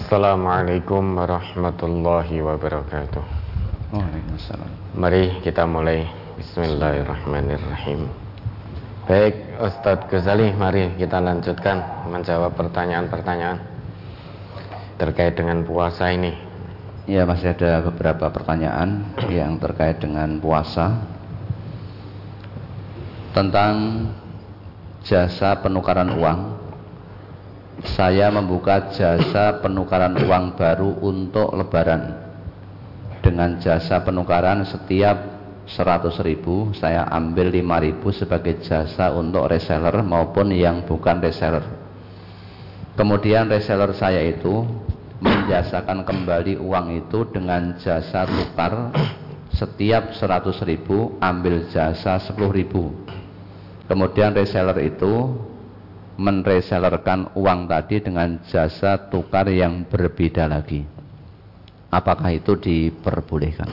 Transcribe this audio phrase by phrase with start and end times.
[0.00, 3.20] Assalamualaikum warahmatullahi wabarakatuh.
[3.92, 4.96] Waalaikumsalam.
[4.96, 6.08] Mari kita mulai.
[6.40, 8.08] Bismillahirrahmanirrahim.
[9.04, 13.60] Baik, Ustadz Ghazali, mari kita lanjutkan menjawab pertanyaan-pertanyaan
[14.96, 16.32] terkait dengan puasa ini.
[17.04, 20.96] Ya, masih ada beberapa pertanyaan yang terkait dengan puasa
[23.36, 24.08] tentang
[25.04, 26.59] jasa penukaran uang
[27.84, 32.28] saya membuka jasa penukaran uang baru untuk lebaran.
[33.20, 35.16] Dengan jasa penukaran setiap
[35.68, 41.62] 100 ribu saya ambil 5 ribu sebagai jasa untuk reseller maupun yang bukan reseller.
[42.98, 44.66] Kemudian reseller saya itu
[45.20, 48.92] menjasakan kembali uang itu dengan jasa tukar
[49.52, 52.92] setiap 100 ribu ambil jasa 10 ribu.
[53.86, 55.32] Kemudian reseller itu
[56.20, 60.84] menresellerkan uang tadi dengan jasa tukar yang berbeda lagi.
[61.88, 63.72] Apakah itu diperbolehkan?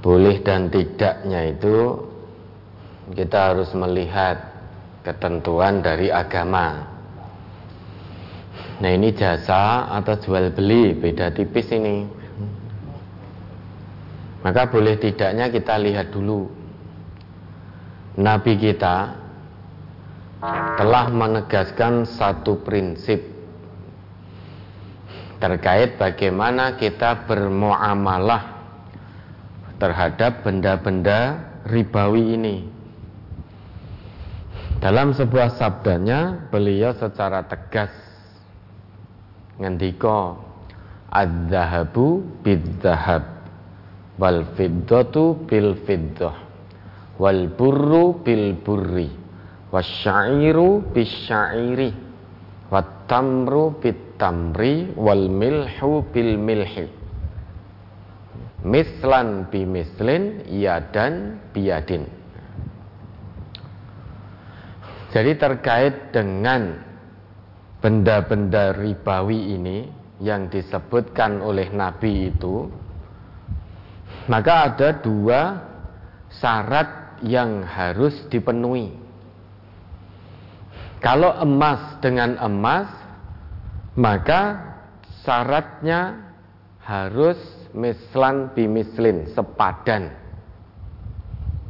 [0.00, 2.00] Boleh dan tidaknya itu
[3.12, 4.40] kita harus melihat
[5.04, 6.88] ketentuan dari agama.
[8.80, 12.08] Nah ini jasa atau jual beli beda tipis ini.
[14.40, 16.48] Maka boleh tidaknya kita lihat dulu.
[18.16, 19.19] Nabi kita
[20.40, 23.20] telah menegaskan satu prinsip
[25.40, 28.60] terkait bagaimana kita bermuamalah
[29.80, 32.56] terhadap benda-benda ribawi ini.
[34.80, 37.92] Dalam sebuah sabdanya, beliau secara tegas
[39.60, 40.40] ngendika
[41.12, 43.24] adz-dzahabu bidz-dzahab
[44.16, 46.32] wal fiddatu bil fiddah
[47.20, 49.19] wal burru bil burri
[49.70, 52.12] wasyairu bisyairi.
[52.70, 57.00] Wattamru bitamri wal milhu bil milhi
[58.64, 62.04] mislan bimislin yadan biyadin.
[65.10, 66.78] Jadi terkait dengan
[67.82, 69.78] benda-benda ribawi ini
[70.20, 72.68] yang disebutkan oleh Nabi itu
[74.28, 75.40] maka ada dua
[76.28, 78.99] syarat yang harus dipenuhi
[81.00, 82.92] kalau emas dengan emas,
[83.96, 84.60] maka
[85.24, 86.28] syaratnya
[86.84, 87.40] harus
[87.72, 90.12] mislan bimislin, sepadan.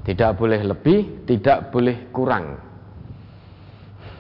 [0.03, 2.59] Tidak boleh lebih, tidak boleh kurang.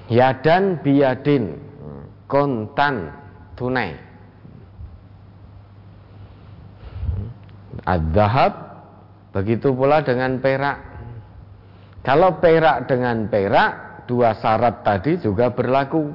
[0.07, 1.59] Yadan biadin,
[2.31, 3.11] kontan,
[3.59, 3.99] tunai.
[7.83, 8.53] Ad-dahab,
[9.35, 10.79] begitu pula dengan perak.
[12.07, 16.11] Kalau perak dengan perak, dua syarat tadi juga berlaku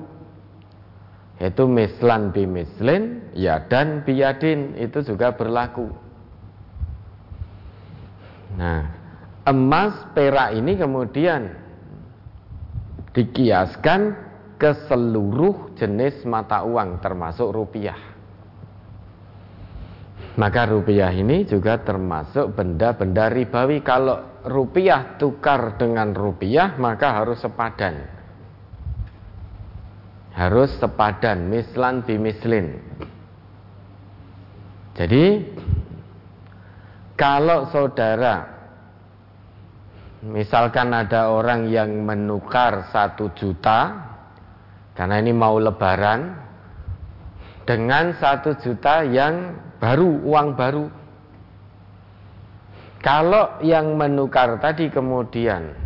[1.39, 5.87] yaitu mislan bimislin ya dan biyadin itu juga berlaku.
[8.59, 8.91] Nah
[9.47, 11.55] emas perak ini kemudian
[13.15, 14.15] dikiaskan
[14.59, 18.14] ke seluruh jenis mata uang termasuk rupiah
[20.35, 23.79] maka rupiah ini juga termasuk benda-benda ribawi.
[23.79, 28.03] Kalau rupiah tukar dengan rupiah maka harus sepadan.
[30.35, 32.75] Harus sepadan mislan bimislin.
[34.95, 35.43] Jadi
[37.15, 38.43] kalau saudara
[40.19, 44.03] misalkan ada orang yang menukar satu juta
[44.95, 46.35] karena ini mau lebaran
[47.63, 50.85] dengan satu juta yang baru uang baru
[53.05, 55.77] kalau yang menukar tadi kemudian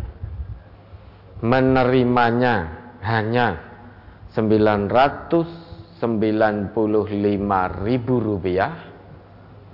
[1.44, 3.60] menerimanya hanya
[4.32, 6.00] 995
[7.84, 8.72] ribu rupiah,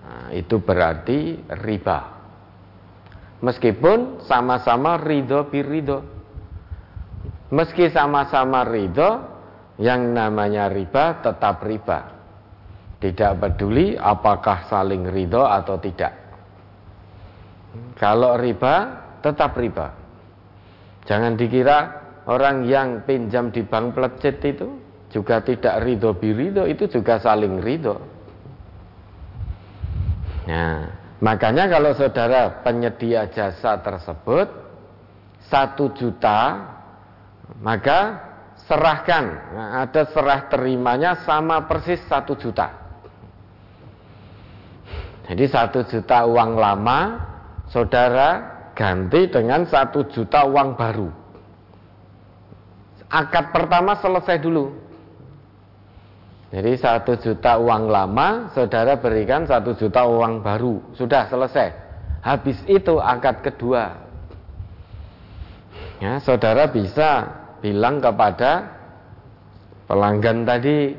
[0.02, 1.98] nah, itu berarti riba.
[3.46, 6.02] Meskipun sama-sama ridho birido.
[7.54, 9.22] Meski sama-sama ridho,
[9.78, 12.15] yang namanya riba tetap riba.
[12.96, 16.16] Tidak peduli apakah saling ridho atau tidak.
[18.00, 19.92] Kalau riba, tetap riba.
[21.04, 21.78] Jangan dikira
[22.24, 24.80] orang yang pinjam di bank plecet itu
[25.12, 28.00] juga tidak ridho birido, itu juga saling ridho.
[30.48, 30.88] Nah,
[31.20, 34.48] makanya kalau saudara penyedia jasa tersebut
[35.46, 36.64] satu juta,
[37.60, 38.24] maka
[38.66, 39.24] serahkan.
[39.84, 42.85] Ada serah terimanya sama persis satu juta.
[45.26, 46.98] Jadi satu juta uang lama
[47.66, 48.28] saudara
[48.78, 51.10] ganti dengan satu juta uang baru.
[53.10, 54.86] Akad pertama selesai dulu.
[56.54, 61.74] Jadi satu juta uang lama, saudara berikan satu juta uang baru, sudah selesai.
[62.22, 63.98] Habis itu akad kedua.
[65.98, 67.26] Ya, saudara bisa
[67.58, 68.72] bilang kepada
[69.90, 70.94] pelanggan tadi,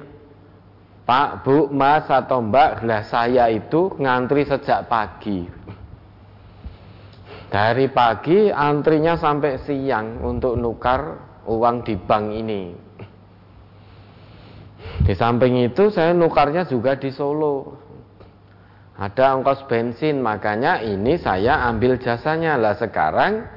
[1.07, 5.47] Pak, Bu, Mas atau Mbak, lah saya itu ngantri sejak pagi.
[7.47, 11.15] Dari pagi antrinya sampai siang untuk nukar
[11.47, 12.63] uang di bank ini.
[15.07, 17.79] Di samping itu saya nukarnya juga di Solo.
[18.99, 22.59] Ada ongkos bensin, makanya ini saya ambil jasanya.
[22.59, 23.47] Lah sekarang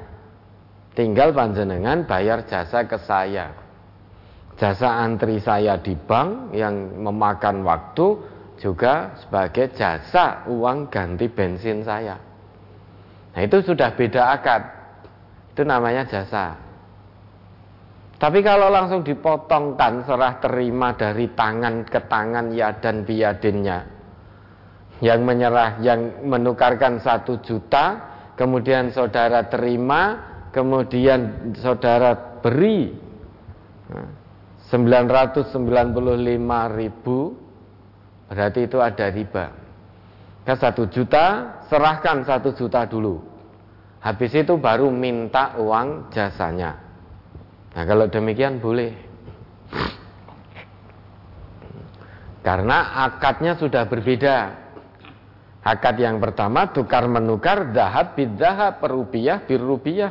[0.95, 3.60] tinggal panjenengan bayar jasa ke saya.
[4.61, 8.13] Jasa antri saya di bank yang memakan waktu
[8.61, 12.13] juga sebagai jasa uang ganti bensin saya.
[13.33, 14.61] Nah itu sudah beda akad.
[15.49, 16.61] Itu namanya jasa.
[18.21, 23.81] Tapi kalau langsung dipotongkan serah terima dari tangan ke tangan ya dan biadinnya
[25.01, 27.97] yang menyerah, yang menukarkan satu juta,
[28.37, 30.21] kemudian saudara terima,
[30.53, 32.13] kemudian saudara
[32.45, 32.93] beri
[34.71, 35.51] 995
[36.79, 37.35] ribu,
[38.31, 39.45] berarti itu ada riba.
[40.47, 43.19] Ke satu juta, serahkan satu juta dulu.
[44.01, 46.79] Habis itu baru minta uang jasanya.
[47.71, 48.91] Nah kalau demikian boleh
[52.41, 54.61] Karena akadnya sudah berbeda
[55.61, 60.09] Akad yang pertama tukar menukar dahab bidahab rupiah rupiah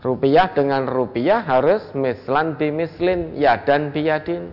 [0.00, 4.48] Rupiah dengan rupiah harus mislan bimislin yadan biyadin.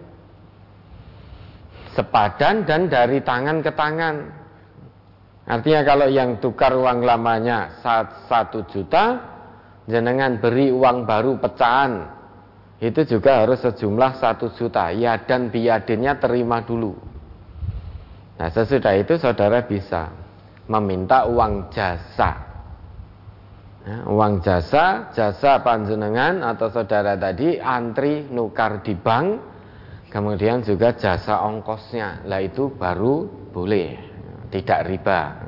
[1.96, 4.16] Sepadan dan dari tangan ke tangan.
[5.48, 7.80] Artinya kalau yang tukar uang lamanya
[8.28, 9.24] satu juta
[9.88, 12.12] jenengan beri uang baru pecahan.
[12.84, 14.92] Itu juga harus sejumlah satu juta.
[14.92, 16.92] Ya dan biadinnya terima dulu.
[18.36, 20.12] Nah sesudah itu saudara bisa
[20.68, 22.45] meminta uang jasa
[23.86, 29.28] ya, uang jasa jasa panjenengan atau saudara tadi antri nukar di bank
[30.10, 33.88] kemudian juga jasa ongkosnya lah itu baru boleh
[34.50, 35.46] tidak riba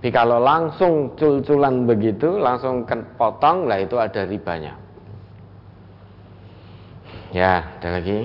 [0.00, 2.88] tapi kalau langsung cul-culan begitu, langsung
[3.20, 4.80] potong, lah itu ada ribanya.
[7.36, 8.24] Ya, ada lagi.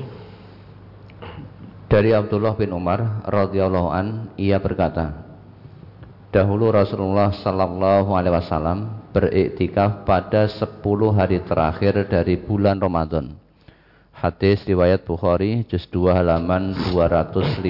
[1.91, 5.19] Dari Abdullah bin Umar radhiyallahu an, ia berkata,
[6.31, 8.79] dahulu Rasulullah sallallahu alaihi wasallam
[9.15, 10.83] beriktikaf pada 10
[11.15, 13.31] hari terakhir dari bulan Ramadan.
[14.11, 17.63] Hadis riwayat Bukhari juz 2 halaman 255.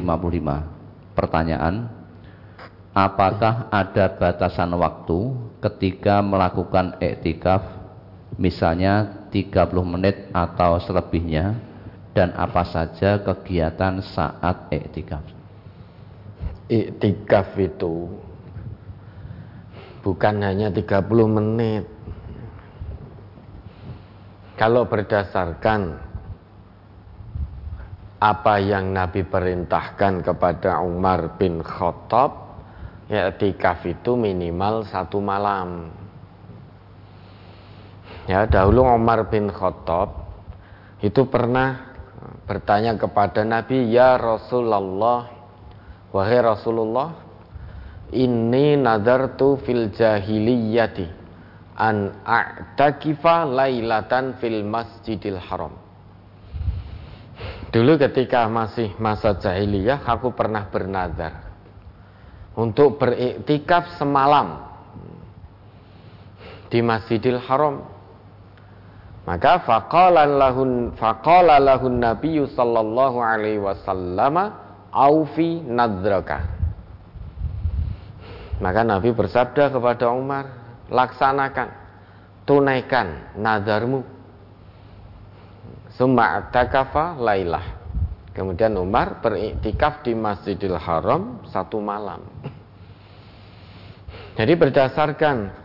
[1.13, 1.85] Pertanyaan,
[2.97, 7.61] apakah ada batasan waktu ketika melakukan iktikaf
[8.41, 11.61] misalnya 30 menit atau selebihnya
[12.17, 15.35] dan apa saja kegiatan saat iktikaf
[16.65, 18.24] iktikaf itu
[20.05, 21.89] bukan hanya 30 menit.
[24.53, 25.97] Kalau berdasarkan
[28.21, 32.61] apa yang Nabi perintahkan kepada Umar bin Khattab
[33.09, 35.89] ya tikaf itu minimal satu malam.
[38.29, 40.29] Ya dahulu Umar bin Khattab
[41.01, 41.97] itu pernah
[42.45, 45.27] bertanya kepada Nabi ya Rasulullah
[46.13, 47.24] wahai Rasulullah
[48.13, 51.07] ini nadartu fil jahiliyati
[51.79, 55.85] an a'takifa lailatan fil masjidil haram
[57.75, 61.43] Dulu ketika masih masa jahiliyah aku pernah bernadar
[62.55, 64.63] untuk beriktikaf semalam
[66.71, 67.83] di Masjidil Haram.
[69.27, 74.55] Maka faqala lahun faqala lahun Nabi sallallahu alaihi wasallam
[74.95, 76.47] aufi nadraka.
[78.55, 80.45] Maka Nabi bersabda kepada Umar,
[80.87, 81.69] laksanakan,
[82.47, 84.05] tunaikan nadarmu.
[85.95, 87.65] Summa atakafa lailah.
[88.35, 92.19] Kemudian Umar beriktikaf di Masjidil Haram satu malam.
[94.35, 95.55] Jadi berdasarkan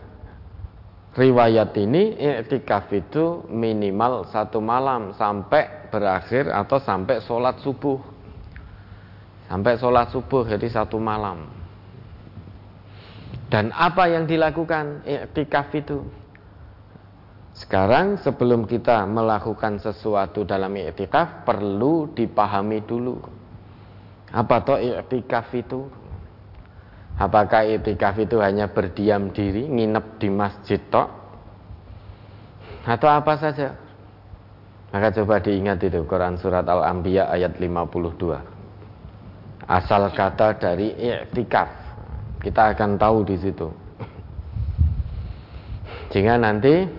[1.11, 7.99] riwayat ini iktikaf itu minimal satu malam sampai berakhir atau sampai sholat subuh.
[9.51, 11.60] Sampai sholat subuh jadi satu malam.
[13.51, 15.99] Dan apa yang dilakukan iktikaf itu?
[17.51, 23.19] Sekarang sebelum kita melakukan sesuatu dalam i'tikaf perlu dipahami dulu.
[24.31, 25.83] Apa toh i'tikaf itu?
[27.19, 31.11] Apakah i'tikaf itu hanya berdiam diri, nginep di masjid toh?
[32.87, 33.75] Atau apa saja?
[34.95, 39.67] Maka coba diingat itu Quran surat Al-Anbiya ayat 52.
[39.67, 41.80] Asal kata dari i'tikaf.
[42.41, 43.69] Kita akan tahu di situ.
[46.11, 46.89] Sehingga nanti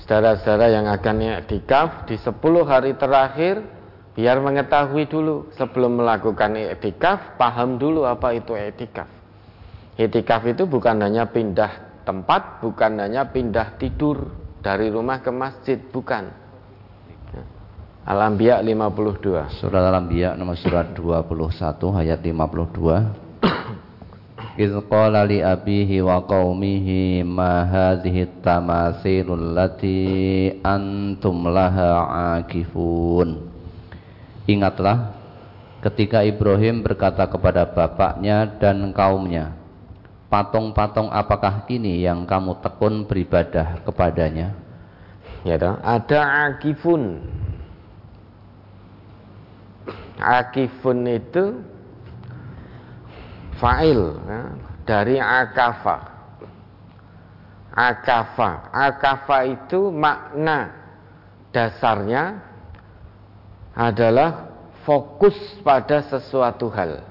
[0.00, 3.60] saudara-saudara yang akan i'tikaf di 10 hari terakhir
[4.14, 9.10] biar mengetahui dulu sebelum melakukan i'tikaf, paham dulu apa itu i'tikaf.
[9.98, 14.30] I'tikaf itu bukan hanya pindah tempat, bukan hanya pindah tidur
[14.62, 16.44] dari rumah ke masjid, bukan
[18.04, 19.64] Al-Anbiya 52.
[19.64, 21.24] Surat Al-Anbiya nomor surat 21
[22.04, 23.40] ayat 52.
[24.54, 33.50] Li abihi wa qaumihi ma hadhihi tamathilul lati antum laha akifun.
[34.46, 35.10] Ingatlah
[35.82, 39.58] ketika Ibrahim berkata kepada bapaknya dan kaumnya,
[40.30, 44.54] patung-patung apakah ini yang kamu tekun beribadah kepadanya?
[45.42, 47.20] Ya, ada akifun
[50.24, 51.60] akifun itu
[53.64, 54.42] fa'il ya,
[54.84, 55.96] dari akafa
[57.72, 60.68] akafa akafa itu makna
[61.48, 62.44] dasarnya
[63.72, 64.54] adalah
[64.86, 65.34] fokus
[65.66, 67.02] pada sesuatu hal.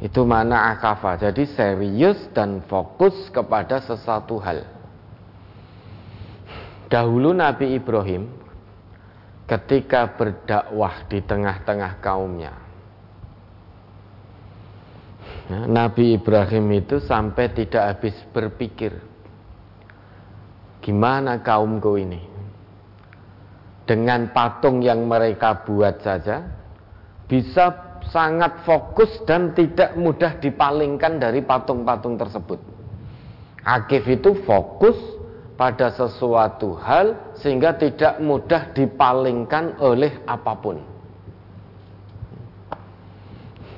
[0.00, 4.64] Itu mana akafa jadi serius dan fokus kepada sesuatu hal.
[6.88, 8.30] Dahulu Nabi Ibrahim
[9.44, 12.63] ketika berdakwah di tengah-tengah kaumnya.
[15.44, 18.96] Ya, Nabi Ibrahim itu sampai tidak habis berpikir,
[20.80, 22.22] gimana kaumku ini?
[23.84, 26.48] Dengan patung yang mereka buat saja,
[27.28, 32.60] bisa sangat fokus dan tidak mudah dipalingkan dari patung-patung tersebut.
[33.64, 34.96] Akif itu fokus
[35.60, 40.76] pada sesuatu hal sehingga tidak mudah dipalingkan oleh apa pun.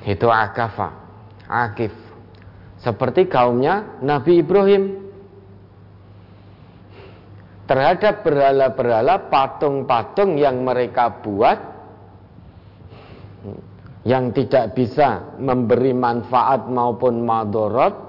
[0.07, 1.06] Itu akafa,
[1.49, 1.95] akif.
[2.77, 4.83] Seperti kaumnya Nabi Ibrahim.
[7.67, 11.59] Terhadap berhala-berhala, patung-patung yang mereka buat
[14.07, 18.07] yang tidak bisa memberi manfaat maupun madorot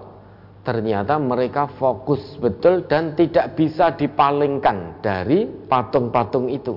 [0.62, 6.76] ternyata mereka fokus betul dan tidak bisa dipalingkan dari patung-patung itu.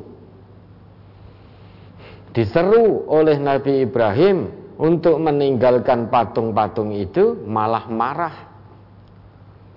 [2.32, 8.36] Diseru oleh Nabi Ibrahim untuk meninggalkan patung-patung itu malah marah.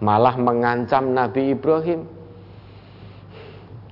[0.01, 2.09] Malah mengancam Nabi Ibrahim.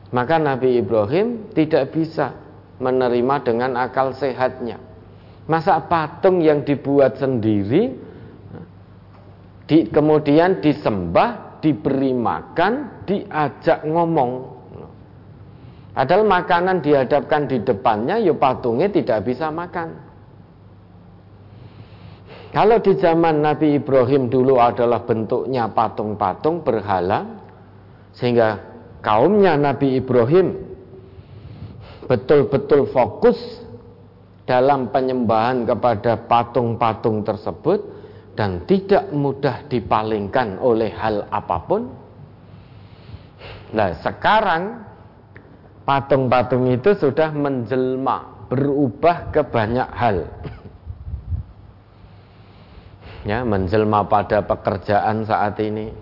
[0.08, 2.32] Maka Nabi Ibrahim tidak bisa
[2.80, 4.80] menerima dengan akal sehatnya.
[5.44, 7.92] Masa patung yang dibuat sendiri
[9.68, 14.48] di, kemudian disembah, diberi makan, diajak ngomong.
[15.92, 20.11] Padahal makanan dihadapkan di depannya, ya patungnya tidak bisa makan.
[22.52, 27.24] Kalau di zaman Nabi Ibrahim dulu adalah bentuknya patung-patung berhala,
[28.12, 28.60] sehingga
[29.00, 30.60] kaumnya Nabi Ibrahim
[32.04, 33.40] betul-betul fokus
[34.44, 37.80] dalam penyembahan kepada patung-patung tersebut,
[38.36, 41.88] dan tidak mudah dipalingkan oleh hal apa pun.
[43.72, 44.84] Nah, sekarang
[45.88, 50.28] patung-patung itu sudah menjelma, berubah ke banyak hal.
[53.22, 55.94] Ya, menjelma pada pekerjaan saat ini.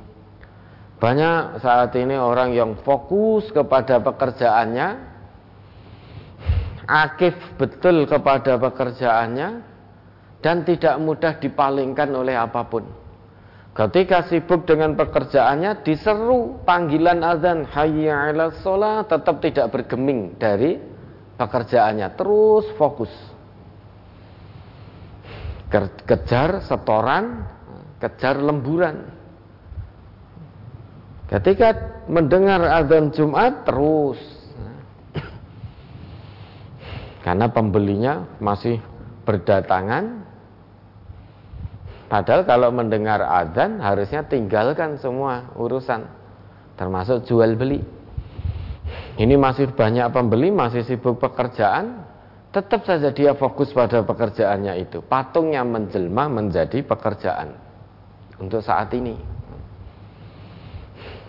[1.01, 4.89] Banyak saat ini orang yang fokus kepada pekerjaannya,
[6.85, 9.49] akif betul kepada pekerjaannya,
[10.41, 12.85] dan tidak mudah dipalingkan oleh apa pun.
[13.73, 20.77] Ketika sibuk dengan pekerjaannya diseru panggilan azan hayya 'ala sholat tetap tidak bergeming dari
[21.41, 23.30] pekerjaannya, terus fokus.
[26.07, 27.47] Kejar setoran,
[28.03, 29.07] kejar lemburan.
[31.31, 34.19] Ketika mendengar azan Jumat terus
[37.23, 38.83] karena pembelinya masih
[39.23, 40.27] berdatangan
[42.11, 46.11] Padahal kalau mendengar azan harusnya tinggalkan semua urusan
[46.75, 47.87] termasuk jual beli.
[49.15, 52.03] Ini masih banyak pembeli, masih sibuk pekerjaan,
[52.51, 54.99] tetap saja dia fokus pada pekerjaannya itu.
[55.07, 57.55] Patungnya menjelma menjadi pekerjaan
[58.43, 59.15] untuk saat ini.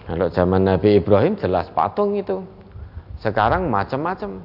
[0.09, 2.41] Kalau zaman Nabi Ibrahim jelas patung itu.
[3.21, 4.41] Sekarang macam-macam.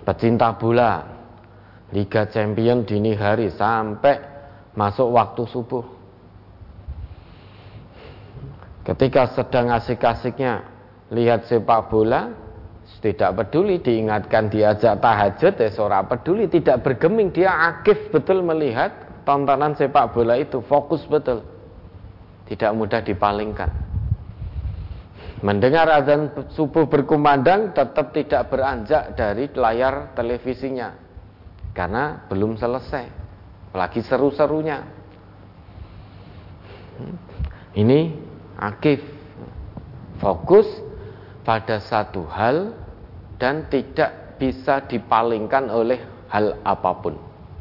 [0.00, 1.04] Pecinta bola,
[1.92, 4.16] Liga Champion dini hari sampai
[4.72, 5.84] masuk waktu subuh.
[8.80, 10.64] Ketika sedang asik-asiknya
[11.12, 12.32] lihat sepak bola
[12.98, 16.50] tidak peduli diingatkan diajak tahajud ya ora peduli.
[16.50, 20.58] Tidak bergeming dia aktif betul melihat tontonan sepak bola itu.
[20.66, 21.46] Fokus betul.
[22.50, 23.70] Tidak mudah dipalingkan.
[25.40, 30.92] Mendengar azan subuh berkumandang tetap tidak beranjak dari layar televisinya.
[31.72, 33.06] Karena belum selesai.
[33.72, 34.82] Lagi seru-serunya.
[37.72, 38.12] Ini
[38.60, 39.00] aktif
[40.20, 40.89] fokus
[41.42, 42.72] pada satu hal
[43.40, 46.00] dan tidak bisa dipalingkan oleh
[46.32, 47.14] hal apa pun.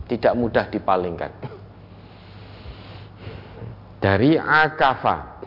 [0.10, 1.32] Tidak mudah dipalingkan.
[4.00, 5.44] Dari akafa.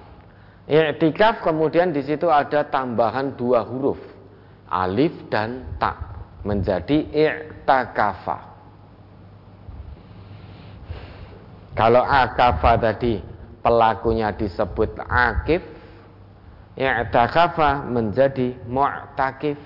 [0.69, 3.99] I'tikaf kemudian di situ ada tambahan dua huruf.
[4.73, 5.97] Alif dan ta
[6.47, 8.53] menjadi i'takafa.
[11.73, 13.25] Kalau akafa tadi
[13.65, 15.65] pelakunya disebut akif,
[16.77, 19.61] i'takafa menjadi mu'takif.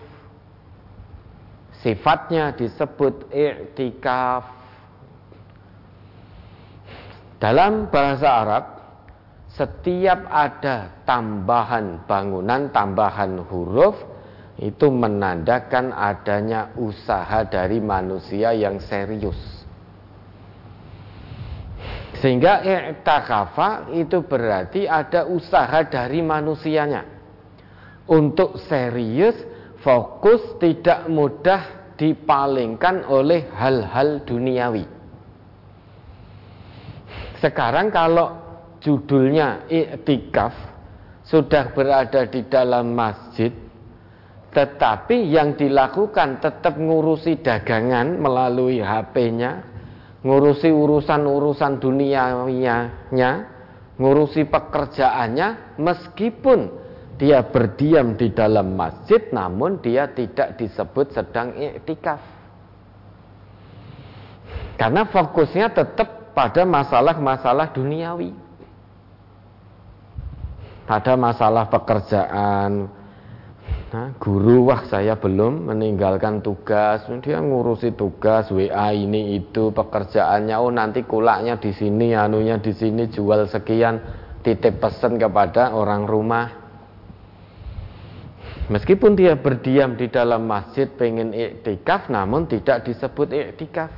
[1.85, 4.49] Sifatnya disebut i'tikaf.
[7.37, 8.65] Dalam bahasa Arab
[9.53, 13.97] setiap ada tambahan bangunan tambahan huruf
[14.57, 19.56] itu menandakan adanya usaha dari manusia yang serius
[22.21, 27.05] sehingga i'takafa itu berarti ada usaha dari manusianya
[28.09, 29.37] untuk serius
[29.83, 34.85] fokus tidak mudah dipalingkan oleh hal-hal duniawi.
[37.41, 38.29] Sekarang kalau
[38.81, 40.53] judulnya iktikaf
[41.27, 43.67] sudah berada di dalam masjid
[44.57, 49.61] tetapi yang dilakukan tetap ngurusi dagangan melalui HP-nya,
[50.25, 52.77] ngurusi urusan-urusan duniawinya,
[53.97, 56.85] ngurusi pekerjaannya meskipun
[57.17, 62.37] dia berdiam di dalam masjid namun dia tidak disebut sedang iktikaf
[64.77, 68.31] karena fokusnya tetap pada masalah-masalah duniawi.
[70.87, 72.87] Pada masalah pekerjaan
[73.95, 77.07] nah, guru wah saya belum meninggalkan tugas.
[77.23, 80.57] Dia ngurusi tugas WA ini itu pekerjaannya.
[80.59, 84.25] Oh nanti kulaknya di sini anunya di sini jual sekian.
[84.43, 86.47] Titip pesan kepada orang rumah.
[88.67, 93.91] Meskipun dia berdiam di dalam masjid pengen iktikaf namun tidak disebut iktikaf.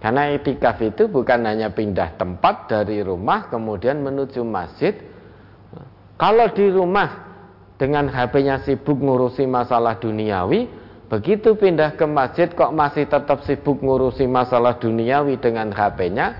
[0.00, 4.96] Karena iktikaf itu bukan hanya pindah tempat dari rumah kemudian menuju masjid.
[6.20, 7.31] Kalau di rumah
[7.76, 10.68] dengan HP-nya sibuk ngurusi masalah duniawi,
[11.10, 16.36] begitu pindah ke masjid kok masih tetap sibuk ngurusi masalah duniawi dengan HP-nya,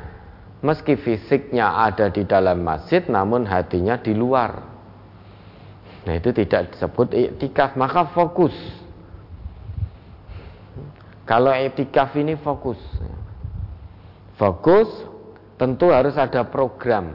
[0.62, 4.62] meski fisiknya ada di dalam masjid namun hatinya di luar.
[6.02, 8.54] Nah itu tidak disebut iktikaf maka fokus.
[11.26, 12.78] Kalau iktikaf ini fokus.
[14.34, 14.90] Fokus
[15.54, 17.14] tentu harus ada program.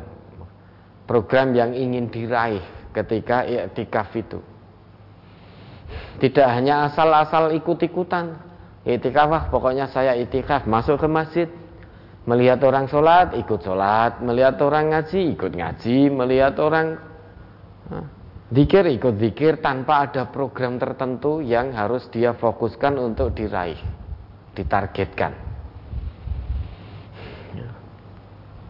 [1.04, 4.42] Program yang ingin diraih ketika iktikaf itu.
[6.18, 8.38] Tidak hanya asal-asal ikut-ikutan.
[8.88, 11.48] Iktikaf ah, pokoknya saya iktikaf masuk ke masjid.
[12.28, 14.20] Melihat orang sholat, ikut sholat.
[14.20, 15.98] Melihat orang ngaji, ikut ngaji.
[16.12, 17.00] Melihat orang
[18.48, 23.76] Zikir ikut zikir tanpa ada program tertentu yang harus dia fokuskan untuk diraih,
[24.56, 25.36] ditargetkan.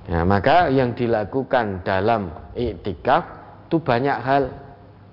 [0.09, 4.43] Ya, maka yang dilakukan dalam iktikaf itu banyak hal.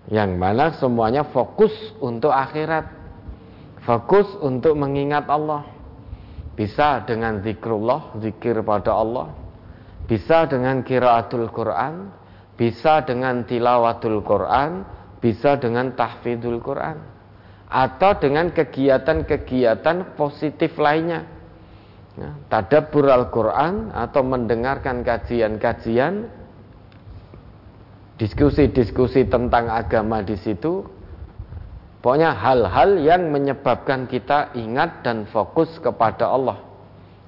[0.06, 2.86] Yang mana semuanya fokus untuk akhirat,
[3.82, 5.66] fokus untuk mengingat Allah.
[6.54, 9.34] Bisa dengan zikrullah, zikir pada Allah,
[10.06, 12.14] bisa dengan kiraatul Quran,
[12.54, 14.86] bisa dengan tilawatul Quran,
[15.18, 17.00] bisa dengan tahfidul Quran,
[17.66, 21.26] atau dengan kegiatan-kegiatan positif lainnya.
[22.14, 26.30] Ya, tadabbur Al-Quran atau mendengarkan kajian-kajian,
[28.20, 30.86] diskusi-diskusi tentang agama di situ,
[31.98, 36.58] pokoknya hal-hal yang menyebabkan kita ingat dan fokus kepada Allah.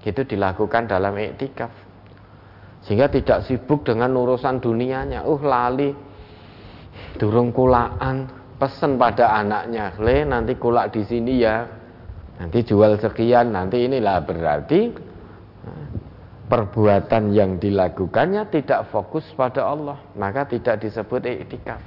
[0.07, 1.75] Itu dilakukan dalam iktikaf.
[2.87, 5.27] Sehingga tidak sibuk dengan urusan dunianya.
[5.27, 5.91] Uh lali
[7.19, 11.67] durung kulaan pesen pada anaknya, "Le, nanti kulak di sini ya.
[12.39, 14.95] Nanti jual sekian, nanti inilah berarti
[16.47, 21.83] perbuatan yang dilakukannya tidak fokus pada Allah, maka tidak disebut iktikaf.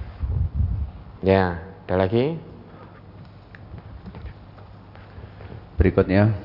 [1.24, 2.36] Ya, ada lagi?
[5.80, 6.36] Berikutnya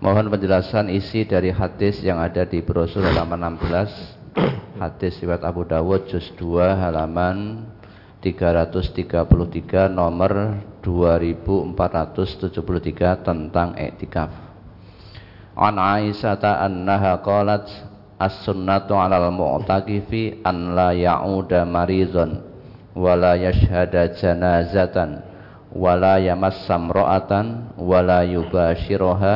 [0.00, 6.08] Mohon penjelasan isi dari hadis yang ada di brosur halaman 16 Hadis riwayat Abu Dawud
[6.08, 7.68] juz 2 halaman
[8.24, 11.68] 333 nomor 2473
[13.20, 14.49] tentang etikaf.
[15.58, 17.66] An Aisyah annaha qalat
[18.20, 22.38] as-sunnatu 'alal mu'takifi an la ya'uda marizun
[22.94, 25.26] wa la yashhada janazatan
[25.74, 29.34] wa la yamassa imra'atan wa la yubashiruha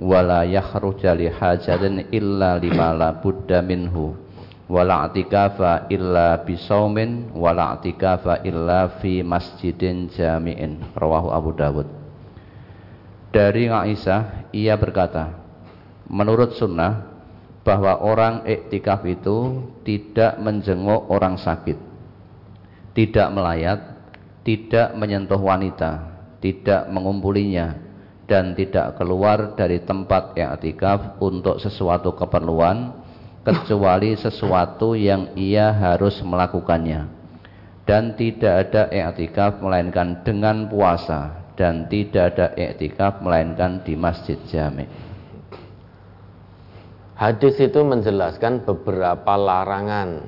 [0.00, 4.24] wa la yakhruja li hajatin illa lima la budda minhu
[4.64, 10.80] wala atikafa illa bisaumin wala atikafa illa fi masjidin jami'in.
[10.96, 11.88] Rawahu Abu Dawud.
[13.28, 15.43] Dari Aisyah ia berkata
[16.08, 17.12] menurut sunnah
[17.64, 21.76] bahwa orang iktikaf itu tidak menjenguk orang sakit
[22.92, 23.80] tidak melayat
[24.44, 26.12] tidak menyentuh wanita
[26.44, 27.80] tidak mengumpulinya
[28.28, 32.92] dan tidak keluar dari tempat iktikaf untuk sesuatu keperluan
[33.44, 37.24] kecuali sesuatu yang ia harus melakukannya
[37.84, 44.88] dan tidak ada i'tikaf melainkan dengan puasa dan tidak ada i'tikaf melainkan di masjid jami.
[47.14, 50.26] Hadis itu menjelaskan beberapa larangan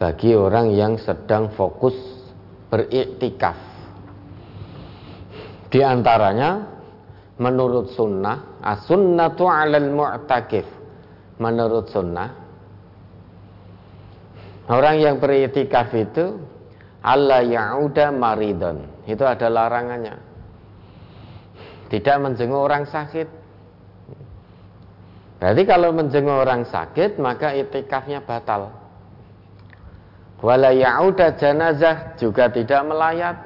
[0.00, 1.92] bagi orang yang sedang fokus
[2.72, 3.54] beriktikaf.
[5.68, 6.72] Di antaranya
[7.36, 10.64] menurut sunnah as-sunnatu 'alal mu'takif.
[11.36, 12.32] Menurut sunnah
[14.72, 16.40] orang yang beritikaf itu
[17.02, 20.16] Allah ya'uda maridon itu ada larangannya.
[21.92, 23.41] Tidak menjenguk orang sakit
[25.42, 28.70] berarti kalau menjenguk orang sakit maka itikafnya batal
[30.38, 33.36] wala ya'uda janazah juga tidak melayat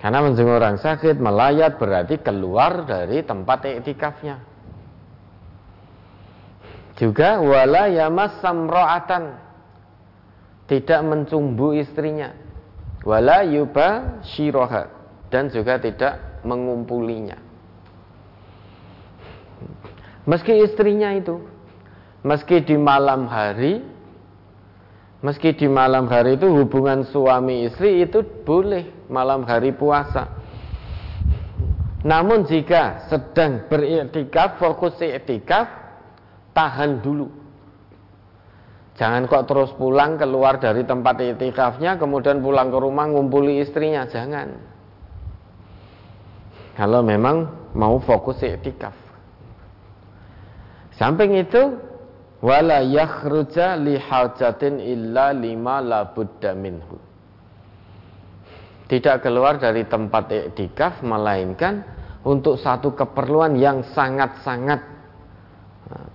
[0.00, 4.40] karena menjenguk orang sakit melayat berarti keluar dari tempat itikafnya
[6.96, 9.46] juga wala yamas samro'atan
[10.66, 12.34] tidak mencumbu istrinya.
[13.06, 14.90] Wala yuba shiroha
[15.30, 17.38] dan juga tidak mengumpulinya.
[20.26, 21.38] Meski istrinya itu,
[22.26, 23.78] meski di malam hari,
[25.22, 30.26] meski di malam hari itu hubungan suami istri itu boleh malam hari puasa.
[32.02, 35.70] Namun jika sedang beriktikaf, fokus iktikaf,
[36.50, 37.30] tahan dulu.
[38.98, 44.58] Jangan kok terus pulang keluar dari tempat itikafnya kemudian pulang ke rumah ngumpuli istrinya, jangan.
[46.74, 49.05] Kalau memang mau fokus itikaf.
[50.96, 51.76] Samping itu
[52.40, 56.96] wala yakhruja li hajatin illa lima la budda minhu.
[58.86, 61.84] Tidak keluar dari tempat iktikaf melainkan
[62.24, 64.96] untuk satu keperluan yang sangat-sangat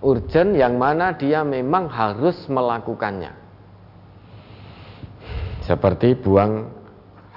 [0.02, 3.32] urgent yang mana dia memang harus melakukannya.
[5.62, 6.74] Seperti buang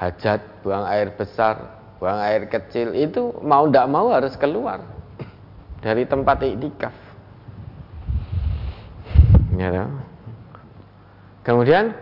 [0.00, 4.80] hajat, buang air besar, buang air kecil itu mau tidak mau harus keluar
[5.84, 7.03] dari tempat iktikaf.
[9.54, 9.86] Ya,
[11.44, 11.94] Kemudian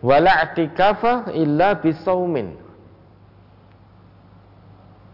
[0.00, 2.56] wala i'tikafa illa bisaumin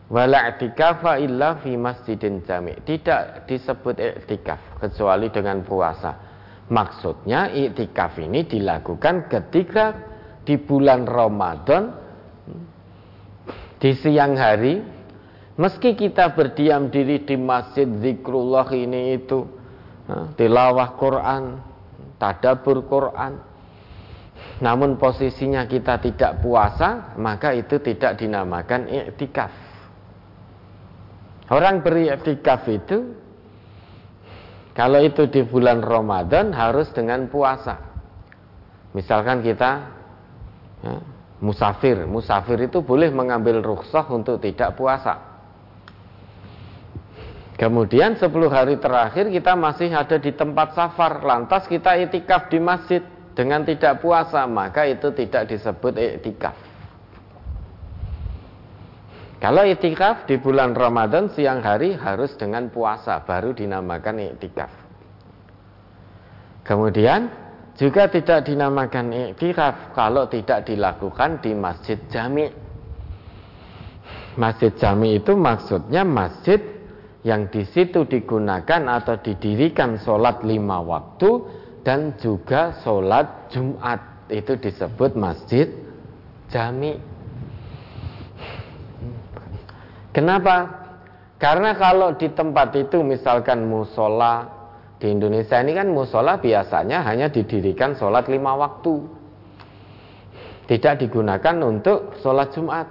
[0.07, 2.79] Wala i'tikafa illa fi masjidin jami.
[2.87, 6.15] Tidak disebut i'tikaf kecuali dengan puasa.
[6.71, 9.99] Maksudnya i'tikaf ini dilakukan ketika
[10.47, 11.91] di bulan Ramadan
[13.83, 14.79] di siang hari
[15.59, 19.43] meski kita berdiam diri di masjid zikrullah ini itu
[20.39, 21.66] tilawah Quran,
[22.17, 23.39] tadabur Quran.
[24.61, 29.53] Namun posisinya kita tidak puasa, maka itu tidak dinamakan i'tikaf.
[31.53, 33.15] Orang beriktikaf itu
[34.77, 37.81] kalau itu di bulan Ramadan harus dengan puasa.
[38.93, 39.73] Misalkan kita
[40.85, 40.95] ya,
[41.41, 45.36] musafir, musafir itu boleh mengambil rukhsah untuk tidak puasa.
[47.57, 53.01] Kemudian 10 hari terakhir kita masih ada di tempat safar, lantas kita itikaf di masjid
[53.33, 56.53] dengan tidak puasa, maka itu tidak disebut itikaf.
[59.41, 64.73] Kalau itikaf di bulan Ramadan siang hari harus dengan puasa baru dinamakan itikaf.
[66.61, 67.33] Kemudian
[67.77, 72.53] juga tidak dinamakan itikaf kalau tidak dilakukan di masjid jami.
[74.37, 76.76] Masjid jami itu maksudnya masjid
[77.27, 81.43] yang di situ digunakan atau didirikan sholat lima waktu
[81.83, 85.67] dan juga sholat Jumat itu disebut masjid
[86.47, 87.03] jami.
[90.15, 90.87] Kenapa?
[91.43, 94.47] Karena kalau di tempat itu misalkan musola
[95.03, 99.19] di Indonesia ini kan musola biasanya hanya didirikan sholat lima waktu.
[100.67, 102.91] tidak digunakan untuk sholat Jumat.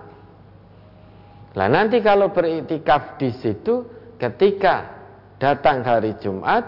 [1.59, 3.83] Nah nanti kalau beriktikaf di situ
[4.17, 4.95] ketika
[5.37, 6.63] datang hari Jumat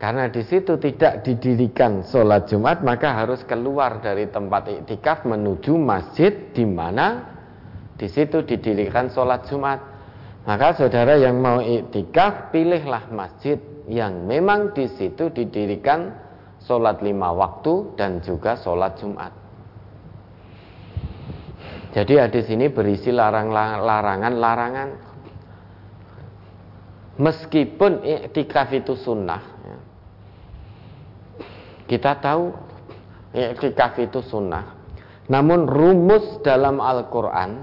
[0.00, 6.32] karena di situ tidak didirikan sholat Jumat maka harus keluar dari tempat iktikaf menuju masjid
[6.56, 7.36] di mana
[8.00, 9.76] di situ didirikan sholat Jumat.
[10.48, 13.60] Maka saudara yang mau iktikaf pilihlah masjid
[13.92, 16.16] yang memang di situ didirikan
[16.64, 19.36] sholat lima waktu dan juga sholat Jumat.
[21.92, 25.09] Jadi hadis ini berisi larangan-larangan
[27.20, 29.78] meskipun iktikaf itu sunnah ya.
[31.84, 32.48] kita tahu
[33.36, 34.80] iktikaf itu sunnah
[35.28, 37.60] namun rumus dalam Al-Quran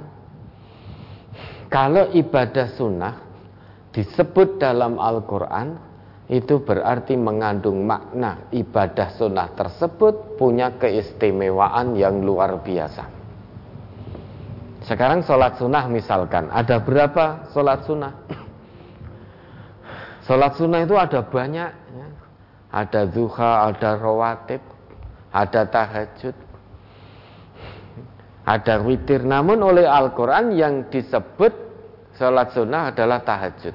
[1.74, 3.18] kalau ibadah sunnah
[3.92, 5.90] disebut dalam Al-Quran
[6.30, 13.18] itu berarti mengandung makna ibadah sunnah tersebut punya keistimewaan yang luar biasa
[14.88, 18.16] sekarang sholat sunnah misalkan, ada berapa sholat sunnah?
[20.28, 22.08] Sholat sunnah itu ada banyak, ya.
[22.68, 24.60] ada zuha, ada rawatib,
[25.32, 26.36] ada tahajud,
[28.44, 29.24] ada witir.
[29.24, 31.56] Namun oleh Al-Quran yang disebut
[32.20, 33.72] sholat sunnah adalah tahajud.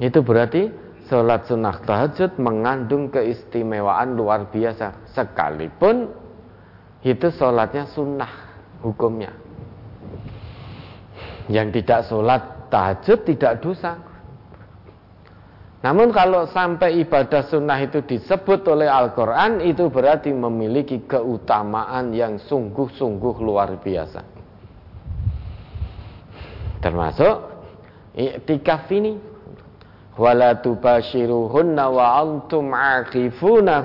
[0.00, 0.72] Itu berarti
[1.12, 5.12] sholat sunnah tahajud mengandung keistimewaan luar biasa.
[5.12, 6.08] Sekalipun
[7.04, 8.32] itu sholatnya sunnah
[8.80, 9.36] hukumnya.
[11.52, 13.98] Yang tidak sholat tahajud tidak dosa.
[15.84, 23.34] Namun kalau sampai ibadah sunnah itu disebut oleh Al-Quran itu berarti memiliki keutamaan yang sungguh-sungguh
[23.38, 24.20] luar biasa.
[26.82, 27.36] Termasuk
[28.18, 29.14] iktikaf ini
[30.18, 32.74] wala tubashiruhunna wa antum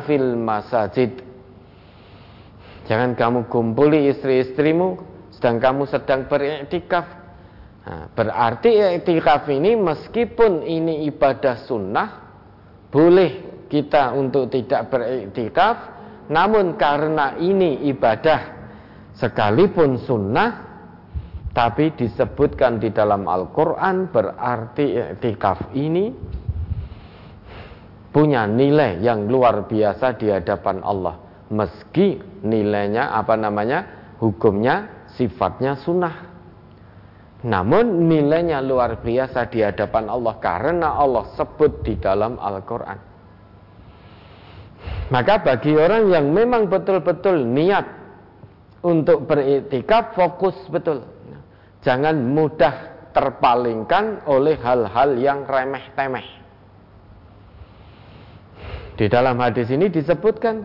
[0.07, 1.31] fil masajid
[2.89, 4.99] Jangan kamu kumpuli istri-istrimu
[5.31, 7.20] sedang kamu sedang beriktikaf.
[7.81, 12.09] Nah, berarti iktikaf ini meskipun ini ibadah sunnah,
[12.93, 15.75] boleh kita untuk tidak beriktikaf,
[16.29, 18.69] namun karena ini ibadah
[19.17, 20.69] sekalipun sunnah,
[21.57, 26.13] tapi disebutkan di dalam Al-Quran berarti iktikaf ini
[28.13, 31.17] punya nilai yang luar biasa di hadapan Allah.
[31.51, 36.30] Meski nilainya apa namanya hukumnya sifatnya sunnah
[37.41, 42.99] namun nilainya luar biasa di hadapan Allah karena Allah sebut di dalam Al-Quran.
[45.09, 47.83] Maka bagi orang yang memang betul-betul niat
[48.85, 51.03] untuk beriktikaf fokus betul.
[51.81, 56.27] Jangan mudah terpalingkan oleh hal-hal yang remeh-temeh.
[58.95, 60.61] Di dalam hadis ini disebutkan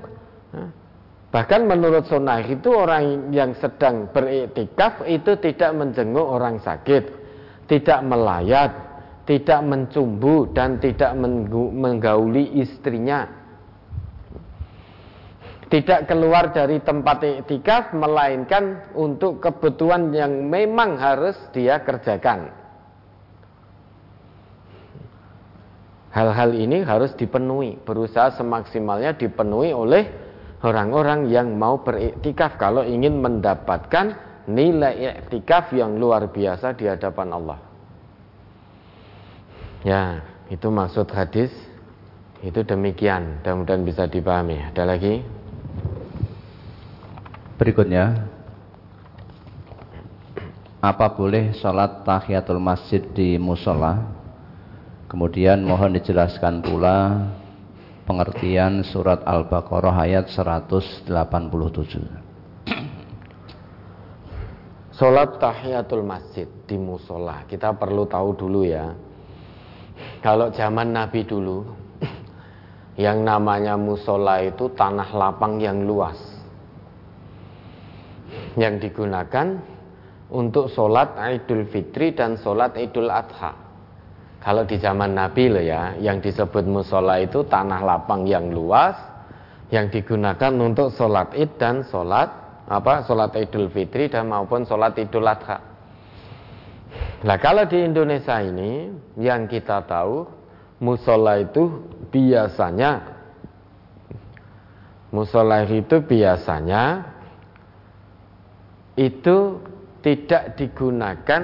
[1.27, 7.05] Bahkan menurut sunnah itu orang yang sedang beriktikaf itu tidak menjenguk orang sakit,
[7.67, 8.71] tidak melayat,
[9.27, 11.19] tidak mencumbu dan tidak
[11.75, 13.27] menggauli istrinya.
[15.67, 22.55] Tidak keluar dari tempat iktikaf melainkan untuk kebutuhan yang memang harus dia kerjakan.
[26.15, 30.26] Hal-hal ini harus dipenuhi, berusaha semaksimalnya dipenuhi oleh
[30.66, 34.18] orang-orang yang mau beriktikaf kalau ingin mendapatkan
[34.50, 37.59] nilai iktikaf yang luar biasa di hadapan Allah.
[39.87, 41.55] Ya, itu maksud hadis.
[42.42, 43.40] Itu demikian.
[43.40, 44.59] Mudah-mudahan bisa dipahami.
[44.59, 45.22] Ada lagi?
[47.57, 48.29] Berikutnya,
[50.83, 54.05] apa boleh sholat tahiyatul masjid di musola?
[55.07, 57.31] Kemudian mohon dijelaskan pula
[58.07, 61.11] pengertian surat Al-Baqarah ayat 187.
[64.97, 68.97] Salat tahiyatul masjid di musola kita perlu tahu dulu ya.
[70.25, 71.69] Kalau zaman Nabi dulu,
[73.05, 76.16] yang namanya musola itu tanah lapang yang luas,
[78.57, 79.61] yang digunakan
[80.33, 83.65] untuk sholat Idul Fitri dan sholat Idul Adha.
[84.47, 88.95] Kalau di zaman Nabi loh ya, yang disebut musola itu tanah lapang yang luas,
[89.75, 92.31] yang digunakan untuk sholat id dan sholat
[92.71, 95.59] apa sholat idul fitri dan maupun sholat idul adha.
[97.27, 98.87] Nah kalau di Indonesia ini
[99.19, 100.31] yang kita tahu
[100.79, 101.83] musola itu
[102.15, 103.03] biasanya
[105.11, 107.03] musola itu biasanya
[108.95, 109.59] itu
[110.07, 111.43] tidak digunakan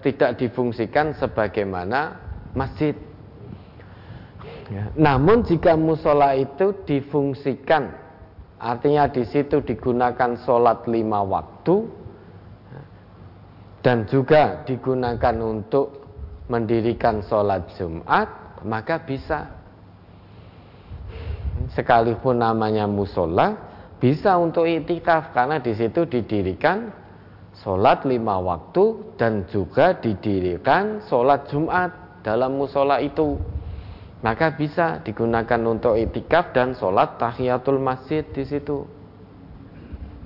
[0.00, 2.94] tidak difungsikan sebagaimana masjid.
[4.70, 4.90] Ya.
[4.94, 7.90] Namun jika musola itu difungsikan
[8.60, 12.00] artinya di situ digunakan sholat lima waktu
[13.80, 16.00] dan juga digunakan untuk
[16.52, 19.58] mendirikan sholat Jumat, maka bisa.
[21.72, 23.56] Sekalipun namanya musola,
[24.00, 26.88] bisa untuk itikaf karena di situ didirikan
[27.60, 33.40] sholat lima waktu dan juga didirikan sholat Jumat dalam musola itu
[34.20, 38.84] maka bisa digunakan untuk itikaf dan sholat tahiyatul masjid di situ.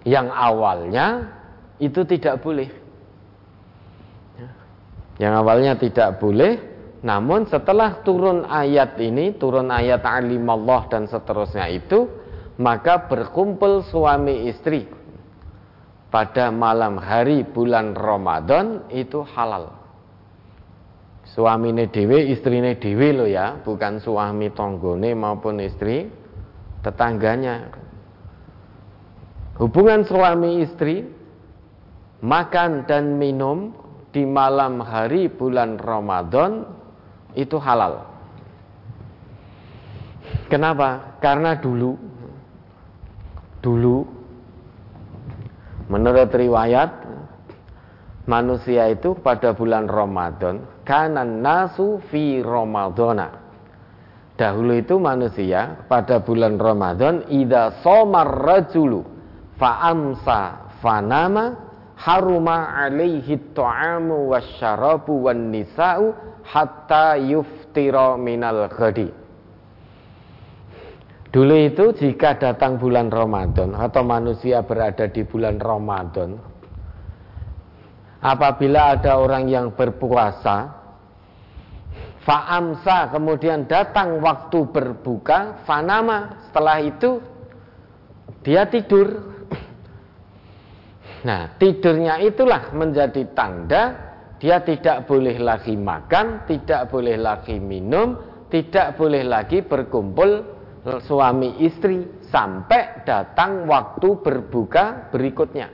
[0.06, 1.06] Yang awalnya
[1.82, 2.70] itu tidak boleh.
[5.18, 12.10] Yang awalnya tidak boleh namun setelah turun ayat ini turun ayat alimallah dan seterusnya itu
[12.58, 14.97] maka berkumpul suami istri
[16.08, 19.76] pada malam hari bulan Ramadan itu halal.
[21.28, 26.08] Suamine dewe, istrine dewe lo ya, bukan suami tonggone maupun istri
[26.80, 27.68] tetangganya.
[29.60, 31.04] Hubungan suami istri
[32.24, 33.76] makan dan minum
[34.08, 36.64] di malam hari bulan Ramadan
[37.36, 38.08] itu halal.
[40.48, 41.20] Kenapa?
[41.20, 41.92] Karena dulu
[43.60, 44.17] dulu
[45.88, 46.90] Menurut riwayat
[48.29, 53.48] manusia itu pada bulan Ramadan kanan nasu fi Ramadana.
[54.38, 59.03] Dahulu itu manusia pada bulan Ramadan ida somar rajulu
[59.59, 61.59] fa'amsa fanama
[61.98, 66.14] haruma alaihi ta'amu wasyarabu wan nisa'u
[66.46, 69.11] hatta yuftira minal ghadi.
[71.28, 76.40] Dulu itu jika datang bulan Ramadan atau manusia berada di bulan Ramadan,
[78.24, 80.72] apabila ada orang yang berpuasa,
[82.24, 87.20] fa'amsa kemudian datang waktu berbuka, fanama setelah itu
[88.40, 89.36] dia tidur.
[91.28, 93.82] Nah, tidurnya itulah menjadi tanda
[94.38, 98.16] dia tidak boleh lagi makan, tidak boleh lagi minum,
[98.48, 100.57] tidak boleh lagi berkumpul
[101.04, 105.68] suami istri sampai datang waktu berbuka berikutnya.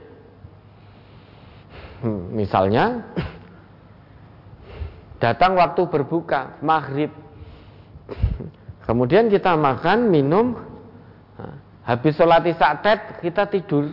[2.03, 3.05] Hmm, misalnya
[5.23, 7.09] datang waktu berbuka maghrib,
[8.83, 10.59] kemudian kita makan minum,
[11.85, 12.77] habis sholat isya
[13.21, 13.89] kita tidur.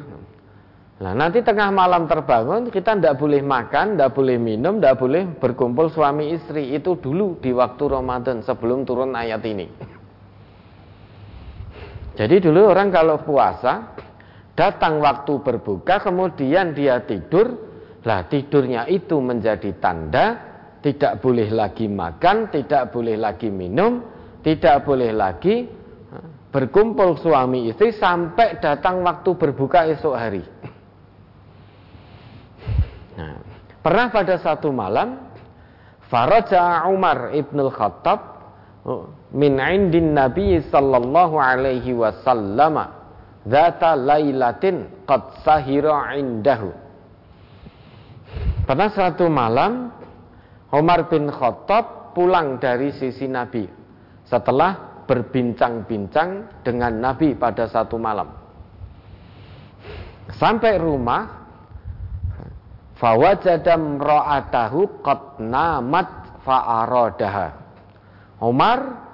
[1.02, 5.90] Nah nanti tengah malam terbangun kita tidak boleh makan, tidak boleh minum, tidak boleh berkumpul
[5.90, 9.66] suami istri itu dulu di waktu Ramadan sebelum turun ayat ini.
[12.22, 13.98] Jadi dulu orang kalau puasa
[14.54, 17.50] datang waktu berbuka kemudian dia tidur,
[18.06, 20.26] lah tidurnya itu menjadi tanda
[20.86, 24.06] tidak boleh lagi makan, tidak boleh lagi minum,
[24.46, 25.66] tidak boleh lagi
[26.54, 30.46] berkumpul suami istri sampai datang waktu berbuka esok hari.
[33.18, 33.34] Nah,
[33.82, 35.26] pernah pada satu malam
[36.06, 38.41] Faraja Umar ibnul Khattab
[39.30, 43.00] min indin Nabi sallallahu alaihi wasallam
[43.42, 46.70] Zata lailatin qad sahira indahu
[48.66, 49.90] Pada suatu malam
[50.70, 53.66] Umar bin Khattab pulang dari sisi Nabi
[54.24, 58.32] setelah berbincang-bincang dengan Nabi pada satu malam.
[60.32, 61.44] Sampai rumah
[62.96, 66.08] fawajadam ra'atahu qad namat
[66.46, 67.61] fa'aradaha
[68.42, 69.06] Umar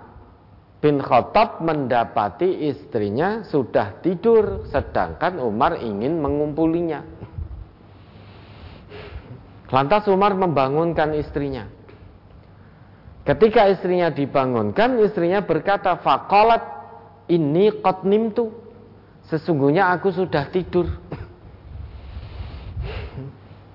[0.80, 7.04] bin Khattab mendapati istrinya sudah tidur sedangkan Umar ingin mengumpulinya.
[9.68, 11.68] Lantas Umar membangunkan istrinya.
[13.28, 16.64] Ketika istrinya dibangunkan, istrinya berkata, "Faqalat
[17.28, 18.48] ini qad nimtu."
[19.28, 20.88] Sesungguhnya aku sudah tidur.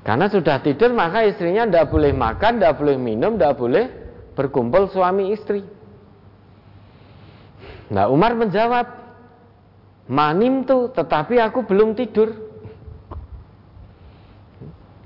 [0.08, 4.03] Karena sudah tidur maka istrinya tidak boleh makan, tidak boleh minum, tidak boleh
[4.34, 5.62] berkumpul suami istri.
[7.94, 8.88] Nah Umar menjawab,
[10.10, 12.34] manim tuh, tetapi aku belum tidur.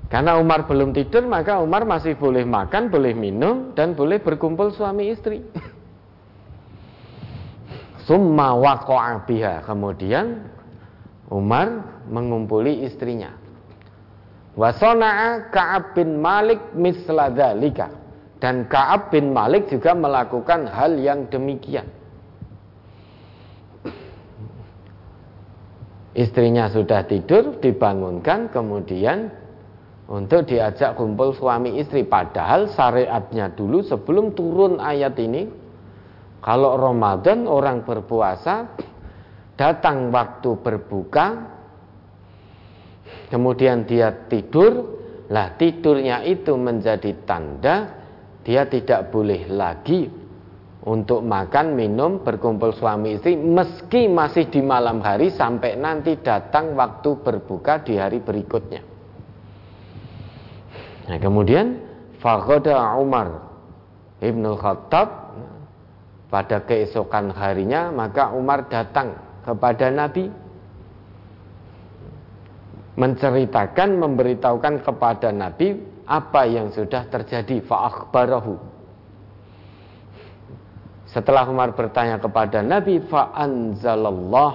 [0.08, 5.12] Karena Umar belum tidur, maka Umar masih boleh makan, boleh minum, dan boleh berkumpul suami
[5.12, 5.44] istri.
[8.08, 9.60] Summa waqa'a biha.
[9.68, 10.48] Kemudian
[11.28, 13.36] Umar mengumpuli istrinya.
[14.56, 17.92] Wasona'a Ka'ab bin Malik misladhalika.
[18.38, 21.90] Dan Ka'ab bin Malik juga melakukan hal yang demikian.
[26.14, 29.30] Istrinya sudah tidur, dibangunkan, kemudian
[30.06, 32.06] untuk diajak kumpul suami istri.
[32.06, 35.46] Padahal syariatnya dulu sebelum turun ayat ini,
[36.38, 38.70] kalau Ramadan orang berpuasa,
[39.58, 41.26] datang waktu berbuka,
[43.34, 47.97] kemudian dia tidur, lah tidurnya itu menjadi tanda
[48.46, 50.08] dia tidak boleh lagi
[50.88, 57.18] untuk makan, minum, berkumpul suami istri meski masih di malam hari sampai nanti datang waktu
[57.20, 58.80] berbuka di hari berikutnya.
[61.08, 61.82] Nah, kemudian
[62.20, 63.48] Fakoda Umar
[64.20, 65.08] Ibnu Khattab
[66.28, 70.28] pada keesokan harinya maka Umar datang kepada Nabi
[72.98, 75.78] menceritakan memberitahukan kepada Nabi
[76.08, 77.60] apa yang sudah terjadi?
[77.60, 78.56] Fa'akhbarahu.
[81.12, 84.52] Setelah Umar bertanya kepada Nabi fa'anzalallah.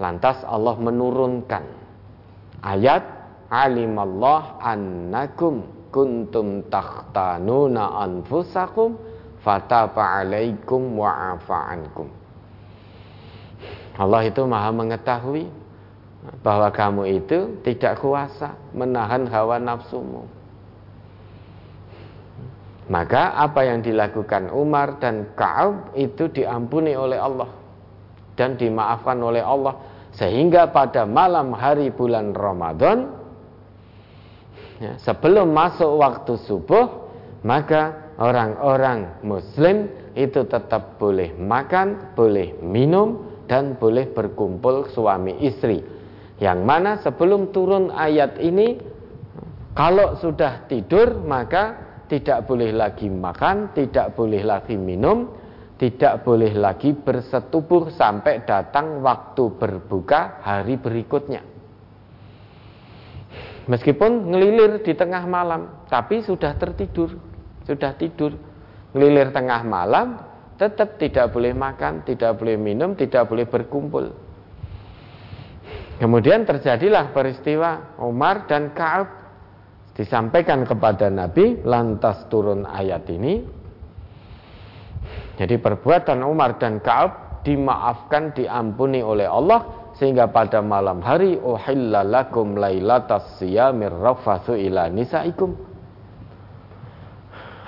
[0.00, 1.64] Lantas Allah menurunkan
[2.64, 3.04] ayat
[3.52, 8.96] alimallah annakum kuntum takhtanuna anfusakum
[9.44, 12.08] fataba alaikum wa ankum.
[14.00, 15.44] Allah itu maha mengetahui
[16.40, 20.39] bahwa kamu itu tidak kuasa menahan hawa nafsumu
[22.88, 27.50] maka apa yang dilakukan Umar dan Ka'ab itu diampuni oleh Allah
[28.38, 29.76] dan dimaafkan oleh Allah
[30.16, 33.14] sehingga pada malam hari bulan Ramadan
[34.80, 36.86] ya, sebelum masuk waktu subuh
[37.46, 45.82] maka orang-orang muslim itu tetap boleh makan, boleh minum dan boleh berkumpul suami istri.
[46.40, 48.80] Yang mana sebelum turun ayat ini
[49.76, 55.30] kalau sudah tidur maka tidak boleh lagi makan, tidak boleh lagi minum,
[55.78, 61.46] tidak boleh lagi bersetubuh sampai datang waktu berbuka hari berikutnya.
[63.70, 67.14] Meskipun ngelilir di tengah malam, tapi sudah tertidur,
[67.62, 68.34] sudah tidur.
[68.90, 70.18] Ngelilir tengah malam,
[70.58, 74.10] tetap tidak boleh makan, tidak boleh minum, tidak boleh berkumpul.
[76.02, 79.19] Kemudian terjadilah peristiwa Umar dan Kaab
[80.00, 83.44] disampaikan kepada Nabi, lantas turun ayat ini.
[85.36, 92.56] Jadi perbuatan Umar dan Kaab dimaafkan, diampuni oleh Allah sehingga pada malam hari uhilla lakum
[92.56, 95.52] lailatas siyamir rafathu ila nisaikum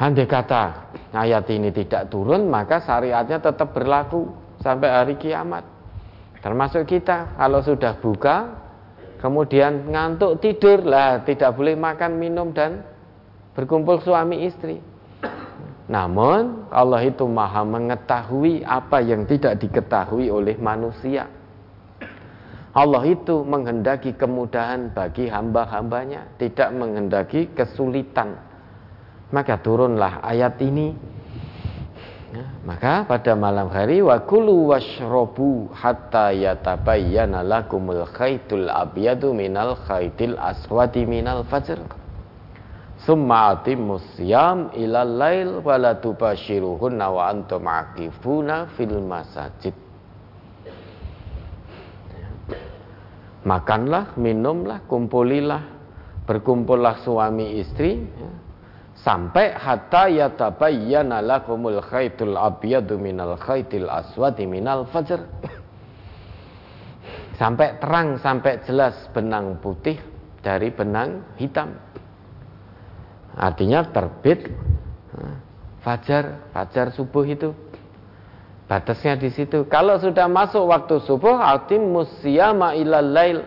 [0.01, 4.33] andai kata ayat ini tidak turun maka syariatnya tetap berlaku
[4.65, 5.67] sampai hari kiamat
[6.41, 8.62] termasuk kita kalau sudah buka
[9.23, 12.83] kemudian ngantuk tidur lah tidak boleh makan minum dan
[13.55, 14.83] berkumpul suami istri
[15.87, 21.31] namun Allah itu maha mengetahui apa yang tidak diketahui oleh manusia
[22.73, 28.41] Allah itu menghendaki kemudahan bagi hamba-hambanya, tidak menghendaki kesulitan.
[29.29, 30.97] Maka turunlah ayat ini.
[32.33, 40.41] Ya, maka pada malam hari wa kulu washrobu hatta yatabayyana lakumul khaitul abyadu minal khaitil
[40.41, 41.77] aswati minal fajr.
[43.05, 49.77] Summa atimus siyam ilal lail wa la tubashiruhunna wa antum aqifuna fil masajid.
[53.43, 55.63] makanlah, minumlah, kumpulilah,
[56.27, 58.31] berkumpullah suami istri ya.
[59.03, 65.21] Sampai hatta yatabayyana lakumul khaitul abyadu minal khaitil aswadi minal fajr.
[67.41, 69.99] sampai terang, sampai jelas benang putih
[70.41, 71.75] dari benang hitam.
[73.35, 74.47] Artinya terbit
[75.17, 75.29] ya,
[75.83, 77.51] fajar, fajar subuh itu
[78.73, 79.69] Batasnya di situ.
[79.69, 83.45] Kalau sudah masuk waktu subuh, atim musyama ilal lail.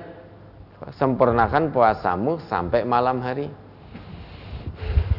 [1.01, 3.49] Sempurnakan puasamu sampai malam hari.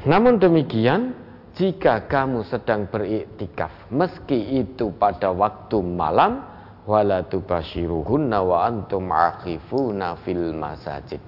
[0.07, 1.19] Namun demikian,
[1.59, 6.47] jika kamu sedang beriktikaf, meski itu pada waktu malam,
[6.87, 11.19] wala tubashiruhunna wa antum akhifuna fil masajid.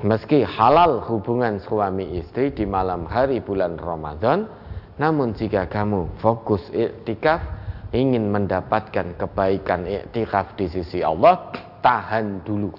[0.00, 4.48] Meski halal hubungan suami istri di malam hari bulan Ramadan,
[4.96, 7.44] namun jika kamu fokus iktikaf
[7.92, 11.52] ingin mendapatkan kebaikan iktikaf di sisi Allah,
[11.84, 12.72] tahan dulu.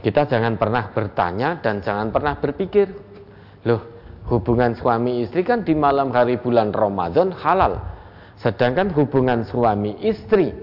[0.00, 2.88] Kita jangan pernah bertanya dan jangan pernah berpikir,
[3.68, 4.00] loh
[4.32, 7.76] hubungan suami istri kan di malam hari bulan Ramadan halal.
[8.40, 10.56] Sedangkan hubungan suami istri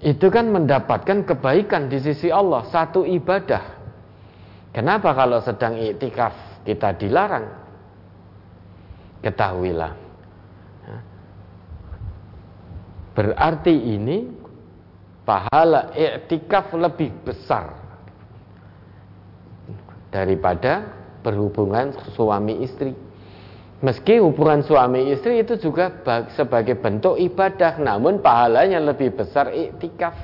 [0.00, 3.76] itu kan mendapatkan kebaikan di sisi Allah, satu ibadah.
[4.72, 7.44] Kenapa kalau sedang iktikaf kita dilarang?
[9.20, 9.92] Ketahuilah.
[13.12, 14.30] Berarti ini
[15.26, 17.77] pahala iktikaf lebih besar
[20.08, 20.88] daripada
[21.20, 22.92] berhubungan suami istri.
[23.78, 25.94] Meski hubungan suami istri itu juga
[26.34, 30.18] sebagai bentuk ibadah, namun pahalanya lebih besar iktikaf.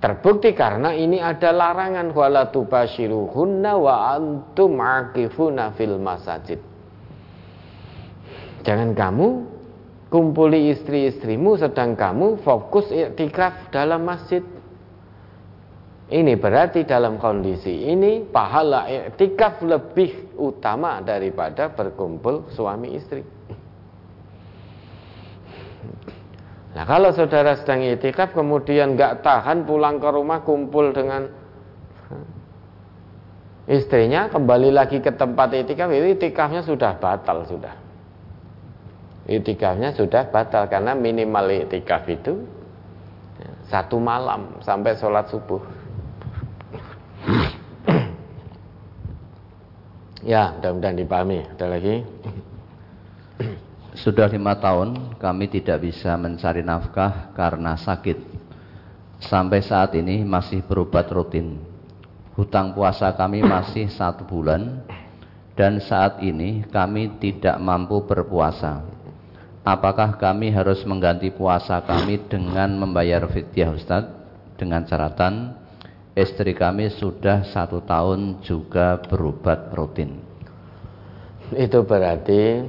[0.00, 6.58] Terbukti karena ini ada larangan wala tubashiruhunna wa antum akifuna fil masajid.
[8.64, 9.28] Jangan kamu
[10.10, 14.42] kumpuli istri-istrimu sedang kamu fokus iktikaf dalam masjid.
[16.10, 23.22] Ini berarti dalam kondisi ini pahala iktikaf lebih utama daripada berkumpul suami istri.
[26.74, 31.30] Nah kalau saudara sedang iktikaf kemudian nggak tahan pulang ke rumah kumpul dengan
[33.70, 37.78] istrinya kembali lagi ke tempat itikaf itu itikafnya sudah batal sudah.
[39.30, 42.42] Itikafnya sudah batal karena minimal itikaf itu
[43.70, 45.79] satu malam sampai sholat subuh.
[50.20, 51.48] Ya, mudah-mudahan dipahami.
[51.56, 52.04] Ada lagi?
[54.04, 58.20] Sudah lima tahun kami tidak bisa mencari nafkah karena sakit.
[59.20, 61.56] Sampai saat ini masih berobat rutin.
[62.36, 64.84] Hutang puasa kami masih satu bulan
[65.56, 68.84] dan saat ini kami tidak mampu berpuasa.
[69.64, 74.04] Apakah kami harus mengganti puasa kami dengan membayar fidyah Ustaz
[74.56, 75.59] dengan catatan
[76.20, 80.20] Istri kami sudah satu tahun juga berobat rutin.
[81.56, 82.60] Itu berarti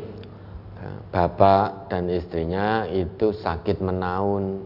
[1.12, 4.64] bapak dan istrinya itu sakit menaun.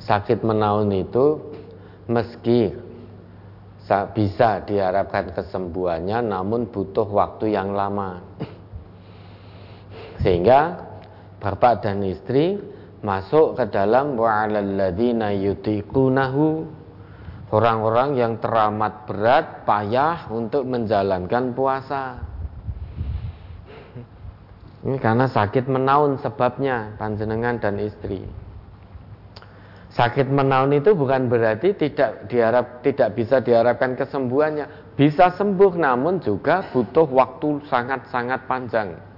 [0.00, 1.36] Sakit menaun itu
[2.08, 2.72] meski
[4.16, 8.24] bisa diharapkan kesembuhannya namun butuh waktu yang lama.
[10.24, 10.80] Sehingga
[11.44, 12.56] bapak dan istri
[13.02, 16.62] masuk ke dalam wa'alalladzina yutiqunahu
[17.50, 22.22] orang-orang yang teramat berat payah untuk menjalankan puasa.
[24.82, 28.22] Ini karena sakit menaun sebabnya panjenengan dan istri.
[29.92, 34.96] Sakit menaun itu bukan berarti tidak diharap tidak bisa diharapkan kesembuhannya.
[34.96, 39.11] Bisa sembuh namun juga butuh waktu sangat-sangat panjang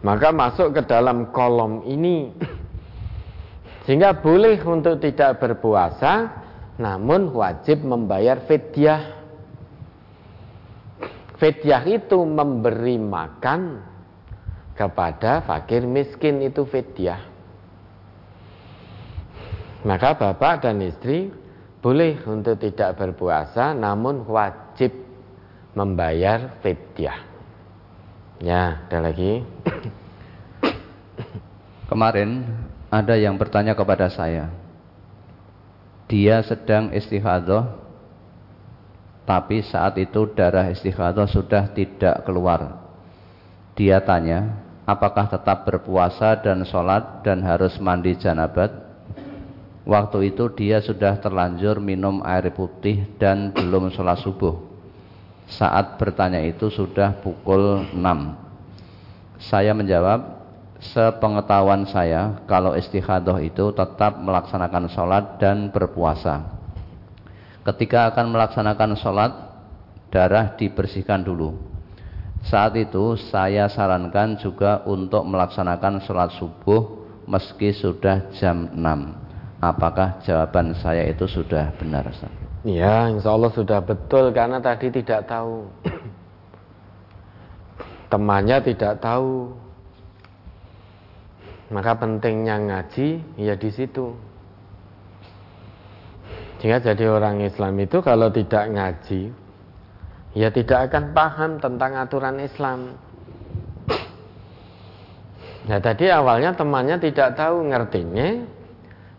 [0.00, 2.32] maka masuk ke dalam kolom ini.
[3.84, 6.40] Sehingga boleh untuk tidak berpuasa
[6.80, 9.20] namun wajib membayar fidyah.
[11.36, 13.80] Fidyah itu memberi makan
[14.76, 17.20] kepada fakir miskin itu fidyah.
[19.80, 21.32] Maka bapak dan istri
[21.80, 24.92] boleh untuk tidak berpuasa namun wajib
[25.72, 27.29] membayar fidyah
[28.40, 29.44] Ya, ada lagi.
[31.92, 32.48] Kemarin
[32.88, 34.48] ada yang bertanya kepada saya.
[36.08, 37.80] Dia sedang istihadah
[39.28, 42.82] tapi saat itu darah istihadah sudah tidak keluar.
[43.78, 48.74] Dia tanya, apakah tetap berpuasa dan sholat dan harus mandi janabat?
[49.86, 54.69] Waktu itu dia sudah terlanjur minum air putih dan belum sholat subuh.
[55.50, 57.98] Saat bertanya itu sudah pukul 6.
[59.42, 60.40] Saya menjawab,
[60.78, 66.56] sepengetahuan saya kalau istihadah itu tetap melaksanakan sholat dan berpuasa.
[67.66, 69.32] Ketika akan melaksanakan sholat,
[70.08, 71.58] darah dibersihkan dulu.
[72.40, 78.80] Saat itu saya sarankan juga untuk melaksanakan sholat subuh meski sudah jam 6.
[79.60, 82.08] Apakah jawaban saya itu sudah benar?
[82.08, 82.39] Ustaz?
[82.60, 85.64] Ya, insya Allah sudah betul karena tadi tidak tahu.
[88.12, 89.56] Temannya tidak tahu.
[91.72, 93.08] Maka pentingnya ngaji
[93.40, 94.12] ya di situ.
[96.60, 99.32] Jika jadi orang Islam itu kalau tidak ngaji,
[100.36, 103.00] ya tidak akan paham tentang aturan Islam.
[105.64, 108.44] Nah tadi awalnya temannya tidak tahu ngertinya,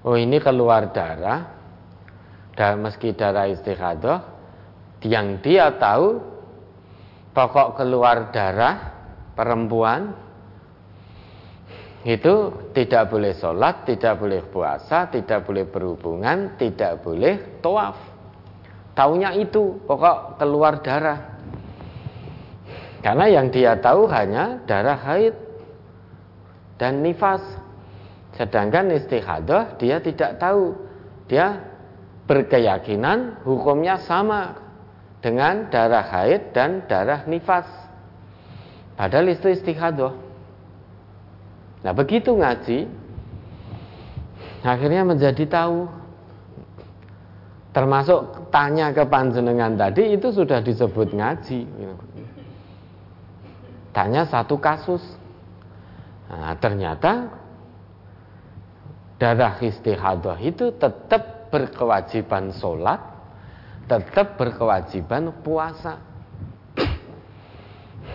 [0.05, 1.60] oh ini keluar darah,
[2.77, 4.19] meski darah istihadah
[5.01, 6.21] yang dia tahu
[7.33, 8.93] pokok keluar darah
[9.33, 10.13] perempuan
[12.01, 17.93] itu tidak boleh sholat, tidak boleh puasa, tidak boleh berhubungan, tidak boleh tawaf.
[18.97, 21.37] Taunya itu, pokok keluar darah.
[23.05, 25.33] Karena yang dia tahu hanya darah haid
[26.81, 27.41] dan nifas.
[28.33, 30.73] Sedangkan istihadah dia tidak tahu.
[31.29, 31.70] Dia
[32.31, 34.55] berkeyakinan hukumnya sama
[35.19, 37.67] dengan darah haid dan darah nifas.
[38.95, 40.31] Padahal itu istihadah.
[41.81, 42.85] Nah begitu ngaji
[44.61, 45.89] Akhirnya menjadi tahu
[47.73, 51.65] Termasuk tanya ke panjenengan tadi Itu sudah disebut ngaji
[53.97, 55.01] Tanya satu kasus
[56.29, 57.33] Nah ternyata
[59.17, 62.99] Darah istihadah itu tetap berkewajiban sholat
[63.85, 65.99] Tetap berkewajiban puasa.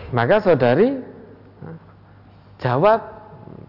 [0.09, 0.97] Maka saudari
[2.57, 3.17] Jawab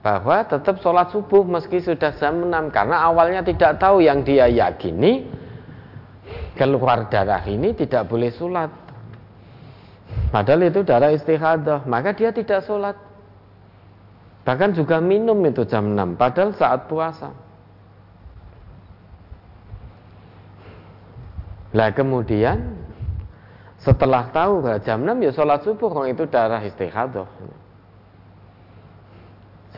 [0.00, 5.28] bahwa tetap sholat subuh meski sudah jam 6 karena awalnya tidak tahu yang dia yakini
[6.56, 8.72] keluar darah ini tidak boleh sholat.
[10.32, 12.96] Padahal itu darah istihadah maka dia tidak sholat.
[14.48, 17.28] Bahkan juga minum itu jam 6 padahal saat puasa
[21.76, 22.76] lah kemudian
[23.78, 27.28] setelah tahu bahwa jam 6 ya sholat subuh kalau itu darah istihadah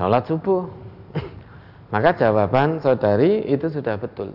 [0.00, 0.64] sholat subuh.
[1.92, 4.32] Maka jawaban saudari itu sudah betul.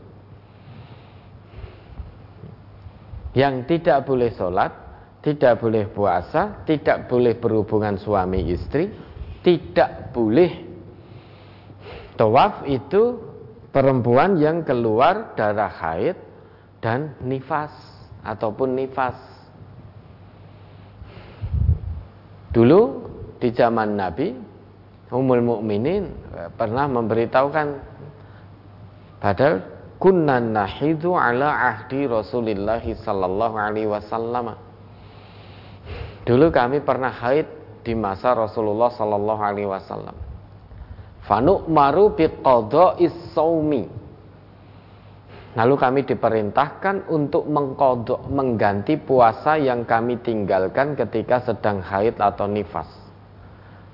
[3.33, 4.71] Yang tidak boleh sholat,
[5.25, 8.93] tidak boleh puasa, tidak boleh berhubungan suami istri,
[9.41, 10.61] tidak boleh
[12.15, 13.19] tawaf itu
[13.75, 16.15] perempuan yang keluar darah haid
[16.85, 17.73] dan nifas
[18.21, 19.17] ataupun nifas.
[22.53, 23.09] Dulu
[23.41, 24.37] di zaman Nabi
[25.09, 26.13] Ummul Mukminin
[26.53, 27.67] pernah memberitahukan
[29.17, 29.65] padahal
[29.97, 34.53] kunna nahidu ala ahdi Rasulillah sallallahu alaihi wasallam.
[36.21, 37.49] Dulu kami pernah haid
[37.81, 40.13] di masa Rasulullah sallallahu alaihi wasallam.
[41.25, 44.04] Fanu maru bi qada'is saumi.
[45.55, 52.91] Lalu kami diperintahkan untuk mengkodok mengganti puasa yang kami tinggalkan ketika sedang haid atau nifas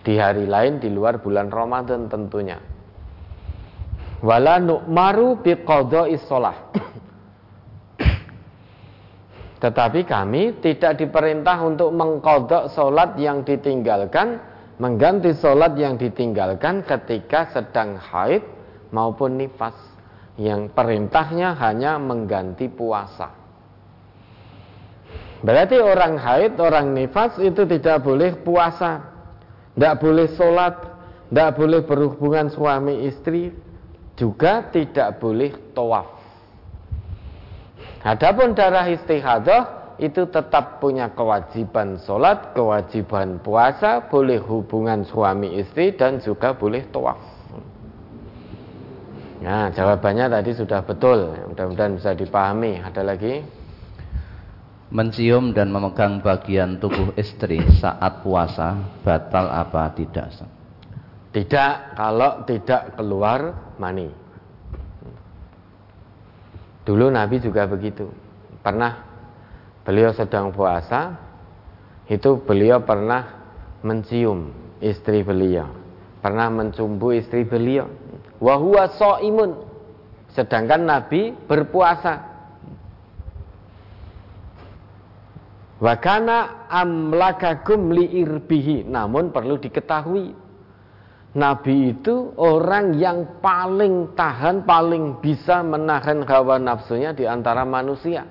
[0.01, 2.57] di hari lain di luar bulan Ramadan tentunya.
[4.26, 5.41] Wala nu'maru
[6.18, 6.57] shalah.
[9.62, 14.41] Tetapi kami tidak diperintah untuk mengkodok solat yang ditinggalkan,
[14.82, 18.41] mengganti solat yang ditinggalkan ketika sedang haid
[18.89, 19.91] maupun nifas.
[20.42, 23.30] Yang perintahnya hanya mengganti puasa.
[25.46, 29.12] Berarti orang haid, orang nifas itu tidak boleh puasa
[29.76, 30.76] tidak boleh sholat,
[31.32, 33.56] tidak boleh berhubungan suami istri,
[34.20, 36.20] juga tidak boleh tawaf.
[38.04, 46.20] Adapun darah istihadah itu tetap punya kewajiban sholat, kewajiban puasa, boleh hubungan suami istri dan
[46.20, 47.31] juga boleh tawaf.
[49.42, 51.34] Nah, jawabannya tadi sudah betul.
[51.50, 52.78] Mudah-mudahan bisa dipahami.
[52.78, 53.42] Ada lagi?
[54.92, 58.76] mencium dan memegang bagian tubuh istri saat puasa
[59.08, 60.28] batal apa tidak?
[61.32, 64.12] Tidak kalau tidak keluar mani.
[66.84, 68.12] Dulu Nabi juga begitu.
[68.60, 69.00] Pernah
[69.88, 71.16] beliau sedang puasa,
[72.12, 73.48] itu beliau pernah
[73.80, 74.52] mencium
[74.84, 75.72] istri beliau,
[76.20, 77.88] pernah mencumbu istri beliau.
[78.42, 78.89] Wahwa
[79.22, 79.52] imun.
[80.34, 82.26] Sedangkan Nabi berpuasa.
[85.78, 88.89] Wakana amlakakum liirbihi.
[88.89, 90.34] Namun perlu diketahui,
[91.32, 98.28] Nabi itu orang yang paling tahan, paling bisa menahan hawa nafsunya di antara manusia.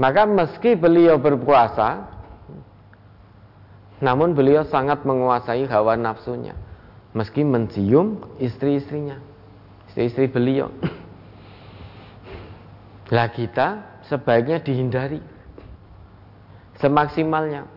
[0.00, 2.08] Maka meski beliau berpuasa,
[4.00, 6.56] namun beliau sangat menguasai hawa nafsunya.
[7.12, 9.20] Meski mencium istri-istrinya,
[9.92, 10.72] istri-istri beliau.
[13.12, 15.20] Lah kita sebaiknya dihindari
[16.80, 17.68] semaksimalnya.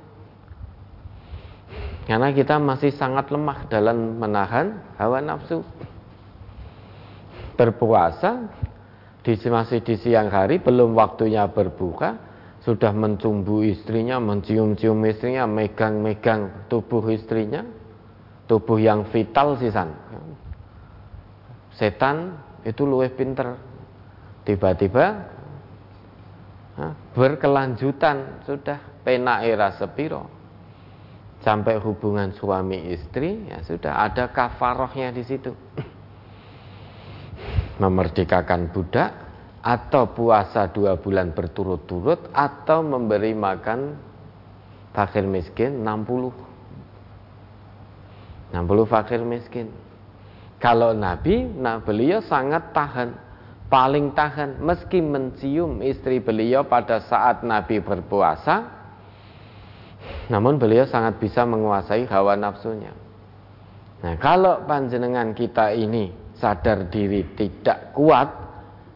[2.06, 5.66] Karena kita masih sangat lemah dalam menahan hawa nafsu.
[7.60, 8.48] Berpuasa
[9.26, 12.16] di masih di siang hari belum waktunya berbuka
[12.62, 17.62] sudah mencumbu istrinya, mencium-cium istrinya, megang-megang tubuh istrinya,
[18.46, 19.94] tubuh yang vital sisan.
[21.76, 23.58] Setan itu luwih pinter.
[24.46, 25.36] Tiba-tiba
[27.16, 30.28] berkelanjutan sudah penake ra sepiro
[31.40, 35.56] sampai hubungan suami istri ya sudah ada kafarohnya di situ
[37.82, 39.10] memerdekakan budak
[39.64, 43.96] atau puasa dua bulan berturut-turut atau memberi makan
[44.92, 46.55] fakir miskin 60
[48.56, 49.68] 60 fakir miskin
[50.64, 53.12] kalau Nabi nah beliau sangat tahan
[53.68, 58.76] paling tahan meski mencium istri beliau pada saat Nabi berpuasa
[60.26, 62.94] namun beliau sangat bisa menguasai hawa nafsunya.
[64.02, 68.30] Nah, kalau panjenengan kita ini sadar diri tidak kuat,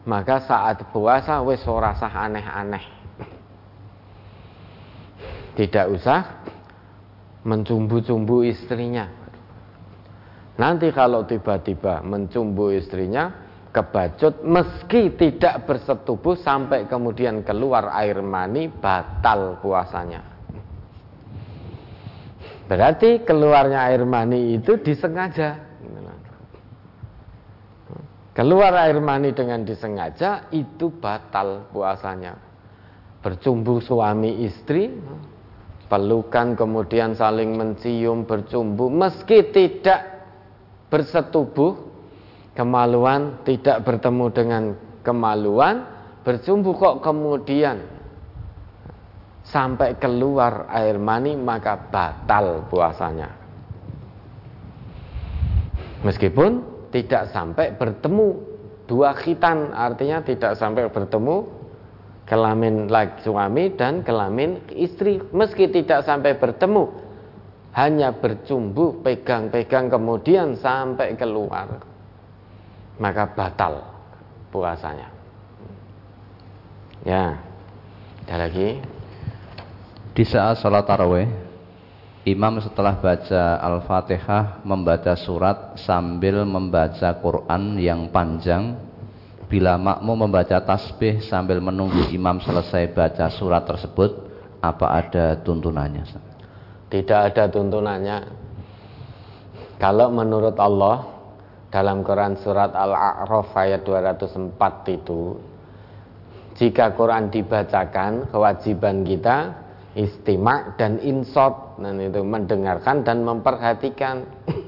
[0.06, 2.84] maka saat puasa wis ora aneh-aneh.
[5.54, 6.20] Tidak usah
[7.42, 9.19] mencumbu-cumbu istrinya.
[10.60, 13.32] Nanti kalau tiba-tiba mencumbu istrinya,
[13.72, 20.20] kebacut meski tidak bersetubuh sampai kemudian keluar air mani batal puasanya.
[22.68, 25.72] Berarti keluarnya air mani itu disengaja.
[28.36, 32.36] Keluar air mani dengan disengaja itu batal puasanya.
[33.24, 34.92] Bercumbu suami istri,
[35.88, 40.09] pelukan kemudian saling mencium, bercumbu meski tidak
[40.90, 41.78] bersetubuh,
[42.58, 44.62] kemaluan tidak bertemu dengan
[45.06, 45.86] kemaluan,
[46.26, 47.80] bercumbu kok kemudian
[49.46, 53.32] sampai keluar air mani maka batal puasanya.
[56.04, 58.26] Meskipun tidak sampai bertemu
[58.90, 61.46] dua khitan artinya tidak sampai bertemu
[62.26, 62.90] kelamin
[63.22, 66.90] suami dan kelamin istri meski tidak sampai bertemu
[67.74, 71.82] hanya bercumbu pegang-pegang kemudian sampai keluar
[72.98, 73.86] maka batal
[74.50, 75.08] puasanya
[77.06, 77.38] ya
[78.26, 79.00] ada lagi
[80.10, 81.30] di saat sholat taraweh,
[82.26, 88.74] imam setelah baca Al-Fatihah membaca surat sambil membaca Quran yang panjang.
[89.46, 94.10] Bila makmum membaca tasbih sambil menunggu imam selesai baca surat tersebut,
[94.58, 96.29] apa ada tuntunannya?
[96.90, 98.18] Tidak ada tuntunannya.
[99.78, 101.06] Kalau menurut Allah
[101.70, 104.58] dalam Quran surat Al-A'raf ayat 204
[104.98, 105.38] itu
[106.58, 109.54] jika Quran dibacakan kewajiban kita
[109.96, 111.80] istimak dan insot.
[111.80, 114.28] Dan itu mendengarkan dan memperhatikan.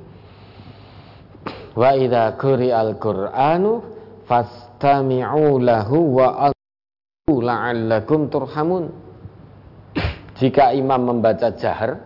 [1.81, 2.33] Wa idza
[2.73, 3.85] al qur'anu
[4.25, 6.49] fastami'u lahu wa
[7.29, 9.12] la'allakum turhamun
[10.43, 12.03] jika imam membaca jahar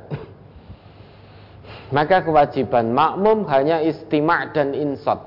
[1.88, 5.24] maka kewajiban makmum hanya istimak dan insot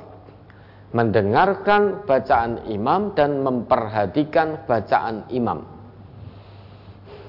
[0.94, 5.66] mendengarkan bacaan imam dan memperhatikan bacaan imam.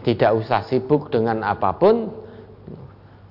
[0.00, 2.08] Tidak usah sibuk dengan apa pun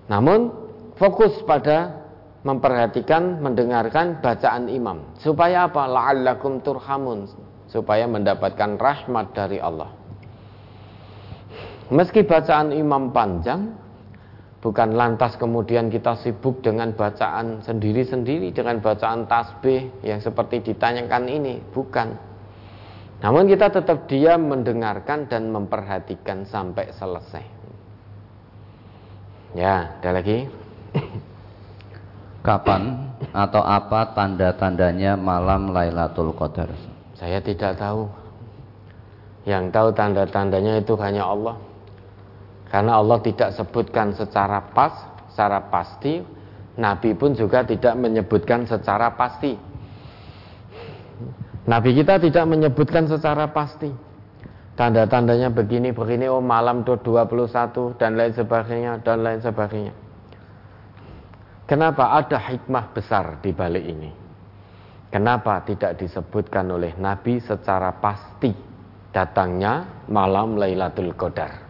[0.10, 0.50] namun
[0.98, 2.02] fokus pada
[2.46, 5.18] memperhatikan mendengarkan bacaan imam.
[5.22, 5.86] Supaya apa?
[5.86, 7.30] La'allakum turhamun.
[7.70, 9.99] Supaya mendapatkan rahmat dari Allah
[11.90, 13.74] meski bacaan imam panjang
[14.60, 21.64] bukan lantas kemudian kita sibuk dengan bacaan sendiri-sendiri dengan bacaan tasbih yang seperti ditanyakan ini
[21.74, 22.30] bukan
[23.20, 27.44] namun kita tetap diam mendengarkan dan memperhatikan sampai selesai.
[29.60, 30.48] Ya, ada lagi?
[32.48, 36.72] Kapan atau apa tanda-tandanya malam Lailatul Qadar?
[37.20, 38.08] Saya tidak tahu.
[39.44, 41.60] Yang tahu tanda-tandanya itu hanya Allah.
[42.70, 44.94] Karena Allah tidak sebutkan secara pas,
[45.34, 46.22] secara pasti.
[46.80, 49.58] Nabi pun juga tidak menyebutkan secara pasti.
[51.66, 53.92] Nabi kita tidak menyebutkan secara pasti.
[54.80, 59.92] Tanda-tandanya begini, begini, oh malam 21 dan lain sebagainya, dan lain sebagainya.
[61.68, 64.10] Kenapa ada hikmah besar di balik ini?
[65.12, 68.56] Kenapa tidak disebutkan oleh Nabi secara pasti
[69.12, 71.69] datangnya malam Lailatul Qadar?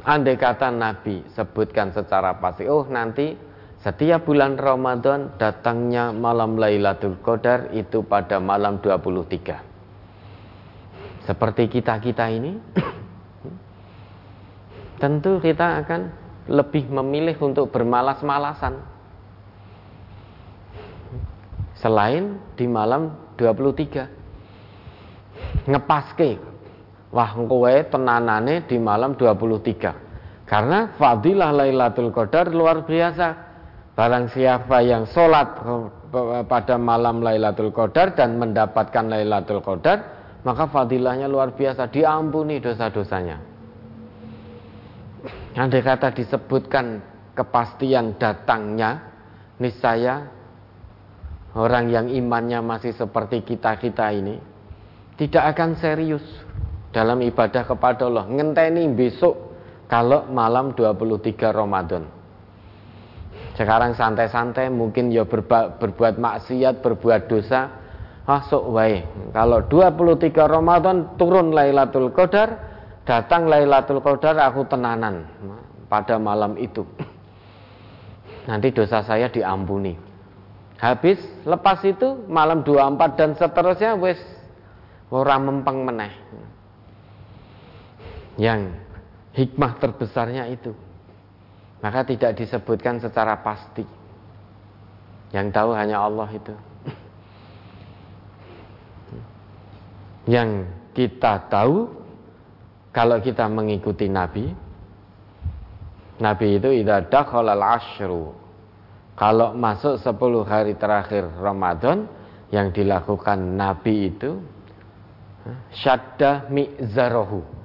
[0.00, 3.36] Andai kata Nabi sebutkan secara pasti, oh nanti
[3.80, 9.60] setiap bulan Ramadan datangnya malam Lailatul Qadar itu pada malam 23.
[11.24, 12.58] Seperti kita-kita ini
[15.00, 16.10] tentu kita akan
[16.48, 18.74] lebih memilih untuk bermalas-malasan.
[21.80, 24.08] Selain di malam 23.
[25.64, 26.49] Ngepaske.
[27.10, 30.46] Wah, kowe tenanane di malam 23.
[30.46, 33.50] Karena fadilah Lailatul Qadar luar biasa
[34.00, 35.60] Barang siapa yang sholat
[36.48, 39.98] pada malam Lailatul Qadar dan mendapatkan Lailatul Qadar,
[40.40, 43.36] maka fadilahnya luar biasa, diampuni dosa-dosanya.
[45.52, 47.04] Andai kata disebutkan
[47.36, 49.04] kepastian datangnya,
[49.60, 50.32] niscaya
[51.52, 54.40] orang yang imannya masih seperti kita-kita ini
[55.20, 56.24] tidak akan serius
[56.90, 58.26] dalam ibadah kepada Allah.
[58.26, 59.34] Ngenteni besok
[59.90, 62.06] kalau malam 23 Ramadan.
[63.58, 67.70] Sekarang santai-santai mungkin ya berba, berbuat maksiat, berbuat dosa.
[68.30, 69.02] Ah sok wae.
[69.34, 72.48] Kalau 23 Ramadan turun Lailatul Qadar,
[73.02, 75.26] datang Lailatul Qadar aku tenanan
[75.90, 76.86] pada malam itu.
[78.46, 79.98] Nanti dosa saya diampuni.
[80.80, 84.16] Habis lepas itu malam 24 dan seterusnya wes
[85.12, 86.14] ora mempeng meneh.
[88.38, 88.78] Yang
[89.34, 90.74] hikmah terbesarnya itu.
[91.80, 93.82] Maka tidak disebutkan secara pasti.
[95.32, 96.54] Yang tahu hanya Allah itu.
[100.28, 101.88] Yang kita tahu
[102.90, 104.52] kalau kita mengikuti Nabi,
[106.20, 108.36] Nabi itu idza ashru.
[109.16, 112.08] Kalau masuk 10 hari terakhir Ramadan
[112.52, 114.40] yang dilakukan Nabi itu
[115.72, 117.59] syadda mi'zarahu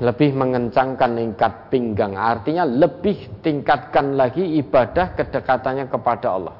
[0.00, 2.16] lebih mengencangkan tingkat pinggang.
[2.16, 6.56] Artinya lebih tingkatkan lagi ibadah kedekatannya kepada Allah.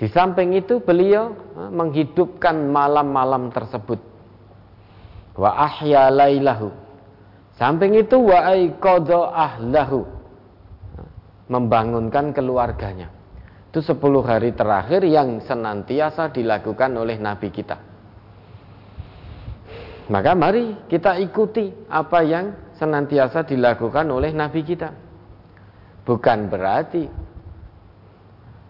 [0.00, 1.36] Di samping itu beliau
[1.70, 4.00] menghidupkan malam-malam tersebut.
[5.36, 6.72] Wa ahya lailahu.
[7.60, 10.08] Samping itu wa aiqadha ahlahu.
[11.46, 13.12] Membangunkan keluarganya.
[13.68, 17.93] Itu 10 hari terakhir yang senantiasa dilakukan oleh nabi kita
[20.12, 24.92] maka mari kita ikuti apa yang senantiasa dilakukan oleh Nabi kita.
[26.04, 27.08] Bukan berarti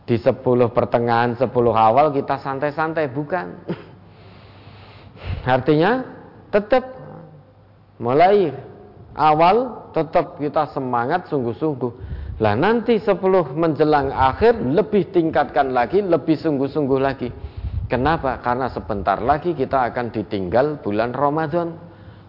[0.04, 3.50] di sepuluh pertengahan, sepuluh awal kita santai-santai, bukan.
[5.42, 6.04] Artinya
[6.54, 6.84] tetap
[7.98, 8.54] mulai
[9.16, 11.92] awal tetap kita semangat sungguh-sungguh.
[12.42, 17.30] Lah nanti sepuluh menjelang akhir lebih tingkatkan lagi, lebih sungguh-sungguh lagi.
[17.94, 18.42] Kenapa?
[18.42, 21.78] Karena sebentar lagi kita akan ditinggal bulan Ramadan.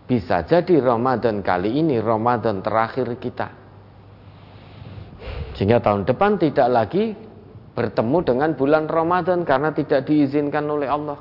[0.05, 3.49] Bisa jadi Ramadan kali ini Ramadan terakhir kita.
[5.57, 7.17] Sehingga tahun depan tidak lagi
[7.73, 11.17] bertemu dengan bulan Ramadan karena tidak diizinkan oleh Allah.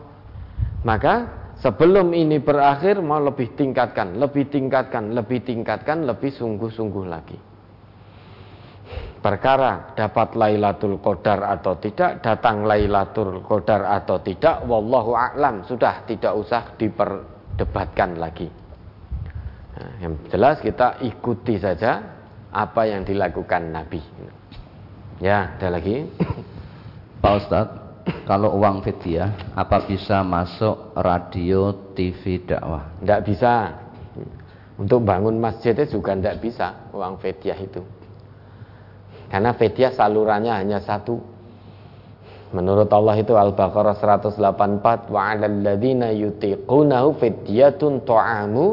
[0.85, 1.15] Maka
[1.65, 7.54] sebelum ini berakhir mau lebih tingkatkan, lebih tingkatkan, lebih tingkatkan, lebih sungguh-sungguh lagi
[9.25, 16.37] perkara dapat Lailatul Qadar atau tidak, datang Lailatul Qadar atau tidak, wallahu a'lam, sudah tidak
[16.37, 18.53] usah diperdebatkan lagi.
[19.81, 22.05] Nah, yang jelas kita ikuti saja
[22.53, 24.05] apa yang dilakukan Nabi.
[25.25, 26.05] Ya, ada lagi.
[27.25, 27.79] Pak Ustadz,
[28.29, 32.93] kalau uang fidyah apa bisa masuk radio, TV, dakwah?
[33.01, 33.73] Tidak bisa.
[34.77, 38.04] Untuk bangun masjid itu juga tidak bisa uang fidyah itu.
[39.35, 41.19] Karena fidyah salurannya hanya satu.
[42.55, 45.35] Menurut Allah itu Al-Baqarah 184 wa
[47.19, 48.67] fidyatun ta'amu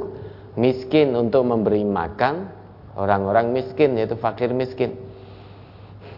[0.62, 2.46] miskin untuk memberi makan
[2.94, 4.94] orang-orang miskin yaitu fakir miskin.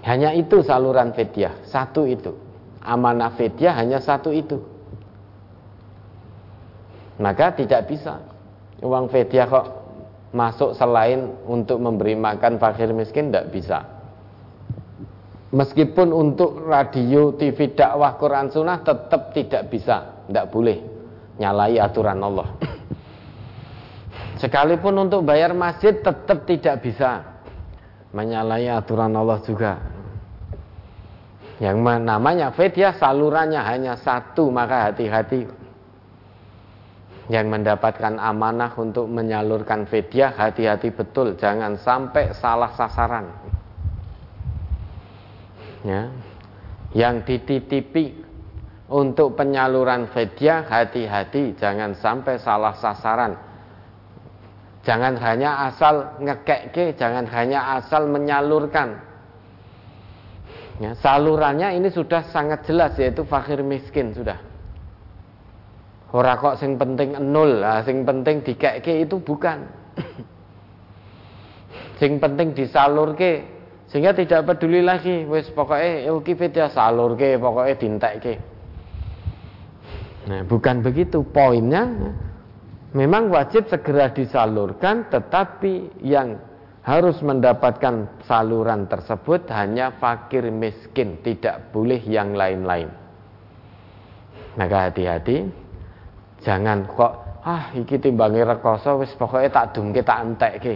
[0.03, 2.35] Hanya itu saluran fidyah, satu itu.
[2.83, 4.59] Amanah fidyah hanya satu itu.
[7.15, 8.19] Maka tidak bisa
[8.83, 9.71] uang fidyah kok
[10.35, 14.03] masuk selain untuk memberi makan fakir miskin tidak bisa.
[15.54, 20.82] Meskipun untuk radio, TV, dakwah, Quran, Sunnah tetap tidak bisa, tidak boleh
[21.38, 22.58] nyalai aturan Allah.
[24.41, 27.38] Sekalipun untuk bayar masjid tetap tidak bisa
[28.18, 29.78] menyalahi aturan Allah juga.
[31.62, 35.45] Yang namanya fidya salurannya hanya satu, maka hati-hati.
[37.30, 43.53] Yang mendapatkan amanah untuk menyalurkan fidya, hati-hati betul, jangan sampai salah sasaran
[45.84, 46.09] ya,
[46.95, 48.23] yang dititipi
[48.91, 53.34] untuk penyaluran fidyah hati-hati jangan sampai salah sasaran.
[54.84, 58.99] Jangan hanya asal ngekeke jangan hanya asal menyalurkan.
[60.81, 64.36] Ya, salurannya ini sudah sangat jelas yaitu fakir miskin sudah.
[66.13, 69.65] Ora kok sing penting nol lah sing penting dikeke itu bukan.
[72.01, 73.53] Sing penting disalurke
[73.93, 78.33] sehingga tidak peduli lagi wis pokoknya iki video salurke pokoknya dintekke
[80.25, 81.21] nah bukan begitu.
[81.21, 81.93] Poinnya
[82.97, 86.41] memang wajib segera disalurkan tetapi yang
[86.81, 92.91] harus mendapatkan saluran tersebut hanya fakir miskin tidak boleh yang lain-lain.
[94.57, 95.47] Maka hati-hati
[96.41, 97.13] jangan kok
[97.45, 100.75] ah iki timbangi rekoso wis pokoknya tak dumke tak entekke.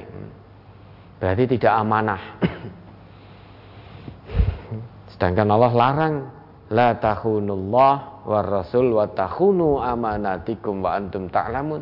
[1.17, 2.21] Berarti tidak amanah
[5.17, 6.15] sedangkan Allah larang
[6.69, 11.81] la tahunullah war rasul wa tahunu amanatikum wa antum ta'lamun.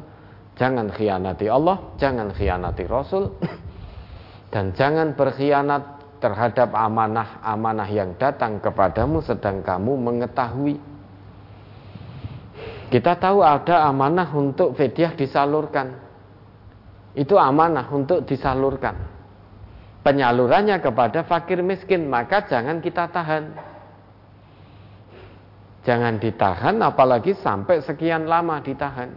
[0.55, 3.27] Jangan khianati Allah jangan khianati Rasul
[4.55, 5.83] dan jangan berkhianat
[6.23, 10.79] terhadap amanah-amanah yang datang kepadamu sedang kamu mengetahui.
[12.88, 15.91] Kita tahu ada amanah untuk fidyah disalurkan.
[17.19, 19.14] Itu amanah untuk disalurkan
[20.06, 23.58] penyalurannya kepada fakir miskin maka jangan kita tahan
[25.82, 29.10] jangan ditahan apalagi sampai sekian lama ditahan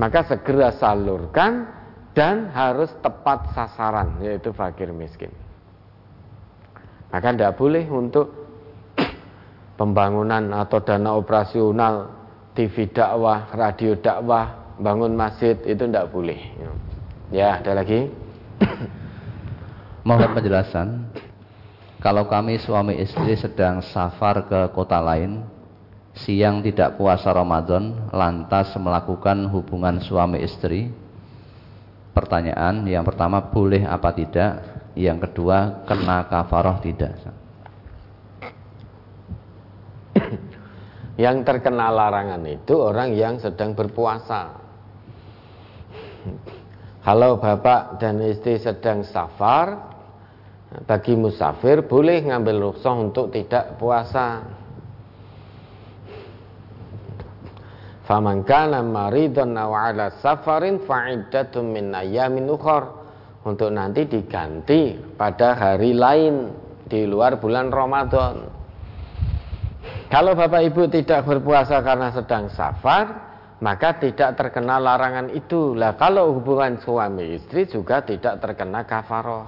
[0.00, 1.68] maka segera salurkan
[2.16, 5.32] dan harus tepat sasaran yaitu fakir miskin.
[7.12, 8.32] Maka tidak boleh untuk
[9.80, 12.08] pembangunan atau dana operasional
[12.56, 16.40] TV dakwah, radio dakwah, bangun masjid itu tidak boleh.
[17.32, 18.12] Ya, ada lagi?
[20.06, 20.88] Mohon penjelasan.
[22.02, 25.46] Kalau kami suami istri sedang safar ke kota lain,
[26.18, 30.90] siang tidak puasa Ramadan, lantas melakukan hubungan suami istri,
[32.10, 34.50] pertanyaan yang pertama boleh apa tidak?
[34.98, 37.14] Yang kedua kena kafaroh tidak?
[41.14, 44.58] Yang terkena larangan itu orang yang sedang berpuasa
[47.02, 49.94] kalau bapak dan istri sedang safar
[50.86, 54.46] bagi musafir boleh ngambil rukhsah untuk tidak puasa
[58.02, 63.00] Faman kana maridun aw ala safarin fa'iddatun min ayyamin ukhra.
[63.42, 66.54] Untuk nanti diganti pada hari lain
[66.86, 68.46] di luar bulan Ramadan.
[70.06, 73.31] Kalau Bapak Ibu tidak berpuasa karena sedang safar,
[73.62, 75.78] maka tidak terkena larangan itu.
[75.78, 79.46] Lah kalau hubungan suami istri juga tidak terkena kafaroh.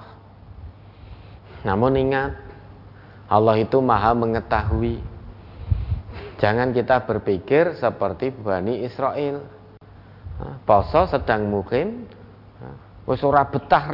[1.67, 2.31] Namun ingat,
[3.27, 5.15] Allah itu maha mengetahui
[6.35, 9.39] Jangan kita berpikir seperti Bani Israel.
[10.67, 12.11] Poso sedang mukim,
[13.07, 13.87] wis ora betah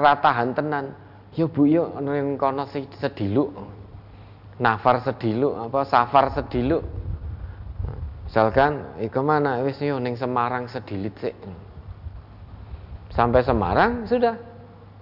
[0.00, 0.96] ratahan tenan.
[1.36, 3.52] Yo Bu yo ning kono sediluk.
[4.56, 7.01] Nafar sediluk apa safar sediluk.
[8.32, 11.36] Misalkan, iku mana wis yo ning Semarang sedilit sik.
[13.12, 14.40] Sampai Semarang sudah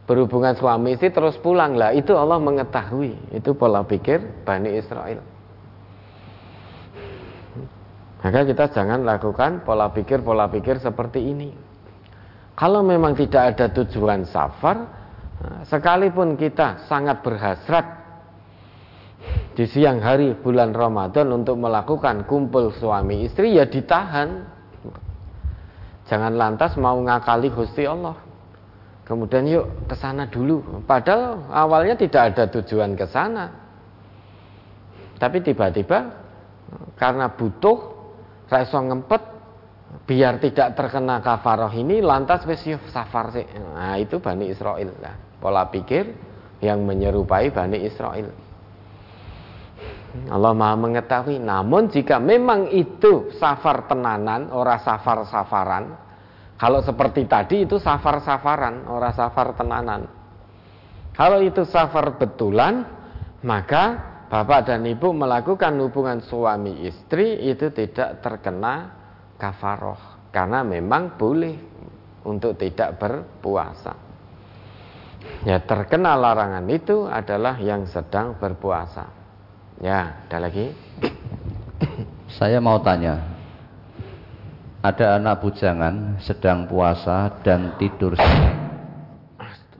[0.02, 5.22] berhubungan suami istri terus pulang lah itu Allah mengetahui itu pola pikir Bani Israel
[8.20, 11.50] maka kita jangan lakukan pola pikir-pola pikir seperti ini.
[12.52, 14.84] Kalau memang tidak ada tujuan safar,
[15.64, 17.99] sekalipun kita sangat berhasrat
[19.52, 24.46] di siang hari bulan Ramadan untuk melakukan kumpul suami istri, ya ditahan.
[26.08, 28.18] Jangan lantas mau ngakali Gusti Allah.
[29.06, 30.82] Kemudian yuk ke sana dulu.
[30.86, 33.50] Padahal awalnya tidak ada tujuan ke sana.
[35.18, 36.14] Tapi tiba-tiba
[36.94, 37.78] karena butuh
[38.48, 39.22] iso ngempet
[40.06, 42.62] biar tidak terkena kafaroh ini lantas wis
[42.94, 43.46] safar sih.
[43.74, 45.14] Nah, itu Bani Israel lah.
[45.42, 46.14] Pola pikir
[46.62, 48.49] yang menyerupai Bani Israel.
[50.30, 51.38] Allah Maha mengetahui.
[51.38, 55.84] Namun jika memang itu safar tenanan, ora safar-safaran,
[56.58, 60.10] kalau seperti tadi itu safar-safaran, ora safar tenanan.
[61.14, 62.84] Kalau itu safar betulan,
[63.46, 63.84] maka
[64.28, 68.94] bapak dan ibu melakukan hubungan suami istri itu tidak terkena
[69.40, 71.56] kafaroh karena memang boleh
[72.28, 73.94] untuk tidak berpuasa.
[75.44, 79.19] Ya terkena larangan itu adalah yang sedang berpuasa.
[79.80, 80.76] Ya, ada lagi?
[82.38, 83.40] Saya mau tanya.
[84.80, 88.16] Ada anak bujangan sedang puasa dan tidur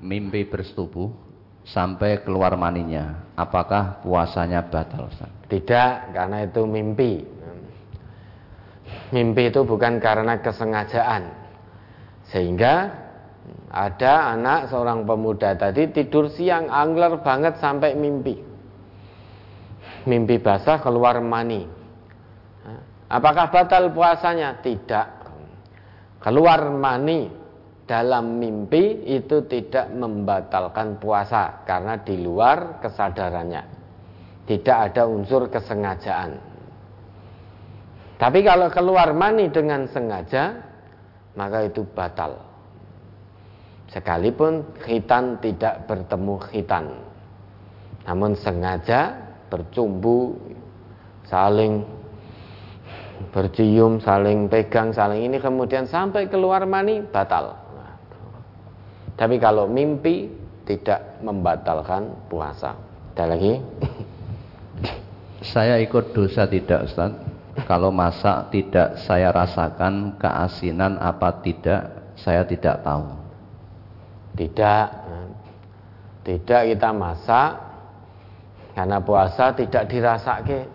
[0.00, 1.12] mimpi bersetubuh
[1.62, 5.12] sampai keluar maninya, apakah puasanya batal?
[5.46, 7.22] Tidak, karena itu mimpi.
[9.14, 11.30] Mimpi itu bukan karena kesengajaan.
[12.32, 12.90] Sehingga
[13.70, 18.49] ada anak seorang pemuda tadi tidur siang angler banget sampai mimpi.
[20.08, 21.66] Mimpi basah keluar mani.
[23.10, 24.62] Apakah batal puasanya?
[24.62, 25.06] Tidak.
[26.22, 27.26] Keluar mani
[27.84, 33.62] dalam mimpi itu tidak membatalkan puasa karena di luar kesadarannya.
[34.46, 36.38] Tidak ada unsur kesengajaan.
[38.20, 40.54] Tapi kalau keluar mani dengan sengaja,
[41.34, 42.38] maka itu batal.
[43.90, 46.86] Sekalipun khitan tidak bertemu khitan.
[48.06, 50.38] Namun sengaja bercumbu,
[51.26, 51.84] saling
[53.34, 57.58] bercium, saling pegang, saling ini kemudian sampai keluar mani batal.
[59.18, 60.32] Tapi kalau mimpi
[60.64, 62.72] tidak membatalkan puasa.
[63.12, 63.60] Ada lagi?
[65.52, 67.12] Saya ikut dosa tidak Ustaz?
[67.68, 73.04] Kalau masak tidak saya rasakan keasinan apa tidak saya tidak tahu.
[74.36, 74.86] Tidak.
[76.24, 77.69] Tidak kita masak
[78.80, 80.72] karena puasa tidak dirasake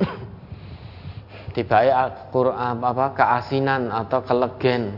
[1.58, 1.82] tiba
[2.30, 4.94] Quran apa keasinan atau kelegen.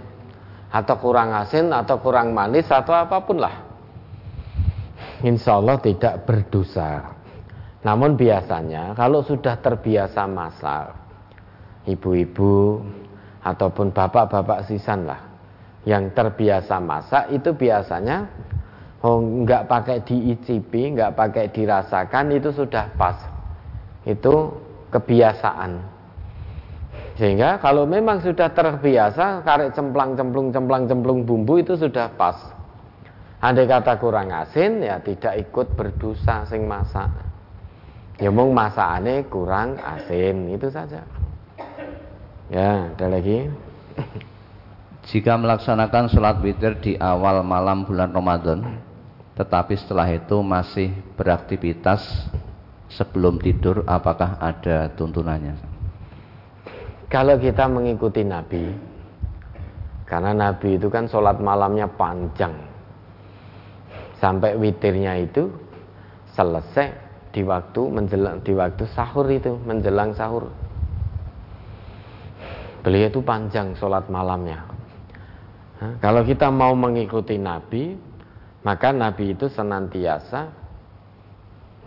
[0.67, 3.55] Atau kurang asin atau kurang manis atau apa pun lah.
[5.23, 7.15] Insya Allah tidak berdosa.
[7.87, 10.91] Namun biasanya kalau sudah terbiasa masak
[11.87, 12.83] ibu-ibu
[13.39, 15.23] ataupun bapak-bapak sisan lah
[15.87, 18.27] yang terbiasa masak itu biasanya
[19.05, 23.17] oh nggak pakai diicipi nggak pakai dirasakan itu sudah pas
[24.07, 24.53] itu
[24.89, 25.97] kebiasaan
[27.17, 32.37] sehingga kalau memang sudah terbiasa karek cemplang cemplung cemplang cemplung bumbu itu sudah pas.
[33.41, 37.09] Andai kata kurang asin ya tidak ikut berdosa sing masak.
[38.21, 41.05] Ya mung masakane kurang asin itu saja.
[42.53, 43.49] Ya, ada lagi.
[45.09, 48.77] Jika melaksanakan sholat witir di awal malam bulan Ramadan,
[49.37, 52.01] tetapi setelah itu masih beraktivitas
[52.89, 55.53] sebelum tidur, apakah ada tuntunannya?
[57.05, 58.73] Kalau kita mengikuti Nabi,
[60.09, 62.57] karena Nabi itu kan sholat malamnya panjang,
[64.17, 65.53] sampai witirnya itu
[66.33, 66.97] selesai
[67.29, 70.49] di waktu menjelang di waktu sahur itu menjelang sahur.
[72.81, 74.65] Beliau itu panjang sholat malamnya.
[76.01, 78.06] Kalau kita mau mengikuti Nabi,
[78.67, 80.51] maka Nabi itu senantiasa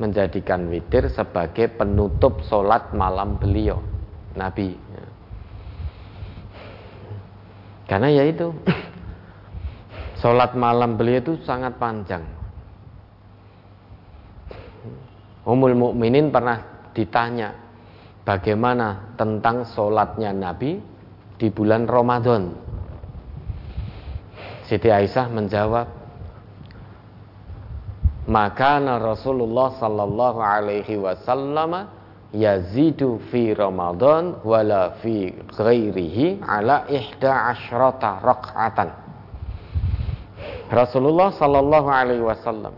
[0.01, 3.85] menjadikan witir sebagai penutup sholat malam beliau.
[4.33, 4.79] Nabi
[7.91, 8.55] karena ya itu
[10.23, 12.23] Sholat malam beliau itu sangat panjang
[15.43, 17.51] Umul Mukminin pernah ditanya
[18.23, 20.79] Bagaimana tentang sholatnya Nabi
[21.41, 22.55] di bulan Ramadan
[24.71, 26.00] Siti Aisyah menjawab
[28.29, 31.89] Maka Rasulullah sallallahu alaihi wasallam
[32.31, 38.89] yazidu fi Ramadan wala fi ghairihi ala ihda asyrata rak'atan.
[40.71, 42.77] Rasulullah sallallahu alaihi wasallam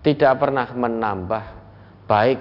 [0.00, 1.44] tidak pernah menambah
[2.08, 2.40] baik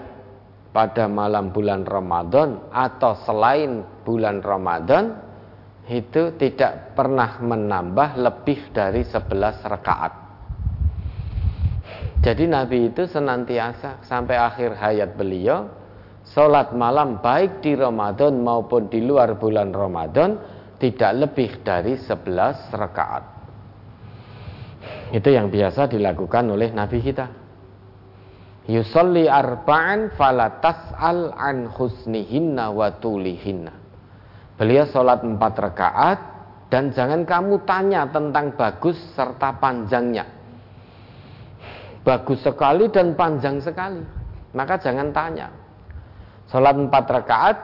[0.71, 5.17] pada malam bulan Ramadan atau selain bulan Ramadan
[5.89, 10.28] itu tidak pernah menambah lebih dari 11 rakaat.
[12.19, 15.79] Jadi Nabi itu senantiasa sampai akhir hayat beliau
[16.29, 20.37] Sholat malam baik di Ramadan maupun di luar bulan Ramadan
[20.77, 23.23] tidak lebih dari 11 rakaat.
[25.09, 27.27] Itu yang biasa dilakukan oleh Nabi kita.
[28.69, 33.73] Yusalli arba'an falatas al an husnihinna wa tulihinna.
[34.53, 36.19] Beliau sholat empat rakaat
[36.69, 40.38] dan jangan kamu tanya tentang bagus serta panjangnya.
[42.09, 44.01] Bagus sekali dan panjang sekali.
[44.57, 45.53] Maka jangan tanya.
[46.49, 47.57] Sholat empat rakaat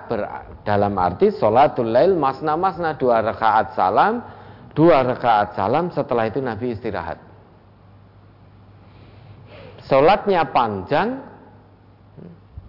[0.62, 4.22] dalam arti sholatul lail masna masna dua rakaat salam,
[4.78, 7.18] dua rakaat salam setelah itu Nabi istirahat.
[9.90, 11.26] Sholatnya panjang,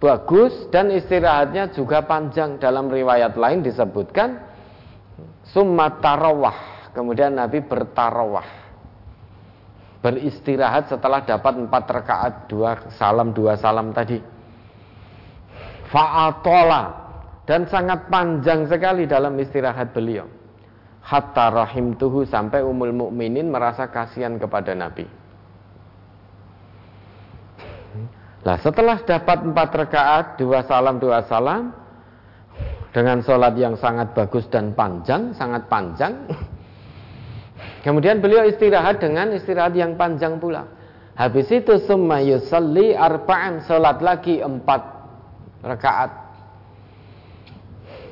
[0.01, 2.57] bagus dan istirahatnya juga panjang.
[2.57, 4.41] Dalam riwayat lain disebutkan
[5.53, 6.89] summa tarawah.
[6.97, 8.66] Kemudian Nabi bertarawah.
[9.97, 14.37] Beristirahat setelah dapat empat rakaat dua salam dua salam tadi
[15.89, 16.83] fa'atola
[17.47, 20.27] dan sangat panjang sekali dalam istirahat beliau.
[20.99, 25.07] Hatta rahim tuhu sampai umul mukminin merasa kasihan kepada Nabi.
[28.43, 31.71] Nah setelah dapat empat rakaat, dua salam, dua salam,
[32.91, 36.27] dengan sholat yang sangat bagus dan panjang, sangat panjang.
[37.81, 40.65] Kemudian beliau istirahat dengan istirahat yang panjang pula.
[41.17, 44.81] Habis itu summa yusalli arba'an, sholat lagi empat
[45.65, 46.11] rakaat.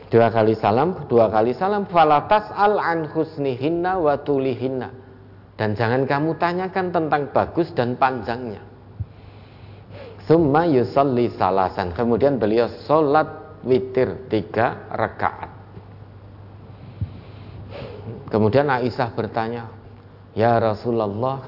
[0.10, 1.86] Dua kali salam dua kali salam.
[1.86, 4.90] Falatas al an husnihinna wa tulihinna.
[5.56, 8.60] Dan jangan kamu tanyakan tentang bagus dan panjangnya.
[10.26, 11.94] Summa yusalli salasan.
[11.94, 15.55] Kemudian beliau sholat witir tiga rakaat
[18.36, 19.72] kemudian Aisyah bertanya
[20.36, 21.48] ya Rasulullah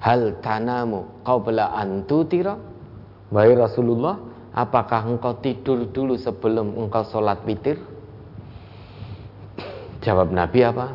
[0.00, 2.70] hal tanamu qabla an tutira
[3.30, 4.18] Wahai Rasulullah,
[4.50, 7.78] apakah engkau tidur dulu sebelum engkau sholat witir?
[10.02, 10.86] Jawab Nabi apa?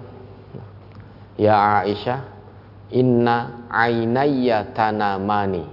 [1.40, 2.28] Ya Aisyah,
[2.92, 5.64] inna ainayya tanamani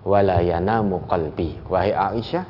[0.00, 1.60] wala yanamu qalbi.
[1.68, 2.48] Wahai Aisyah,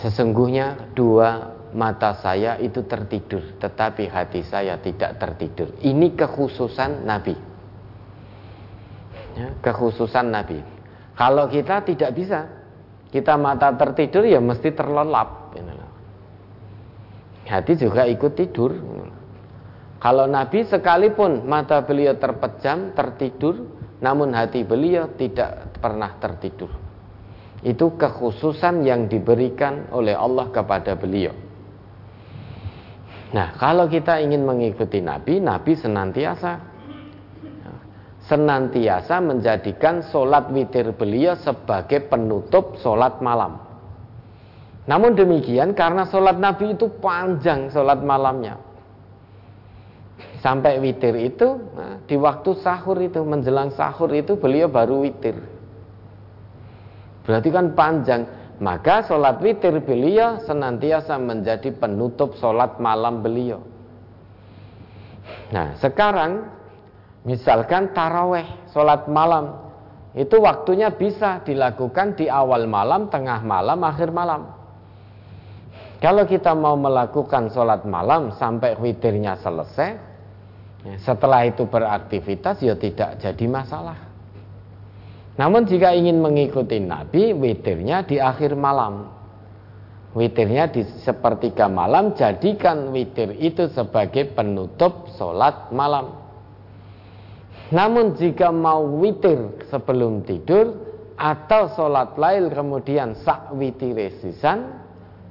[0.00, 5.74] sesungguhnya dua mata saya itu tertidur, tetapi hati saya tidak tertidur.
[5.80, 7.34] Ini kekhususan Nabi.
[9.38, 10.58] Ya, kekhususan Nabi.
[11.14, 12.48] Kalau kita tidak bisa,
[13.14, 15.40] kita mata tertidur ya mesti terlelap.
[17.50, 18.70] Hati juga ikut tidur.
[19.98, 23.66] Kalau Nabi sekalipun mata beliau terpejam, tertidur,
[23.98, 26.70] namun hati beliau tidak pernah tertidur.
[27.60, 31.49] Itu kekhususan yang diberikan oleh Allah kepada beliau.
[33.30, 36.70] Nah, kalau kita ingin mengikuti Nabi, Nabi senantiasa
[38.30, 43.58] senantiasa menjadikan sholat witir beliau sebagai penutup sholat malam.
[44.86, 48.54] Namun demikian karena sholat Nabi itu panjang sholat malamnya.
[50.40, 55.36] Sampai witir itu nah, di waktu sahur itu menjelang sahur itu beliau baru witir.
[57.26, 58.22] Berarti kan panjang.
[58.60, 63.64] Maka sholat witir beliau senantiasa menjadi penutup sholat malam beliau.
[65.48, 66.60] Nah sekarang
[67.20, 69.52] Misalkan taraweh, sholat malam,
[70.16, 74.48] itu waktunya bisa dilakukan di awal malam, tengah malam, akhir malam.
[76.00, 80.00] Kalau kita mau melakukan sholat malam sampai witirnya selesai,
[81.04, 84.09] setelah itu beraktivitas ya tidak jadi masalah.
[85.40, 89.08] Namun jika ingin mengikuti Nabi, witirnya di akhir malam.
[90.12, 96.12] Witirnya di sepertiga malam, jadikan witir itu sebagai penutup sholat malam.
[97.72, 100.76] Namun jika mau witir sebelum tidur
[101.16, 104.76] atau sholat lail kemudian sak witir sisan,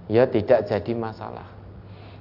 [0.09, 1.45] ya tidak jadi masalah.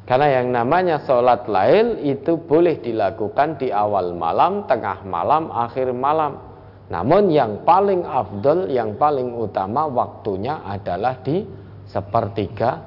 [0.04, 6.47] Karena yang namanya sholat lail itu boleh dilakukan di awal malam, tengah malam, akhir malam.
[6.88, 11.44] Namun yang paling afdol, yang paling utama waktunya adalah di
[11.84, 12.80] sepertiga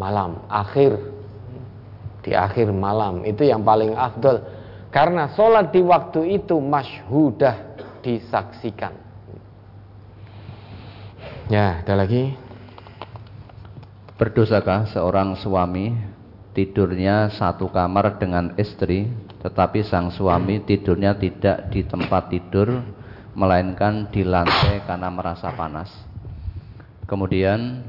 [0.00, 0.96] malam, akhir.
[2.24, 4.40] Di akhir malam, itu yang paling afdol
[4.94, 8.94] karena sholat di waktu itu masyhudah disaksikan.
[11.50, 12.38] Ya, ada lagi.
[14.14, 15.98] Berdosakah seorang suami
[16.54, 19.10] tidurnya satu kamar dengan istri,
[19.42, 22.78] tetapi sang suami tidurnya tidak di tempat tidur,
[23.34, 25.90] melainkan di lantai karena merasa panas.
[27.04, 27.84] Kemudian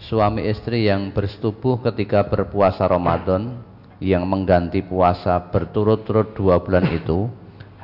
[0.00, 3.60] suami istri yang bersetubuh ketika berpuasa Ramadan
[4.00, 7.28] yang mengganti puasa berturut-turut dua bulan itu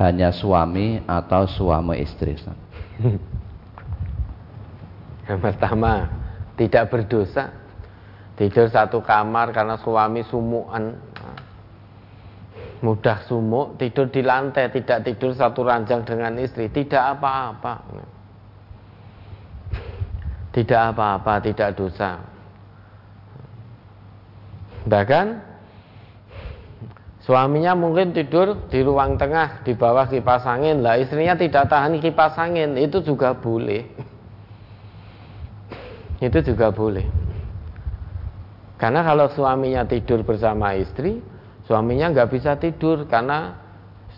[0.00, 2.38] hanya suami atau suami istri.
[5.28, 6.10] Yang pertama
[6.56, 7.52] tidak berdosa
[8.36, 10.96] tidur satu kamar karena suami sumuan
[12.82, 17.74] mudah sumuk tidur di lantai tidak tidur satu ranjang dengan istri tidak apa-apa
[20.50, 22.20] tidak apa-apa tidak dosa
[24.84, 25.52] bahkan
[27.22, 30.82] Suaminya mungkin tidur di ruang tengah di bawah kipas angin.
[30.82, 33.86] Lah istrinya tidak tahan kipas angin, itu juga boleh.
[36.18, 37.06] Itu juga boleh.
[38.74, 41.22] Karena kalau suaminya tidur bersama istri,
[41.66, 43.58] suaminya nggak bisa tidur karena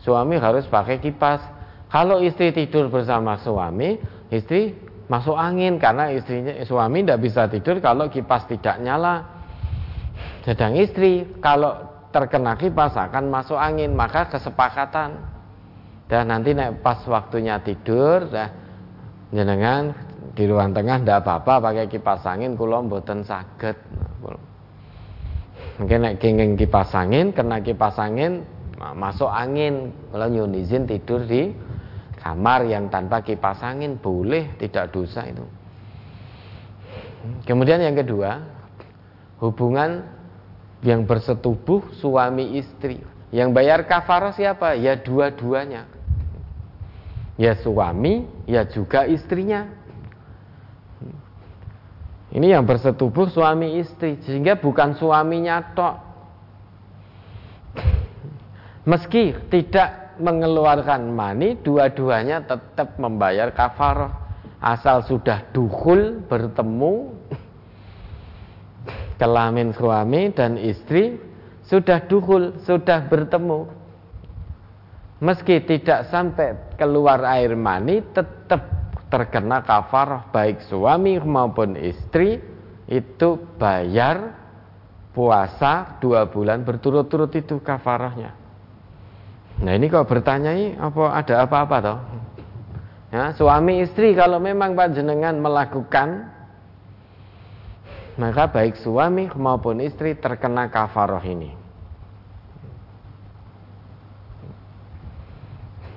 [0.04, 1.40] suami harus pakai kipas.
[1.88, 3.96] Kalau istri tidur bersama suami,
[4.28, 4.74] istri
[5.06, 9.24] masuk angin karena istrinya suami tidak bisa tidur kalau kipas tidak nyala.
[10.42, 15.18] Sedang istri kalau terkena kipas akan masuk angin maka kesepakatan
[16.06, 18.48] dan nanti naik pas waktunya tidur dah
[19.34, 19.90] jenengan
[20.34, 23.74] di ruang tengah ndak apa-apa pakai kipas angin kula mboten saged
[25.80, 28.46] mungkin naik kenging kipas angin kena kipas angin
[28.94, 31.54] masuk angin kalau nyun izin tidur di
[32.20, 35.44] kamar yang tanpa kipas angin boleh tidak dosa itu
[37.46, 38.44] kemudian yang kedua
[39.42, 40.14] hubungan
[40.84, 43.00] yang bersetubuh suami istri.
[43.32, 44.76] Yang bayar kafarah siapa?
[44.78, 45.88] Ya dua-duanya.
[47.34, 49.66] Ya suami, ya juga istrinya.
[52.34, 55.96] Ini yang bersetubuh suami istri, sehingga bukan suaminya tok.
[58.90, 64.26] Meski tidak mengeluarkan mani, dua-duanya tetap membayar kafarah.
[64.58, 67.14] Asal sudah duhul bertemu,
[69.14, 71.20] kelamin suami dan istri
[71.70, 73.70] sudah duhul, sudah bertemu.
[75.22, 78.83] Meski tidak sampai keluar air mani, tetap
[79.14, 82.42] terkena kafarah baik suami maupun istri
[82.90, 84.34] itu bayar
[85.14, 88.34] puasa dua bulan berturut-turut itu kafarahnya.
[89.62, 90.50] Nah ini kok bertanya
[90.82, 91.98] apa ada apa-apa toh?
[93.14, 96.34] Ya, suami istri kalau memang panjenengan melakukan
[98.18, 101.54] maka baik suami maupun istri terkena kafaroh ini.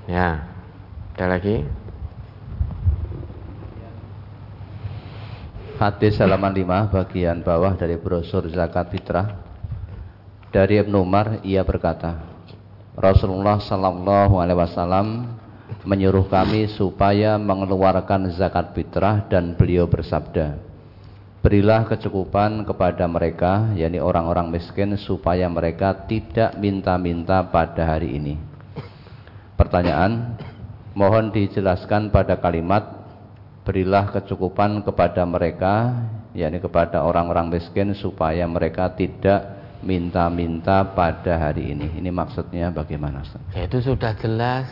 [0.06, 0.46] Ya,
[1.18, 1.66] ada lagi.
[5.78, 9.38] Hadis halaman 5 bagian bawah dari brosur zakat fitrah.
[10.50, 12.18] Dari Ibnu Umar ia berkata,
[12.98, 15.38] Rasulullah sallallahu alaihi wasallam
[15.86, 20.58] menyuruh kami supaya mengeluarkan zakat fitrah dan beliau bersabda,
[21.46, 28.34] Berilah kecukupan kepada mereka, yakni orang-orang miskin supaya mereka tidak minta-minta pada hari ini.
[29.54, 30.42] Pertanyaan,
[30.98, 32.97] mohon dijelaskan pada kalimat
[33.68, 35.92] berilah kecukupan kepada mereka
[36.32, 42.00] yakni kepada orang-orang miskin supaya mereka tidak minta-minta pada hari ini.
[42.00, 43.26] Ini maksudnya bagaimana?
[43.52, 44.72] Ya, itu sudah jelas.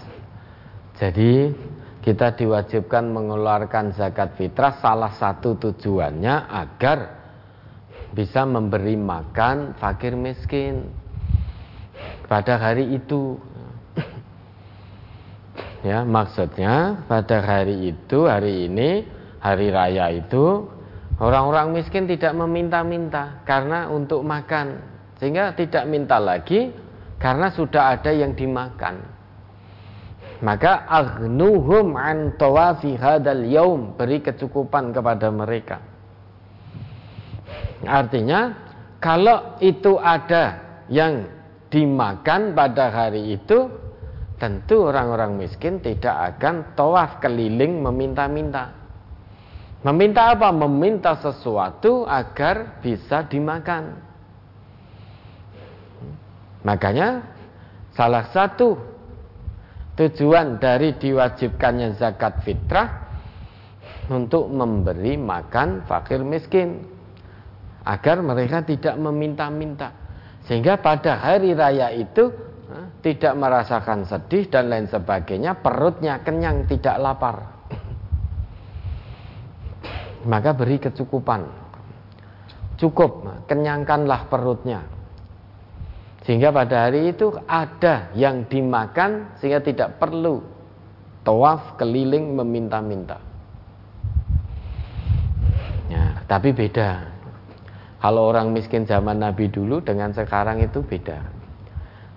[0.96, 1.52] Jadi
[2.06, 7.26] kita diwajibkan mengeluarkan zakat fitrah salah satu tujuannya agar
[8.16, 10.88] bisa memberi makan fakir miskin
[12.30, 13.36] pada hari itu
[15.86, 19.06] Ya, maksudnya pada hari itu, hari ini,
[19.38, 20.66] hari raya itu
[21.22, 24.82] orang-orang miskin tidak meminta-minta karena untuk makan.
[25.22, 26.74] Sehingga tidak minta lagi
[27.22, 28.98] karena sudah ada yang dimakan.
[30.42, 35.86] Maka agnuhum an tawafi hadal yaum, beri kecukupan kepada mereka.
[37.86, 38.58] Artinya
[38.98, 41.30] kalau itu ada yang
[41.70, 43.85] dimakan pada hari itu
[44.36, 48.76] tentu orang-orang miskin tidak akan tawaf keliling meminta-minta.
[49.86, 50.50] Meminta apa?
[50.50, 54.02] Meminta sesuatu agar bisa dimakan.
[56.66, 57.22] Makanya
[57.94, 58.74] salah satu
[59.94, 63.06] tujuan dari diwajibkannya zakat fitrah
[64.10, 66.82] untuk memberi makan fakir miskin
[67.86, 69.94] agar mereka tidak meminta-minta.
[70.50, 72.34] Sehingga pada hari raya itu
[73.06, 77.38] tidak merasakan sedih dan lain sebagainya, perutnya kenyang, tidak lapar.
[80.32, 81.66] Maka beri kecukupan.
[82.76, 84.84] Cukup, kenyangkanlah perutnya.
[86.26, 90.42] Sehingga pada hari itu ada yang dimakan sehingga tidak perlu
[91.22, 93.22] tawaf keliling meminta-minta.
[95.86, 97.14] Ya, tapi beda.
[98.02, 101.35] Kalau orang miskin zaman Nabi dulu dengan sekarang itu beda.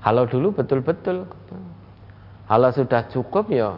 [0.08, 1.28] Kalau dulu betul-betul
[2.48, 3.76] kalau sudah cukup ya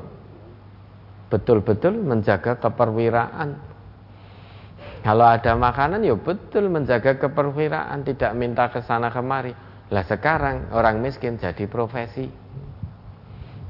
[1.26, 3.58] betul-betul menjaga keperwiraan.
[5.02, 9.50] Kalau ada makanan ya betul menjaga keperwiraan, tidak minta ke sana kemari.
[9.90, 12.30] Lah sekarang orang miskin jadi profesi.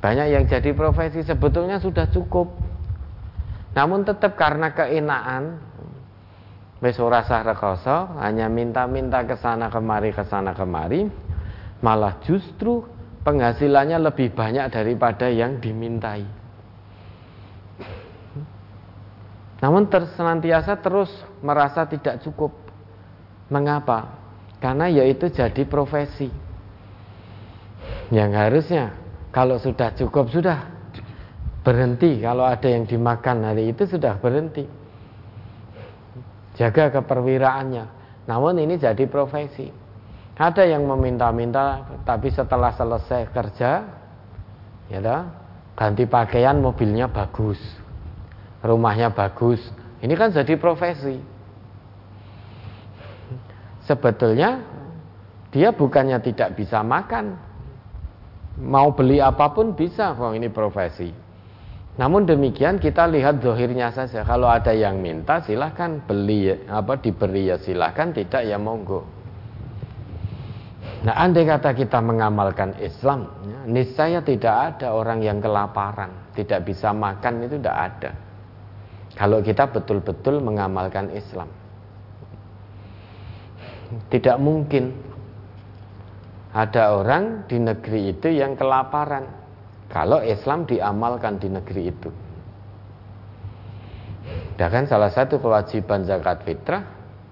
[0.04, 2.60] Banyak yang jadi profesi sebetulnya sudah cukup.
[3.72, 5.64] Namun tetap karena keenaan
[6.84, 11.29] wis ora rekoso, hanya minta-minta ke sana kemari ke sana kemari
[11.80, 12.84] malah justru
[13.24, 16.24] penghasilannya lebih banyak daripada yang dimintai.
[19.60, 21.12] Namun tersenantiasa terus
[21.44, 22.52] merasa tidak cukup.
[23.52, 24.16] Mengapa?
[24.56, 26.32] Karena yaitu jadi profesi.
[28.08, 28.84] Yang harusnya
[29.30, 30.64] kalau sudah cukup sudah
[31.60, 32.24] berhenti.
[32.24, 34.64] Kalau ada yang dimakan hari itu sudah berhenti.
[36.56, 37.84] Jaga keperwiraannya.
[38.24, 39.79] Namun ini jadi profesi.
[40.40, 43.84] Ada yang meminta-minta tapi setelah selesai kerja
[44.88, 45.28] ya dah,
[45.76, 47.60] ganti pakaian mobilnya bagus.
[48.64, 49.60] Rumahnya bagus.
[50.00, 51.20] Ini kan jadi profesi.
[53.84, 54.64] Sebetulnya
[55.52, 57.36] dia bukannya tidak bisa makan.
[58.60, 61.12] Mau beli apa pun bisa, kok ini profesi.
[62.00, 64.24] Namun demikian kita lihat zohirnya saja.
[64.24, 69.19] Kalau ada yang minta silahkan beli apa diberi ya silahkan, tidak ya monggo.
[71.00, 76.92] Nah, andai kata kita mengamalkan Islam, ya, niscaya tidak ada orang yang kelaparan, tidak bisa
[76.92, 78.10] makan itu tidak ada.
[79.16, 81.48] Kalau kita betul-betul mengamalkan Islam,
[84.12, 84.92] tidak mungkin
[86.52, 89.24] ada orang di negeri itu yang kelaparan.
[89.88, 92.10] Kalau Islam diamalkan di negeri itu,
[94.60, 96.84] dan salah satu kewajiban zakat fitrah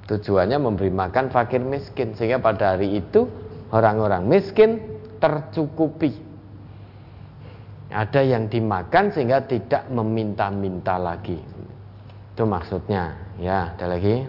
[0.08, 3.28] tujuannya memberi makan fakir miskin sehingga pada hari itu
[3.72, 4.80] orang-orang miskin
[5.18, 6.26] tercukupi
[7.88, 11.40] Ada yang dimakan sehingga tidak meminta-minta lagi.
[12.36, 13.16] Itu maksudnya.
[13.40, 14.28] Ya, ada lagi.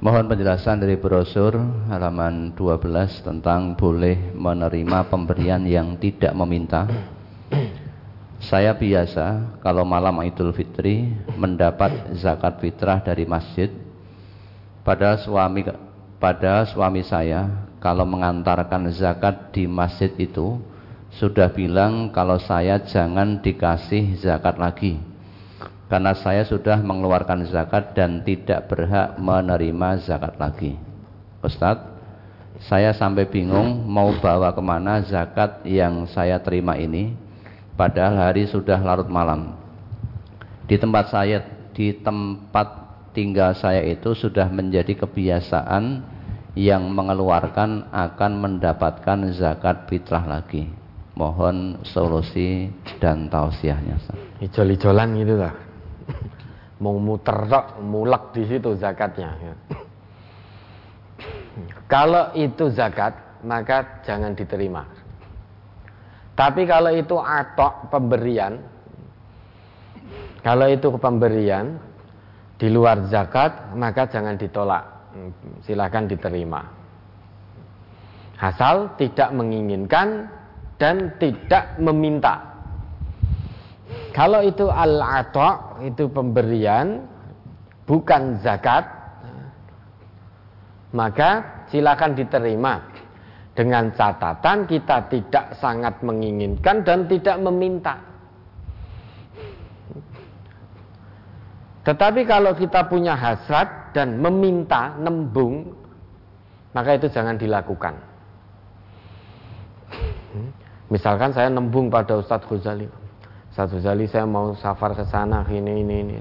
[0.00, 1.52] Mohon penjelasan dari brosur
[1.92, 6.88] halaman 12 tentang boleh menerima pemberian yang tidak meminta.
[8.40, 13.72] Saya biasa kalau malam Idul Fitri mendapat zakat fitrah dari masjid.
[14.80, 15.64] Pada suami
[16.16, 20.56] pada suami saya kalau mengantarkan zakat di masjid itu
[21.16, 25.00] sudah bilang kalau saya jangan dikasih zakat lagi
[25.86, 30.74] karena saya sudah mengeluarkan zakat dan tidak berhak menerima zakat lagi.
[31.46, 31.86] Ustadz,
[32.66, 37.14] saya sampai bingung mau bawa ke mana zakat yang saya terima ini,
[37.78, 39.54] padahal hari sudah larut malam.
[40.66, 42.85] Di tempat saya, di tempat
[43.16, 46.04] tinggal saya itu sudah menjadi kebiasaan
[46.52, 50.68] yang mengeluarkan akan mendapatkan zakat fitrah lagi.
[51.16, 52.68] Mohon solusi
[53.00, 53.96] dan tausiahnya.
[54.44, 55.56] Ijol-ijolan gitu lah.
[56.84, 59.32] Mau muter tok, mulek di situ zakatnya.
[59.40, 59.54] Ya.
[61.92, 64.84] Kalau itu zakat, maka jangan diterima.
[66.36, 68.60] Tapi kalau itu atok pemberian,
[70.44, 71.80] kalau itu pemberian
[72.56, 74.96] di luar zakat, maka jangan ditolak
[75.64, 76.60] silakan diterima.
[78.36, 80.28] Asal tidak menginginkan
[80.76, 82.56] dan tidak meminta.
[84.12, 87.04] Kalau itu al-ato, itu pemberian,
[87.88, 88.84] bukan zakat,
[90.92, 92.74] maka silakan diterima.
[93.56, 97.96] Dengan catatan kita tidak sangat menginginkan dan tidak meminta.
[101.86, 105.70] Tetapi kalau kita punya hasrat dan meminta nembung,
[106.74, 107.94] maka itu jangan dilakukan.
[110.90, 112.90] Misalkan saya nembung pada Ustadz Ghazali.
[113.54, 116.18] Ustadz Ghazali saya mau safar ke sana ini ini ini.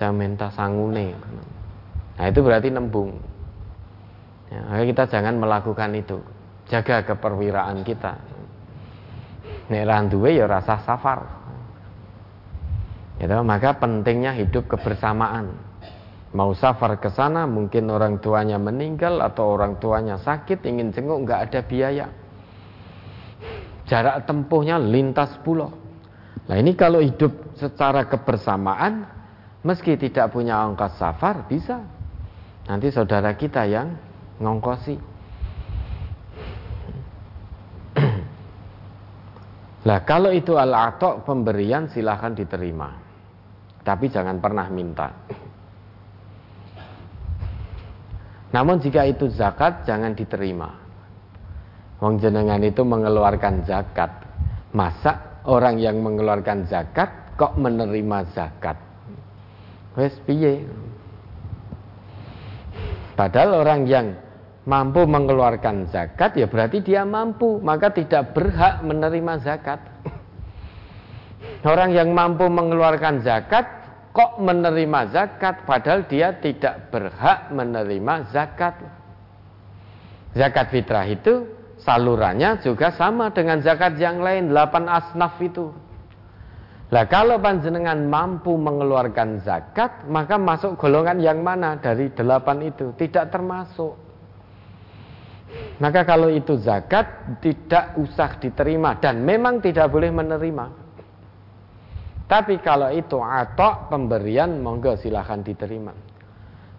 [0.00, 1.12] Saya minta sangune.
[2.16, 3.20] Nah itu berarti nembung.
[4.48, 6.24] Ya, kita jangan melakukan itu.
[6.72, 8.16] Jaga keperwiraan kita.
[9.68, 11.39] Nek randuwe ya rasa safar.
[13.20, 15.52] Gitu, maka pentingnya hidup kebersamaan.
[16.32, 21.52] Mau safar ke sana mungkin orang tuanya meninggal atau orang tuanya sakit ingin jenguk nggak
[21.52, 22.06] ada biaya.
[23.84, 25.68] Jarak tempuhnya lintas pulau.
[26.48, 29.04] Nah ini kalau hidup secara kebersamaan
[29.66, 31.84] meski tidak punya ongkos safar bisa.
[32.70, 34.00] Nanti saudara kita yang
[34.40, 34.96] ngongkosi.
[39.80, 43.09] Nah kalau itu al-atok pemberian silahkan diterima
[43.80, 45.08] Tapi jangan pernah minta
[48.50, 50.74] Namun jika itu zakat jangan diterima.
[52.02, 54.10] Wong jenengan itu mengeluarkan zakat.
[54.74, 58.76] Masa orang yang mengeluarkan zakat kok menerima zakat?
[59.94, 60.14] Wes?
[63.14, 64.06] Padahal orang yang
[64.64, 69.80] mampu mengeluarkan zakat ya berarti dia mampu, maka tidak berhak menerima zakat.
[71.60, 73.68] Orang yang mampu mengeluarkan zakat
[74.10, 78.80] kok menerima zakat padahal dia tidak berhak menerima zakat.
[80.32, 81.46] Zakat fitrah itu
[81.82, 85.68] salurannya juga sama dengan zakat yang lain, 8 asnaf itu.
[86.90, 92.90] Lah kalau panjenengan mampu mengeluarkan zakat, maka masuk golongan yang mana dari delapan itu?
[92.98, 93.94] Tidak termasuk.
[95.78, 100.89] Maka kalau itu zakat tidak usah diterima dan memang tidak boleh menerima.
[102.30, 105.90] Tapi kalau itu atok pemberian monggo silahkan diterima.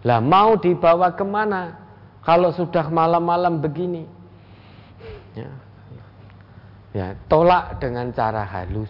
[0.08, 1.76] Lah mau dibawa ke mana?
[2.24, 4.08] Kalau sudah malam-malam begini,
[5.36, 5.50] ya,
[6.96, 8.88] ya tolak dengan cara halus.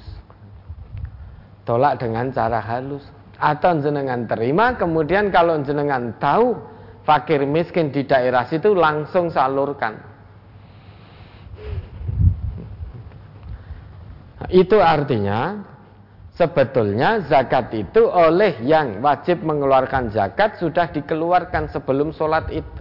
[1.66, 3.02] Tolak dengan cara halus.
[3.42, 6.54] Atau jenengan terima, kemudian kalau jenengan tahu
[7.02, 9.98] fakir miskin di daerah situ langsung salurkan.
[14.46, 15.71] Itu artinya
[16.32, 22.80] Sebetulnya zakat itu oleh yang wajib mengeluarkan zakat sudah dikeluarkan sebelum sholat itu.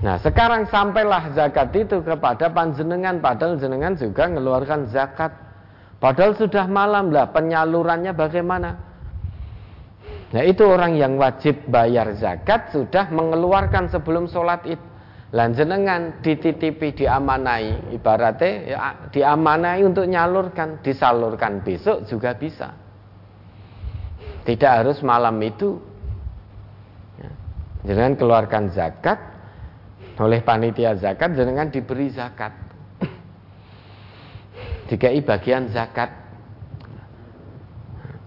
[0.00, 5.28] Nah sekarang sampailah zakat itu kepada panjenengan padahal jenengan juga mengeluarkan zakat.
[6.00, 8.80] Padahal sudah malam lah penyalurannya bagaimana?
[10.32, 14.89] Nah itu orang yang wajib bayar zakat sudah mengeluarkan sebelum sholat itu
[15.30, 18.78] lanjenengan dititipi diamanai ibaratnya ya,
[19.14, 21.62] diamanai untuk nyalurkan disalurkan.
[21.62, 22.74] Besok juga bisa.
[24.42, 25.78] Tidak harus malam itu.
[27.18, 27.30] Ya.
[27.86, 29.18] jenengan keluarkan zakat.
[30.20, 32.52] Oleh panitia zakat jenengan diberi zakat.
[34.90, 36.10] Dikai bagian zakat.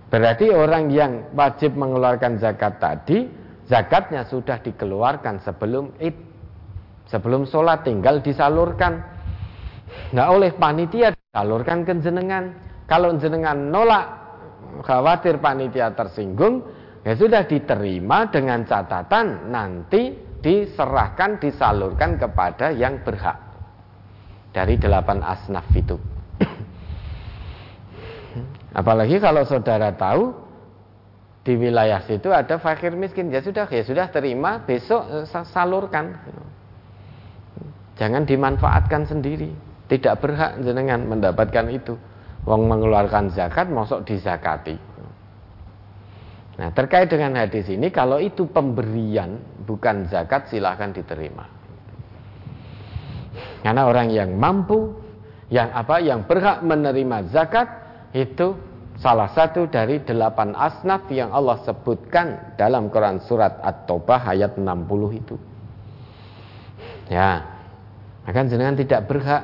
[0.08, 3.26] Berarti orang yang wajib mengeluarkan zakat tadi,
[3.66, 6.33] zakatnya sudah dikeluarkan sebelum id,
[7.08, 9.04] sebelum sholat tinggal disalurkan.
[10.16, 12.54] Nah oleh panitia disalurkan ke jenengan.
[12.84, 14.06] Kalau jenengan nolak,
[14.84, 16.62] khawatir panitia tersinggung,
[17.02, 20.14] ya sudah diterima dengan catatan nanti
[20.44, 23.40] diserahkan, disalurkan kepada yang berhak
[24.52, 25.96] dari delapan asnaf itu.
[28.80, 30.36] Apalagi kalau saudara tahu
[31.44, 36.20] di wilayah situ ada fakir miskin, ya sudah, ya sudah terima, besok eh, salurkan.
[38.04, 39.56] Jangan dimanfaatkan sendiri.
[39.88, 41.96] Tidak berhak jenengan mendapatkan itu.
[42.44, 44.76] Wong mengeluarkan zakat, masuk dizakati.
[46.60, 51.48] Nah terkait dengan hadis ini, kalau itu pemberian bukan zakat, silahkan diterima.
[53.64, 54.92] Karena orang yang mampu,
[55.48, 57.72] yang apa, yang berhak menerima zakat,
[58.12, 58.60] itu
[59.00, 64.68] salah satu dari delapan asnaf yang Allah sebutkan dalam Quran surat At-Taubah ayat 60
[65.16, 65.40] itu.
[67.08, 67.63] Ya,
[68.24, 69.44] maka jenengan tidak berhak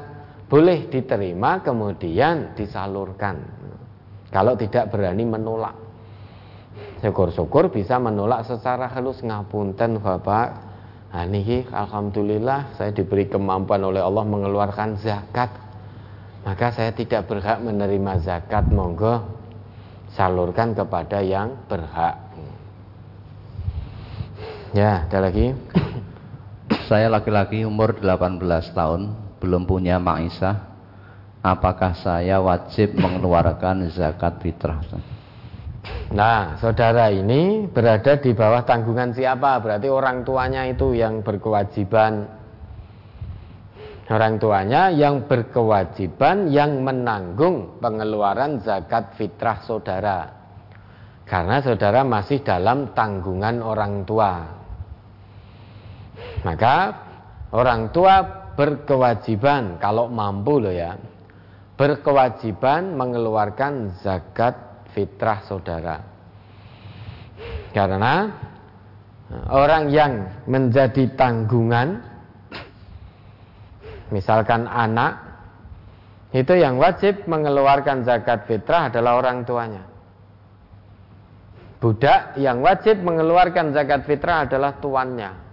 [0.50, 3.44] boleh diterima kemudian disalurkan.
[4.30, 5.76] Kalau tidak berani menolak.
[7.02, 10.48] Syukur-syukur bisa menolak secara halus ngapunten Bapak.
[11.10, 15.50] Nah, ini alhamdulillah saya diberi kemampuan oleh Allah mengeluarkan zakat
[16.44, 19.28] maka saya tidak berhak menerima zakat monggo
[20.14, 22.16] salurkan kepada yang berhak
[24.72, 25.52] ya ada lagi
[26.90, 28.42] saya laki-laki umur 18
[28.74, 30.74] tahun belum punya maisah
[31.46, 34.82] apakah saya wajib mengeluarkan zakat fitrah?
[36.10, 39.62] Nah, saudara ini berada di bawah tanggungan siapa?
[39.62, 42.42] Berarti orang tuanya itu yang berkewajiban.
[44.10, 50.20] Orang tuanya yang berkewajiban yang menanggung pengeluaran zakat fitrah saudara.
[51.30, 54.59] Karena saudara masih dalam tanggungan orang tua
[56.44, 56.76] maka
[57.56, 61.00] orang tua berkewajiban kalau mampu loh ya
[61.80, 66.04] berkewajiban mengeluarkan zakat fitrah saudara
[67.72, 68.36] karena
[69.48, 72.10] orang yang menjadi tanggungan
[74.10, 75.22] Misalkan anak
[76.34, 79.86] itu yang wajib mengeluarkan zakat fitrah adalah orang tuanya.
[81.80, 85.49] Budak yang wajib mengeluarkan zakat fitrah adalah tuannya.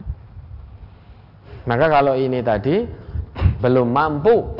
[1.67, 2.87] Maka kalau ini tadi
[3.59, 4.55] belum mampu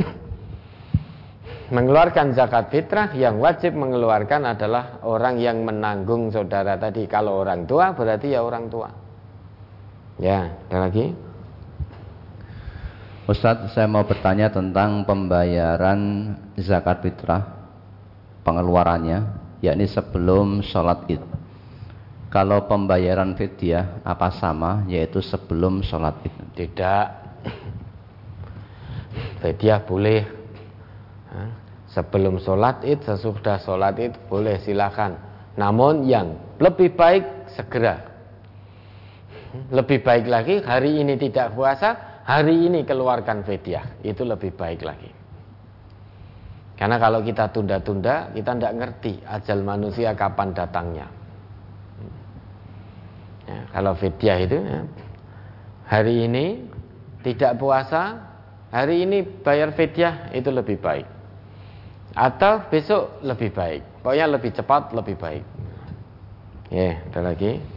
[1.71, 7.07] mengeluarkan zakat fitrah yang wajib mengeluarkan adalah orang yang menanggung saudara tadi.
[7.07, 8.91] Kalau orang tua berarti ya orang tua.
[10.19, 11.15] Ya, ada lagi?
[13.27, 17.43] Ustadz saya mau bertanya tentang pembayaran zakat fitrah
[18.47, 19.27] pengeluarannya
[19.59, 21.23] yakni sebelum sholat id
[22.37, 24.85] kalau pembayaran fidyah apa sama?
[24.93, 27.09] Yaitu sebelum sholat id tidak.
[29.41, 30.21] Fidyah boleh.
[31.89, 35.17] Sebelum sholat id sesudah sholat id boleh silakan.
[35.57, 37.25] Namun yang lebih baik
[37.57, 38.05] segera.
[39.73, 44.05] Lebih baik lagi hari ini tidak puasa hari ini keluarkan fidyah.
[44.05, 45.09] Itu lebih baik lagi.
[46.77, 51.09] Karena kalau kita tunda-tunda kita tidak ngerti ajal manusia kapan datangnya
[53.47, 54.81] ya, kalau fidyah itu ya,
[55.87, 56.67] hari ini
[57.23, 58.27] tidak puasa
[58.75, 61.07] hari ini bayar fidyah itu lebih baik
[62.13, 65.45] atau besok lebih baik pokoknya lebih cepat lebih baik
[66.71, 67.77] ya ada lagi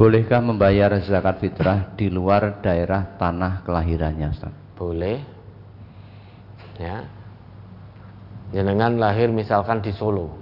[0.00, 4.48] Bolehkah membayar zakat fitrah di luar daerah tanah kelahirannya, Ustaz?
[4.72, 5.20] Boleh.
[6.80, 7.04] Ya.
[8.48, 10.32] Jenengan lahir misalkan di Solo.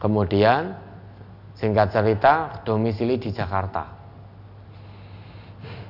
[0.00, 0.79] Kemudian
[1.60, 3.84] singkat cerita domisili di Jakarta.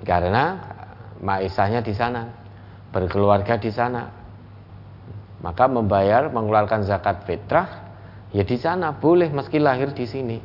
[0.03, 0.45] Karena
[1.23, 2.27] maisahnya di sana,
[2.91, 4.11] berkeluarga di sana.
[5.41, 7.91] Maka membayar mengeluarkan zakat fitrah
[8.35, 10.39] ya di sana boleh meski lahir di sini.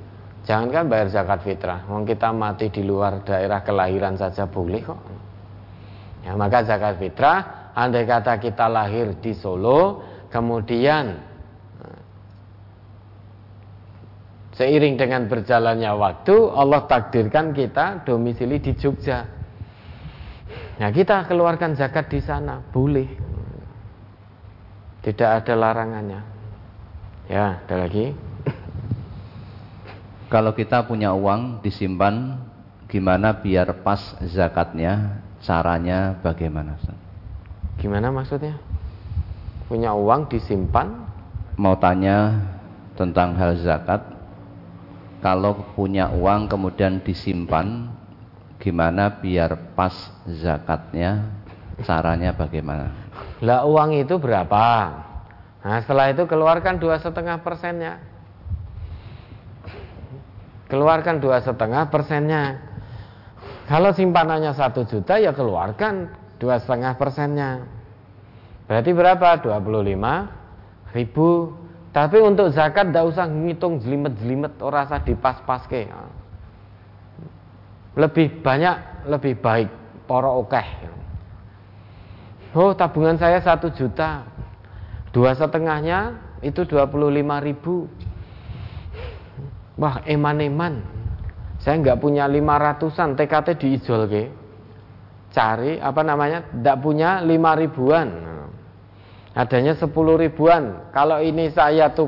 [0.46, 5.02] Jangankan bayar zakat fitrah, mau kita mati di luar daerah kelahiran saja boleh kok.
[6.22, 11.18] Ya, maka zakat fitrah, andai kata kita lahir di Solo, kemudian
[11.82, 12.02] eh,
[14.56, 19.28] seiring dengan berjalannya waktu, Allah takdirkan kita domisili di Jogja.
[20.76, 23.08] Nah, kita keluarkan zakat di sana, boleh.
[25.04, 26.22] Tidak ada larangannya.
[27.30, 28.16] Ya, ada lagi.
[30.34, 32.40] Kalau kita punya uang disimpan,
[32.90, 35.22] gimana biar pas zakatnya?
[35.46, 36.74] Caranya bagaimana?
[37.78, 38.58] Gimana maksudnya?
[39.66, 41.06] punya uang disimpan.
[41.58, 42.38] Mau tanya
[42.94, 44.02] tentang hal zakat.
[45.26, 47.90] Kalau punya uang kemudian disimpan,
[48.62, 51.34] gimana biar pas zakatnya?
[51.82, 52.94] Caranya bagaimana?
[53.42, 54.66] Lah uang itu berapa?
[55.66, 58.06] Nah setelah itu keluarkan dua setengah persennya.
[60.70, 62.62] Keluarkan dua setengah persennya.
[63.66, 67.66] Kalau simpanannya satu juta ya keluarkan dua setengah persennya.
[68.70, 69.42] Berarti berapa?
[69.42, 71.65] 25 ribu.
[71.96, 75.88] Tapi untuk zakat tidak usah ngitung jelimet-jelimet, orang usah dipas-pas ke.
[77.96, 79.72] Lebih banyak, lebih baik.
[80.04, 80.92] Poro okeh.
[82.52, 84.28] Oh tabungan saya satu juta.
[85.16, 87.00] Dua setengahnya itu 25
[87.40, 87.88] ribu.
[89.80, 90.84] Wah eman-eman.
[91.64, 94.24] Saya nggak punya lima ratusan TKT diijol ke.
[95.32, 96.44] Cari apa namanya?
[96.52, 98.35] Tidak punya lima ribuan
[99.36, 100.90] adanya 10 ribuan.
[100.96, 102.08] Kalau ini saya tuh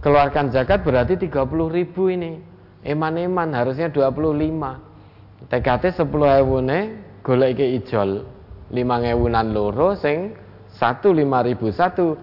[0.00, 2.40] keluarkan zakat berarti 30 ribu ini.
[2.86, 6.78] Eman-eman harusnya 25 TKT 10 ewune
[7.20, 8.24] golek ke ijol.
[8.72, 10.32] 5 ewunan loro sing
[10.80, 12.16] 1 5 ribu satu.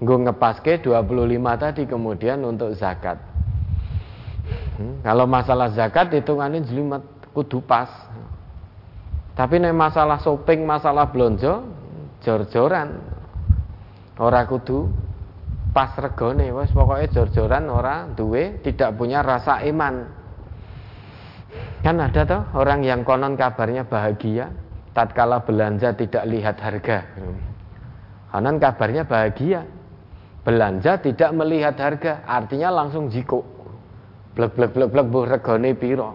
[0.00, 1.04] Gue ngepaske 25
[1.60, 3.20] tadi kemudian untuk zakat.
[4.80, 7.04] Hmm, kalau masalah zakat hitungannya jelimet
[7.36, 7.90] kudu pas.
[9.36, 11.68] Tapi nih masalah shopping masalah belonjo
[12.24, 13.19] jor-joran
[14.20, 14.92] ora kudu
[15.72, 20.04] pas regone wis pokoke jor-joran ora duwe tidak punya rasa iman.
[21.80, 24.52] Kan ada toh orang yang konon kabarnya bahagia
[24.92, 27.08] tatkala belanja tidak lihat harga.
[28.28, 29.64] Konon kabarnya bahagia
[30.44, 33.60] belanja tidak melihat harga artinya langsung jiko
[34.36, 36.10] blek blek blek blek buh regone piro.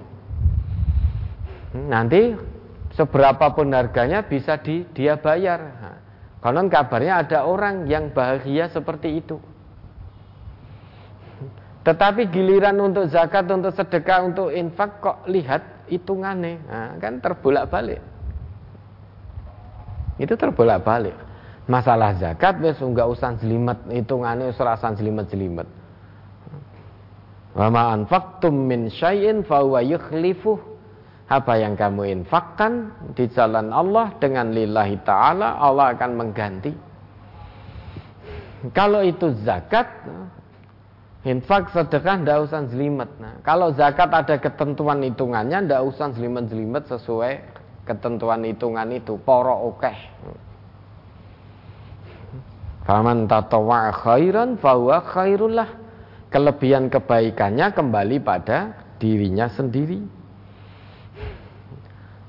[1.75, 2.31] Nanti
[2.95, 5.84] seberapa pun harganya bisa di, dia bayar
[6.45, 9.41] Konon kabarnya ada orang yang bahagia seperti itu.
[11.81, 17.97] Tetapi giliran untuk zakat, untuk sedekah, untuk infak kok lihat hitungannya, nah, kan terbolak-balik.
[20.21, 21.17] Itu terbolak-balik.
[21.65, 25.65] Masalah zakat wes enggak usah jelimet hitungannya wis ora jelimet-jelimet.
[27.57, 27.97] Wa ma
[28.53, 29.81] min syai'in fa huwa
[31.25, 36.71] apa yang kamu infakkan di jalan Allah dengan lillahi ta'ala Allah akan mengganti.
[38.73, 39.89] Kalau itu zakat
[41.25, 47.33] infak sedekah tidak usah jelimet nah, kalau zakat ada ketentuan hitungannya tidak usah jelimet-jelimet sesuai
[47.89, 49.17] ketentuan hitungan itu.
[49.21, 49.97] Poro okeh.
[52.85, 55.69] Faman tatawa khairan fahuwa khairullah
[56.29, 60.03] Kelebihan kebaikannya kembali pada dirinya sendiri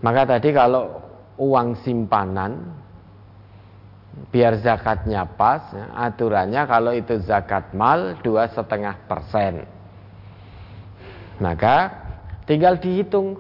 [0.06, 1.02] maka tadi kalau
[1.34, 2.78] uang simpanan
[4.30, 9.66] biar zakatnya pas, ya, aturannya kalau itu zakat mal dua setengah persen.
[11.42, 11.90] Maka
[12.46, 13.36] tinggal dihitung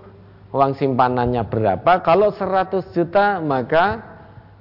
[0.50, 2.02] uang simpanannya berapa.
[2.02, 4.02] Kalau 100 juta maka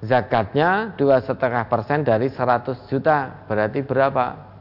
[0.05, 4.55] zakatnya dua setengah persen dari 100 juta berarti berapa?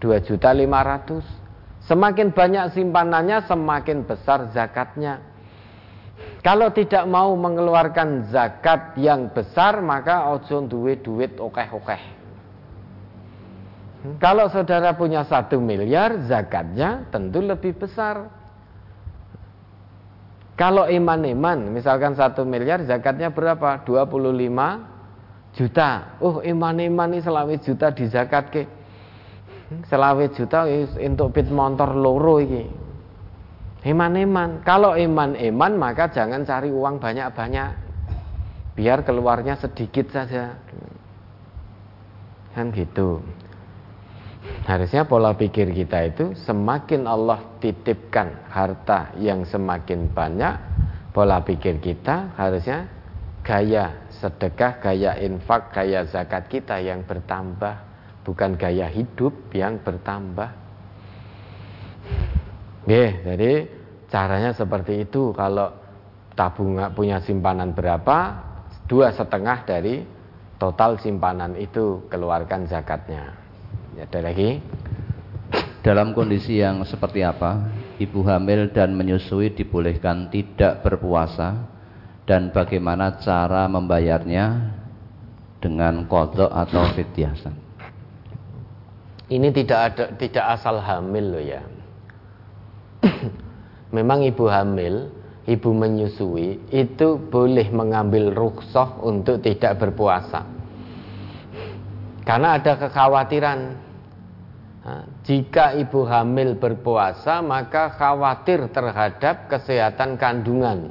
[0.00, 1.22] Dua juta lima ratus.
[1.86, 5.31] Semakin banyak simpanannya semakin besar zakatnya.
[6.42, 12.02] Kalau tidak mau mengeluarkan zakat yang besar maka ojo duwe duit okeh-okeh.
[14.18, 18.26] Kalau saudara punya satu miliar zakatnya tentu lebih besar.
[20.58, 23.86] Kalau iman-iman misalkan satu miliar zakatnya berapa?
[23.86, 26.18] 25 juta.
[26.18, 28.62] Oh iman-iman ini selawit juta di zakat ke.
[29.86, 30.66] Selawit juta
[30.98, 32.66] untuk pit motor loro ini.
[33.82, 34.62] Iman-iman.
[34.62, 37.70] Kalau iman-iman maka jangan cari uang banyak-banyak.
[38.78, 40.54] Biar keluarnya sedikit saja.
[42.54, 43.18] Kan gitu.
[44.62, 50.54] Harusnya pola pikir kita itu semakin Allah titipkan harta yang semakin banyak,
[51.10, 52.86] pola pikir kita harusnya
[53.42, 57.74] gaya sedekah, gaya infak, gaya zakat kita yang bertambah,
[58.22, 60.61] bukan gaya hidup yang bertambah.
[62.82, 63.70] Oke, jadi
[64.10, 65.30] caranya seperti itu.
[65.38, 65.70] Kalau
[66.34, 68.42] tabungan punya simpanan berapa,
[68.90, 70.02] dua setengah dari
[70.58, 73.38] total simpanan itu keluarkan zakatnya.
[73.94, 74.58] Ya, ada lagi?
[75.86, 77.70] Dalam kondisi yang seperti apa,
[78.02, 81.62] ibu hamil dan menyusui dibolehkan tidak berpuasa
[82.26, 84.74] dan bagaimana cara membayarnya
[85.62, 87.54] dengan kodok atau fitiasan?
[89.30, 91.62] Ini tidak ada tidak asal hamil loh ya
[93.96, 95.10] memang ibu hamil,
[95.46, 100.46] ibu menyusui itu boleh mengambil rukhsah untuk tidak berpuasa.
[102.22, 103.60] Karena ada kekhawatiran.
[105.22, 110.90] Jika ibu hamil berpuasa maka khawatir terhadap kesehatan kandungan.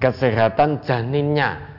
[0.00, 1.76] Kesehatan janinnya.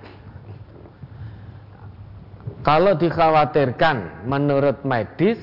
[2.62, 5.40] Kalau dikhawatirkan menurut medis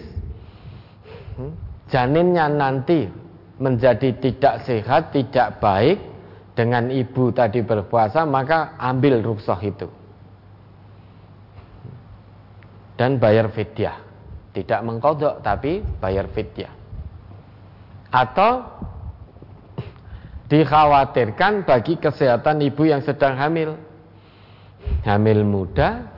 [1.35, 3.07] hmm, janinnya nanti
[3.57, 5.99] menjadi tidak sehat, tidak baik
[6.57, 9.89] dengan ibu tadi berpuasa maka ambil rukshoh itu.
[12.97, 14.01] Dan bayar fidyah.
[14.57, 16.73] Tidak mengkodok tapi bayar fidyah.
[18.09, 18.65] Atau
[20.49, 23.77] dikhawatirkan bagi kesehatan ibu yang sedang hamil.
[25.05, 26.09] Hamil muda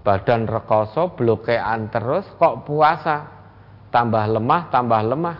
[0.00, 3.35] badan rekoso blokean terus kok puasa
[3.96, 5.36] tambah lemah tambah lemah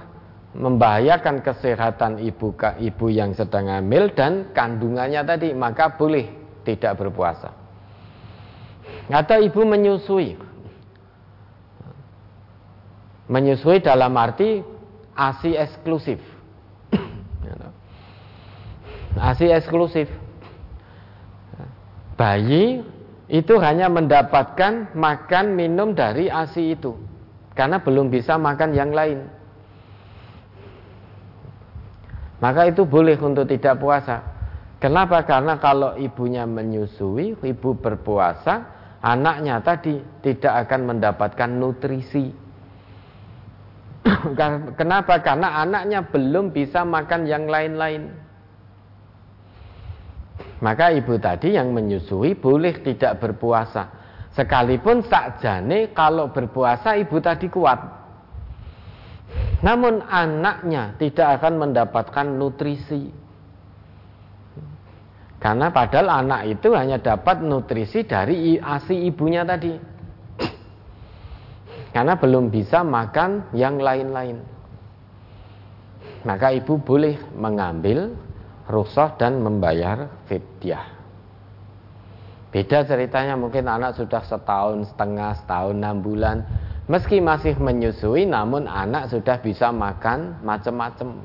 [0.57, 6.33] membahayakan kesehatan ibu ibu yang sedang hamil dan kandungannya tadi maka boleh
[6.65, 7.53] tidak berpuasa
[9.13, 10.47] atau ibu menyusui
[13.27, 14.63] Menyusui dalam arti
[15.19, 16.23] ASI eksklusif.
[19.19, 20.07] ASI eksklusif.
[22.15, 22.87] Bayi
[23.27, 26.95] itu hanya mendapatkan makan minum dari ASI itu.
[27.57, 29.25] Karena belum bisa makan yang lain.
[32.37, 34.21] Maka itu boleh untuk tidak puasa.
[34.77, 35.25] Kenapa?
[35.25, 38.61] Karena kalau ibunya menyusui, ibu berpuasa,
[39.01, 42.47] anaknya tadi tidak akan mendapatkan nutrisi
[44.79, 45.19] Kenapa?
[45.23, 48.11] Karena anaknya belum bisa makan yang lain-lain.
[50.63, 54.06] Maka ibu tadi yang menyusui boleh tidak berpuasa.
[54.37, 57.81] Sekalipun sakjane kalau berpuasa ibu tadi kuat.
[59.65, 63.09] Namun anaknya tidak akan mendapatkan nutrisi.
[65.41, 69.97] Karena padahal anak itu hanya dapat nutrisi dari ASI ibunya tadi
[71.97, 74.37] karena belum bisa makan yang lain-lain.
[76.29, 78.13] Maka ibu boleh mengambil
[78.69, 80.96] rukhsah dan membayar fidyah.
[82.57, 86.41] Beda ceritanya mungkin anak sudah setahun setengah, setahun enam bulan,
[86.89, 91.21] meski masih menyusui, namun anak sudah bisa makan macam-macam.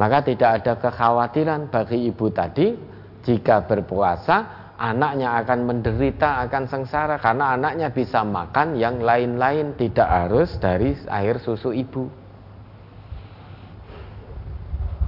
[0.00, 2.72] Maka tidak ada kekhawatiran bagi ibu tadi
[3.20, 10.56] jika berpuasa anaknya akan menderita, akan sengsara karena anaknya bisa makan yang lain-lain tidak harus
[10.56, 12.08] dari air susu ibu.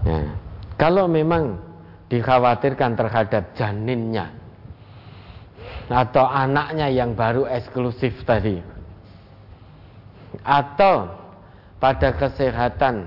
[0.05, 0.37] Nah,
[0.77, 1.66] kalau memang
[2.07, 4.31] dikhawatirkan terhadap janinnya
[5.87, 8.59] atau anaknya yang baru eksklusif tadi.
[10.43, 11.11] Atau
[11.79, 13.07] pada kesehatan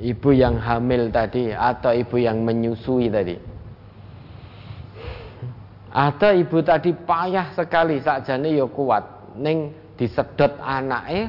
[0.00, 3.36] ibu yang hamil tadi atau ibu yang menyusui tadi.
[5.92, 9.36] Ada ibu tadi payah sekali sakjane ya kuat.
[9.36, 11.28] Ning disedot anake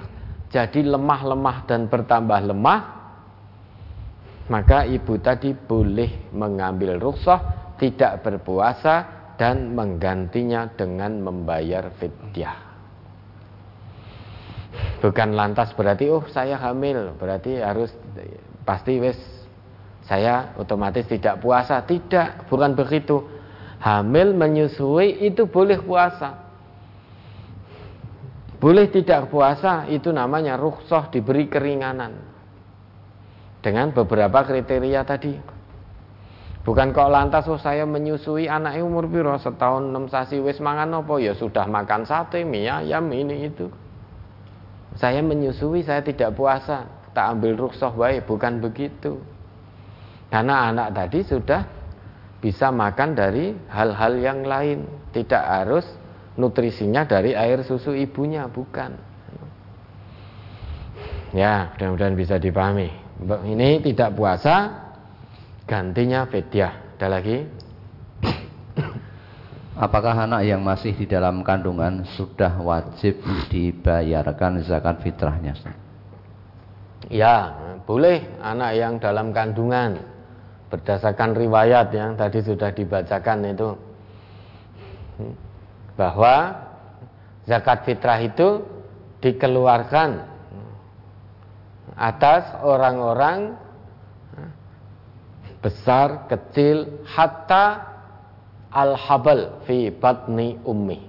[0.52, 3.03] jadi lemah-lemah dan bertambah lemah
[4.52, 8.96] maka ibu tadi boleh mengambil rukhsah tidak berpuasa
[9.40, 12.58] dan menggantinya dengan membayar fidyah
[15.00, 17.92] bukan lantas berarti oh saya hamil berarti harus
[18.68, 19.20] pasti wes
[20.04, 23.34] saya otomatis tidak puasa tidak bukan begitu
[23.84, 26.40] hamil menyusui itu boleh puasa.
[28.64, 32.16] Boleh tidak puasa itu namanya rukhsah diberi keringanan.
[33.64, 35.40] Dengan beberapa kriteria tadi.
[36.64, 41.20] Bukan kok lantas oh saya menyusui anak umur piro setahun enam sasi wis mangan apa
[41.20, 43.68] ya sudah makan sate mie ayam ini itu.
[44.96, 49.20] Saya menyusui saya tidak puasa, tak ambil rukhsah baik, bukan begitu.
[50.32, 51.62] Karena anak tadi sudah
[52.40, 55.86] bisa makan dari hal-hal yang lain, tidak harus
[56.40, 58.96] nutrisinya dari air susu ibunya, bukan.
[61.34, 63.03] Ya, mudah-mudahan bisa dipahami.
[63.22, 64.74] Ini tidak puasa,
[65.70, 66.98] gantinya fidyah.
[66.98, 67.38] Ada lagi?
[69.74, 73.20] Apakah anak yang masih di dalam kandungan sudah wajib
[73.52, 75.58] dibayarkan zakat fitrahnya?
[77.12, 77.52] Ya,
[77.84, 80.00] boleh anak yang dalam kandungan
[80.72, 83.70] berdasarkan riwayat yang tadi sudah dibacakan itu
[86.00, 86.54] bahwa
[87.46, 88.64] zakat fitrah itu
[89.22, 90.33] dikeluarkan
[91.94, 93.58] atas orang-orang
[95.64, 97.88] besar, kecil, hatta
[98.74, 101.00] al-habal fi batni ummi.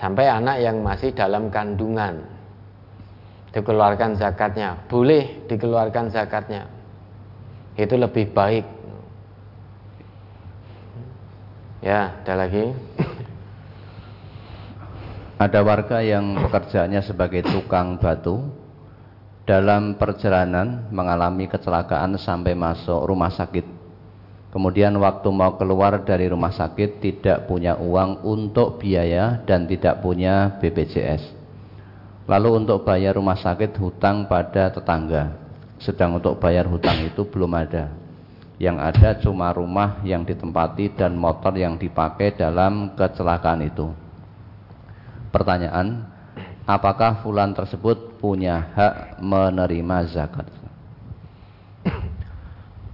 [0.00, 2.32] Sampai anak yang masih dalam kandungan.
[3.54, 6.66] Dikeluarkan zakatnya, boleh dikeluarkan zakatnya.
[7.78, 8.66] Itu lebih baik.
[11.84, 12.74] Ya, ada lagi.
[15.38, 18.63] Ada warga yang pekerjaannya sebagai tukang batu
[19.44, 23.64] dalam perjalanan mengalami kecelakaan sampai masuk rumah sakit.
[24.48, 30.56] Kemudian waktu mau keluar dari rumah sakit tidak punya uang untuk biaya dan tidak punya
[30.62, 31.34] BPJS.
[32.24, 35.36] Lalu untuk bayar rumah sakit hutang pada tetangga.
[35.76, 37.92] Sedang untuk bayar hutang itu belum ada.
[38.56, 43.90] Yang ada cuma rumah yang ditempati dan motor yang dipakai dalam kecelakaan itu.
[45.34, 46.06] Pertanyaan,
[46.62, 50.48] apakah fulan tersebut punya hak menerima zakat?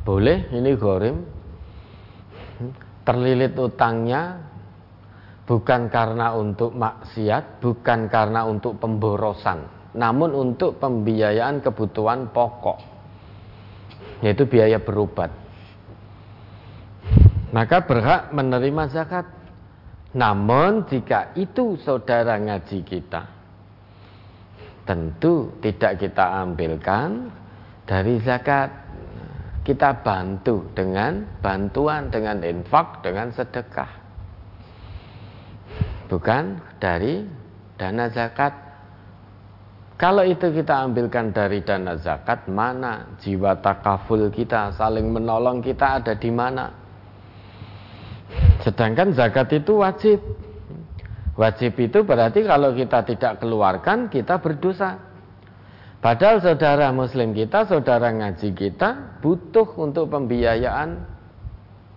[0.02, 1.23] Boleh, ini gorim.
[3.07, 4.43] Terlilit utangnya
[5.47, 12.78] bukan karena untuk maksiat, bukan karena untuk pemborosan, namun untuk pembiayaan kebutuhan pokok,
[14.27, 15.31] yaitu biaya berobat.
[17.55, 19.27] Maka berhak menerima zakat.
[20.11, 23.39] Namun jika itu saudara ngaji kita
[24.90, 27.30] Tentu tidak kita ambilkan
[27.86, 28.90] dari zakat.
[29.62, 33.86] Kita bantu dengan bantuan, dengan infak, dengan sedekah.
[36.10, 37.22] Bukan dari
[37.78, 38.50] dana zakat.
[39.94, 46.18] Kalau itu kita ambilkan dari dana zakat Mana jiwa takaful kita, saling menolong kita ada
[46.18, 46.66] di mana?
[48.66, 50.18] Sedangkan zakat itu wajib.
[51.40, 55.00] Wajib itu berarti kalau kita tidak keluarkan kita berdosa.
[55.96, 61.00] Padahal saudara muslim kita, saudara ngaji kita butuh untuk pembiayaan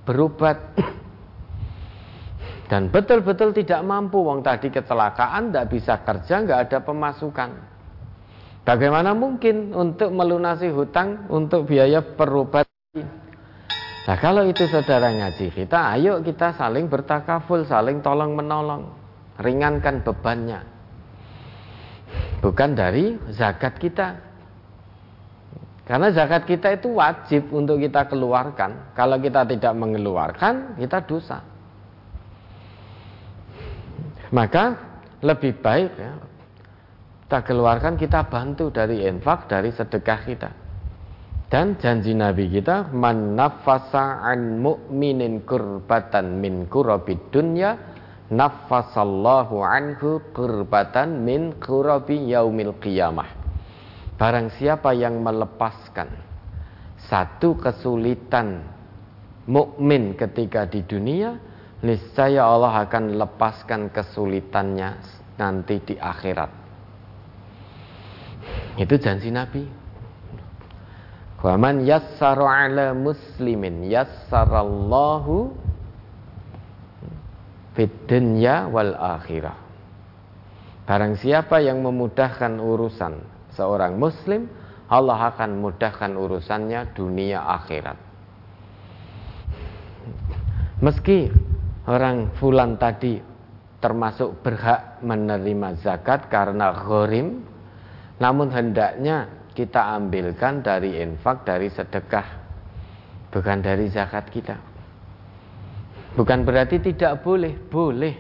[0.08, 0.64] berobat.
[2.72, 7.52] Dan betul-betul tidak mampu wong tadi kecelakaan, tidak bisa kerja, nggak ada pemasukan.
[8.64, 12.64] Bagaimana mungkin untuk melunasi hutang untuk biaya berobat?
[14.08, 19.03] Nah kalau itu saudara ngaji kita, ayo kita saling bertakaful, saling tolong menolong,
[19.40, 20.62] ringankan bebannya.
[22.44, 24.20] Bukan dari zakat kita.
[25.84, 28.96] Karena zakat kita itu wajib untuk kita keluarkan.
[28.96, 31.44] Kalau kita tidak mengeluarkan, kita dosa.
[34.34, 34.64] Maka
[35.22, 36.14] lebih baik ya,
[37.24, 40.52] kita keluarkan, kita bantu dari infak, dari sedekah kita.
[41.54, 47.78] Dan janji Nabi kita, man nafasa an mu'minin kurbatan min kurabid dunya,
[48.32, 53.28] nafasallahu anhu kurbatan min kurabi yaumil qiyamah.
[54.16, 56.08] Barang siapa yang melepaskan
[57.10, 58.64] satu kesulitan
[59.50, 61.36] mukmin ketika di dunia,
[61.84, 65.04] niscaya Allah akan lepaskan kesulitannya
[65.36, 66.52] nanti di akhirat.
[68.80, 69.64] Itu janji Nabi.
[71.44, 75.52] Wa man yassara ala muslimin yassarallahu
[77.74, 78.10] fid
[78.70, 79.58] wal akhirah.
[80.84, 83.24] Barang siapa yang memudahkan urusan
[83.56, 84.52] seorang muslim,
[84.92, 87.98] Allah akan mudahkan urusannya dunia akhirat.
[90.84, 91.32] Meski
[91.88, 93.24] orang fulan tadi
[93.80, 97.48] termasuk berhak menerima zakat karena ghorim,
[98.20, 102.28] namun hendaknya kita ambilkan dari infak, dari sedekah,
[103.32, 104.73] bukan dari zakat kita.
[106.14, 108.14] Bukan berarti tidak boleh, boleh.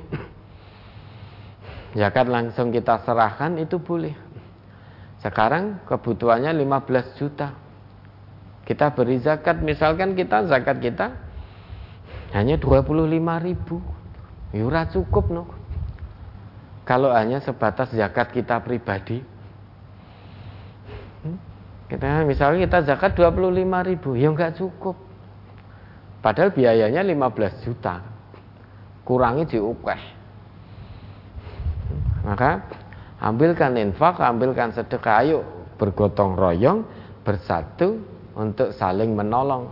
[1.93, 4.17] Zakat langsung kita serahkan itu boleh.
[5.21, 7.53] Sekarang kebutuhannya 15 juta.
[8.65, 11.13] Kita beri zakat, misalkan kita zakat kita
[12.33, 12.97] hanya 25
[13.45, 13.77] ribu.
[14.53, 15.43] Yura ya cukup no.
[16.83, 19.23] Kalau hanya sebatas zakat kita pribadi,
[21.87, 24.97] kita misalnya kita zakat 25 ribu, ya nggak cukup.
[26.23, 27.99] Padahal biayanya 15 juta.
[29.03, 30.01] Kurangi diukeh.
[32.23, 32.63] Maka
[33.19, 35.43] ambilkan infak, ambilkan sedekah, ayo
[35.75, 36.87] bergotong royong,
[37.27, 37.99] bersatu
[38.39, 39.67] untuk saling menolong.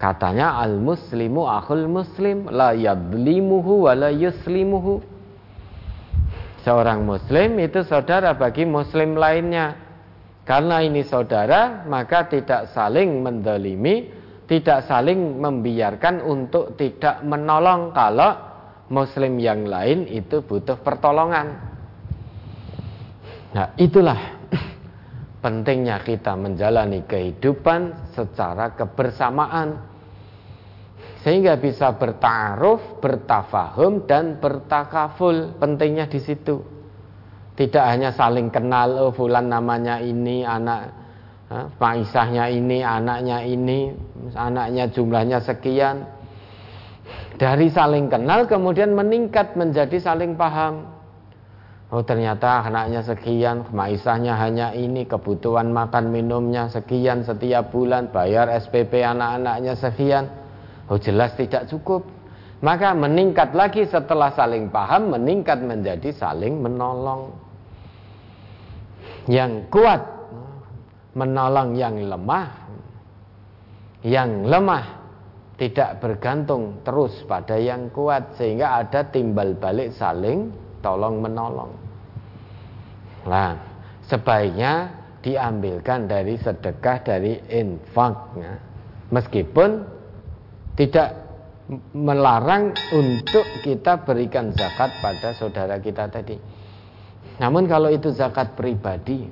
[0.00, 5.04] Katanya al muslimu akhul muslim la yadlimuhu wa la yuslimuhu.
[6.64, 9.76] Seorang muslim itu saudara bagi muslim lainnya
[10.50, 14.08] karena ini saudara, maka tidak saling mendolimi,
[14.50, 18.34] tidak saling membiarkan untuk tidak menolong kalau
[18.90, 21.54] muslim yang lain itu butuh pertolongan.
[23.54, 24.18] Nah itulah
[25.46, 29.86] pentingnya kita menjalani kehidupan secara kebersamaan
[31.22, 35.62] sehingga bisa bertaruh, bertafahum dan bertakaful.
[35.62, 36.58] Pentingnya di situ.
[37.54, 40.99] Tidak hanya saling kenal, oh fulan namanya ini, anak
[41.50, 43.90] Maisahnya ini, anaknya ini,
[44.38, 46.06] anaknya jumlahnya sekian.
[47.42, 50.86] Dari saling kenal kemudian meningkat menjadi saling paham.
[51.90, 59.02] Oh ternyata anaknya sekian, maisahnya hanya ini, kebutuhan makan minumnya sekian setiap bulan, bayar SPP
[59.02, 60.30] anak-anaknya sekian.
[60.86, 62.06] Oh jelas tidak cukup.
[62.62, 67.34] Maka meningkat lagi setelah saling paham, meningkat menjadi saling menolong.
[69.26, 70.19] Yang kuat
[71.14, 72.48] menolong yang lemah.
[74.00, 74.84] Yang lemah
[75.60, 80.48] tidak bergantung terus pada yang kuat sehingga ada timbal balik saling
[80.80, 81.68] tolong menolong.
[83.28, 83.52] Nah,
[84.08, 88.54] sebaiknya diambilkan dari sedekah dari infak ya.
[89.12, 89.84] meskipun
[90.74, 91.12] tidak
[91.92, 96.40] melarang untuk kita berikan zakat pada saudara kita tadi
[97.36, 99.28] namun kalau itu zakat pribadi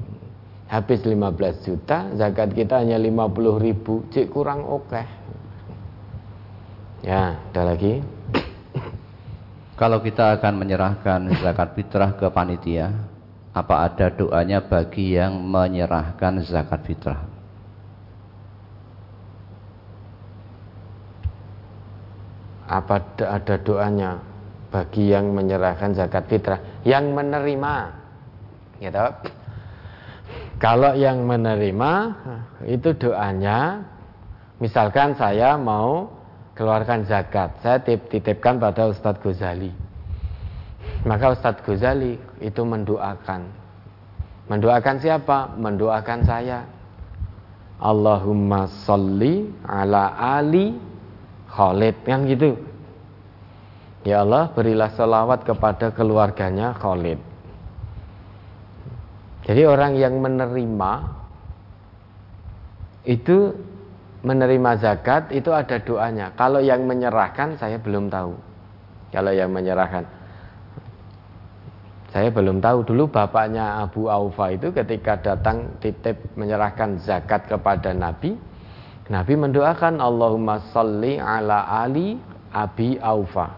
[0.68, 5.04] habis 15 juta zakat kita hanya 50 ribu cik kurang oke okay.
[7.02, 8.04] ya ada lagi
[9.80, 12.92] kalau kita akan menyerahkan zakat fitrah ke panitia
[13.58, 17.26] apa ada doanya bagi yang menyerahkan zakat fitrah?
[22.68, 24.22] Apa ada doanya
[24.70, 26.60] bagi yang menyerahkan zakat fitrah?
[26.86, 27.74] Yang menerima,
[28.78, 29.10] ya tahu?
[30.58, 31.92] Kalau yang menerima
[32.66, 33.86] itu doanya,
[34.58, 36.10] misalkan saya mau
[36.58, 39.88] keluarkan zakat, saya titipkan pada Ustadz Ghazali
[41.06, 43.46] maka Ustadz Ghazali itu mendoakan.
[44.48, 45.54] Mendoakan siapa?
[45.54, 46.64] Mendoakan saya.
[47.78, 50.74] Allahumma salli ala ali
[51.46, 52.58] Khalid kan gitu.
[54.02, 57.22] Ya Allah berilah selawat kepada keluarganya Khalid.
[59.48, 60.92] Jadi orang yang menerima
[63.08, 63.56] itu
[64.20, 66.36] menerima zakat itu ada doanya.
[66.36, 68.36] Kalau yang menyerahkan saya belum tahu.
[69.08, 70.04] Kalau yang menyerahkan
[72.08, 78.32] saya belum tahu dulu bapaknya Abu Aufa itu ketika datang titip menyerahkan zakat kepada Nabi,
[79.12, 82.16] Nabi mendoakan Allahumma salli ala ali
[82.48, 83.52] Abi Aufa.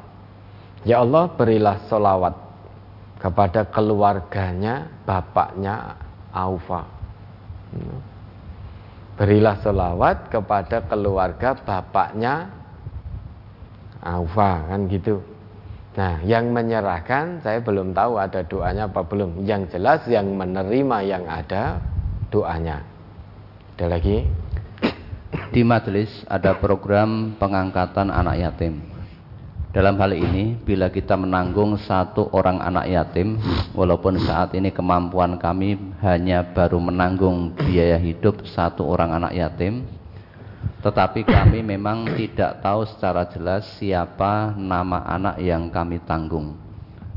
[0.82, 2.49] Ya Allah berilah solawat
[3.20, 5.94] kepada keluarganya bapaknya
[6.32, 6.88] Aufa.
[9.20, 12.48] Berilah solawat kepada keluarga bapaknya
[14.00, 15.20] Aufa kan gitu.
[15.90, 19.44] Nah, yang menyerahkan saya belum tahu ada doanya apa belum.
[19.44, 21.82] Yang jelas yang menerima yang ada
[22.32, 22.80] doanya.
[23.76, 24.24] Ada lagi?
[25.50, 28.89] Di majelis ada program pengangkatan anak yatim.
[29.70, 33.38] Dalam hal ini, bila kita menanggung satu orang anak yatim,
[33.70, 39.86] walaupun saat ini kemampuan kami hanya baru menanggung biaya hidup satu orang anak yatim,
[40.82, 46.58] tetapi kami memang tidak tahu secara jelas siapa nama anak yang kami tanggung.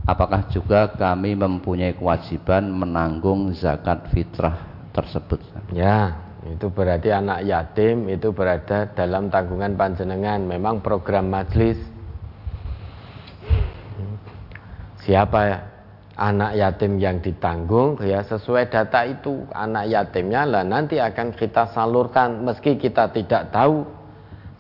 [0.05, 4.61] Apakah juga kami mempunyai kewajiban menanggung zakat fitrah
[4.93, 5.41] tersebut?
[5.73, 10.43] Ya, itu berarti anak yatim itu berada dalam tanggungan panjenengan.
[10.45, 11.92] Memang program majelis
[15.03, 15.69] siapa
[16.15, 17.99] anak yatim yang ditanggung?
[18.01, 22.45] Ya sesuai data itu anak yatimnya lah nanti akan kita salurkan.
[22.45, 23.83] Meski kita tidak tahu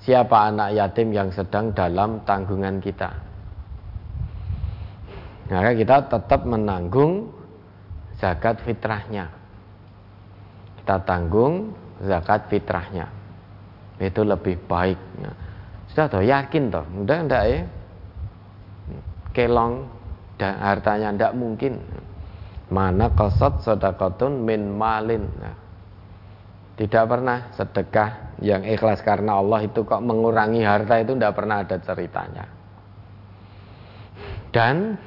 [0.03, 3.09] siapa anak yatim yang sedang dalam tanggungan kita.
[5.51, 7.29] Maka kita tetap menanggung
[8.17, 9.27] zakat fitrahnya.
[10.81, 13.07] Kita tanggung zakat fitrahnya.
[14.01, 14.99] Itu lebih baik.
[15.93, 16.83] Sudah toh yakin toh?
[17.05, 17.61] Udah enggak ya
[19.33, 19.89] kelong
[20.37, 21.81] dan hartanya tidak mungkin.
[22.73, 25.29] Mana kosot sodakotun min malin.
[25.37, 25.55] Nah,
[26.73, 31.77] tidak pernah sedekah yang ikhlas karena Allah itu kok mengurangi harta itu tidak pernah ada
[31.77, 32.45] ceritanya.
[34.49, 34.97] Dan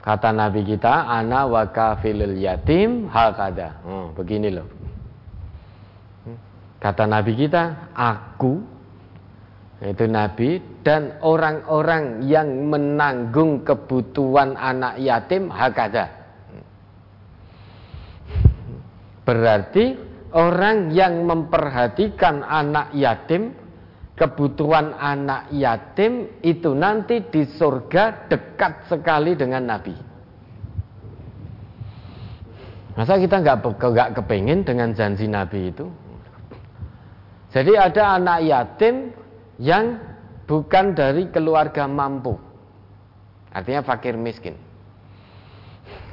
[0.00, 3.84] kata Nabi kita ana wakafilil yatim hakada.
[3.84, 4.68] Hmm, begini loh.
[6.78, 8.77] Kata Nabi kita aku
[9.78, 16.10] itu Nabi dan orang-orang yang menanggung kebutuhan anak yatim hakada
[19.22, 19.94] berarti
[20.34, 23.54] orang yang memperhatikan anak yatim
[24.18, 29.94] kebutuhan anak yatim itu nanti di surga dekat sekali dengan Nabi.
[32.98, 35.86] Masa kita nggak nggak kepingin dengan janji Nabi itu?
[37.54, 39.14] Jadi ada anak yatim
[39.58, 39.98] yang
[40.46, 42.38] bukan dari keluarga mampu.
[43.52, 44.54] Artinya fakir miskin.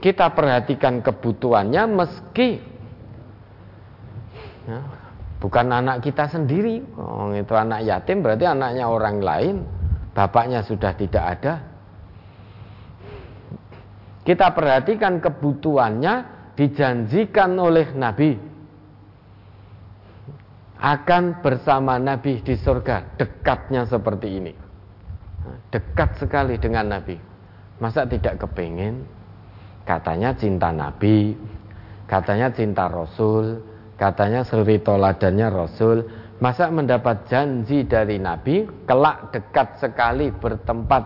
[0.02, 2.60] Kita perhatikan kebutuhannya meski
[4.66, 4.80] ya,
[5.40, 6.84] bukan anak kita sendiri.
[6.98, 9.58] Oh, itu anak yatim berarti anaknya orang lain.
[10.16, 11.54] bapaknya sudah tidak ada.
[14.24, 16.14] Kita perhatikan kebutuhannya
[16.56, 18.40] dijanjikan oleh Nabi
[20.80, 24.54] akan bersama Nabi di surga dekatnya seperti ini.
[25.72, 27.16] Dekat sekali dengan Nabi.
[27.80, 29.04] Masa tidak kepingin?
[29.86, 31.38] Katanya cinta Nabi
[32.06, 33.62] katanya cinta Rasul
[33.98, 35.98] katanya suri toladannya Rasul.
[36.36, 41.04] Masa mendapat janji dari Nabi kelak dekat sekali bertempat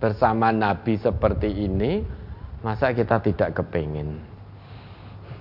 [0.00, 2.00] bersama Nabi seperti ini
[2.62, 4.27] masa kita tidak kepingin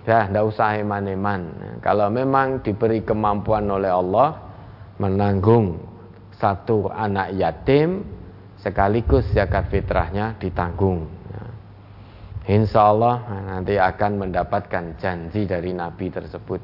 [0.07, 1.51] Ya, tidak usah eman-eman.
[1.83, 4.39] Kalau memang diberi kemampuan oleh Allah
[5.03, 5.83] menanggung
[6.39, 8.07] satu anak yatim,
[8.63, 11.11] sekaligus zakat fitrahnya ditanggung.
[11.27, 11.43] Ya.
[12.55, 13.19] Insya Allah
[13.51, 16.63] nanti akan mendapatkan janji dari Nabi tersebut.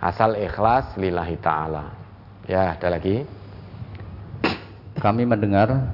[0.00, 1.84] Asal ikhlas lillahi ta'ala.
[2.48, 3.22] Ya, ada lagi?
[4.96, 5.92] Kami mendengar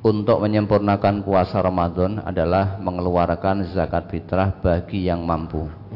[0.00, 5.87] untuk menyempurnakan puasa Ramadan adalah mengeluarkan zakat fitrah bagi yang mampu.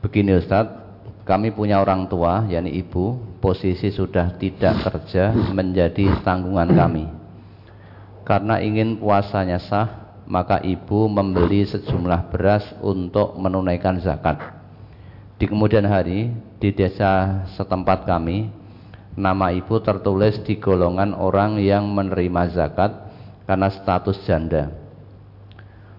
[0.00, 0.80] Begini Ustadz,
[1.28, 7.04] kami punya orang tua, yakni ibu, posisi sudah tidak kerja menjadi tanggungan kami.
[8.24, 14.40] Karena ingin puasanya sah, maka ibu membeli sejumlah beras untuk menunaikan zakat.
[15.36, 18.48] Di kemudian hari, di desa setempat kami,
[19.20, 22.92] nama ibu tertulis di golongan orang yang menerima zakat
[23.44, 24.72] karena status janda.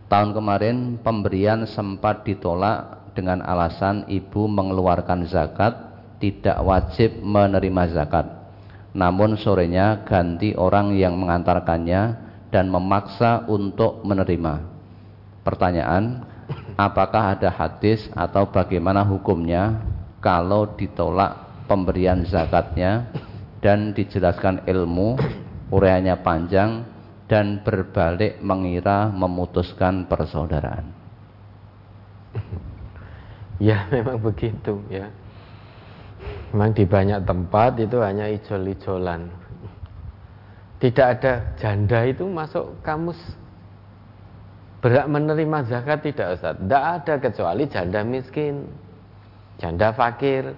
[0.09, 5.73] Tahun kemarin pemberian sempat ditolak dengan alasan ibu mengeluarkan zakat
[6.21, 8.25] tidak wajib menerima zakat.
[8.91, 12.01] Namun sorenya ganti orang yang mengantarkannya
[12.51, 14.67] dan memaksa untuk menerima.
[15.41, 16.27] Pertanyaan,
[16.75, 19.79] apakah ada hadis atau bagaimana hukumnya
[20.19, 23.09] kalau ditolak pemberian zakatnya
[23.63, 25.17] dan dijelaskan ilmu,
[25.71, 26.83] uraiannya panjang
[27.31, 30.91] dan berbalik mengira memutuskan persaudaraan.
[33.61, 35.13] Ya memang begitu ya.
[36.51, 39.29] Memang di banyak tempat itu hanya ijol-ijolan.
[40.81, 43.17] Tidak ada janda itu masuk kamus
[44.81, 46.57] berhak menerima zakat tidak Ustaz?
[46.57, 48.65] Tidak ada kecuali janda miskin,
[49.61, 50.57] janda fakir.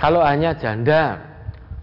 [0.00, 1.20] Kalau hanya janda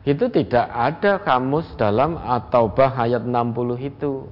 [0.09, 4.25] itu tidak ada kamus dalam atau bah ayat 60 itu.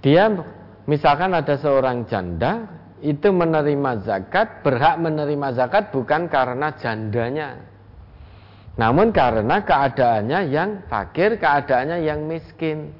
[0.00, 0.32] Dia
[0.86, 2.66] Misalkan ada seorang janda
[3.02, 7.58] itu menerima zakat, berhak menerima zakat bukan karena jandanya.
[8.78, 12.94] Namun karena keadaannya yang fakir, keadaannya yang miskin.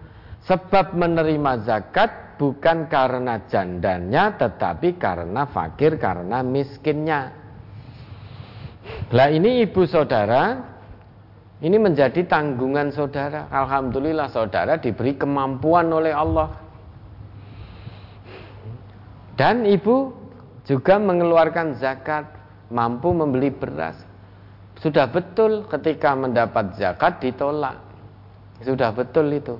[0.46, 7.34] Sebab menerima zakat bukan karena jandanya tetapi karena fakir, karena miskinnya.
[9.10, 10.74] Lah ini ibu saudara
[11.62, 13.50] ini menjadi tanggungan saudara.
[13.50, 16.65] Alhamdulillah saudara diberi kemampuan oleh Allah
[19.36, 20.16] dan ibu
[20.64, 22.26] juga mengeluarkan zakat,
[22.72, 24.00] mampu membeli beras.
[24.80, 27.80] Sudah betul ketika mendapat zakat ditolak.
[28.64, 29.56] Sudah betul itu.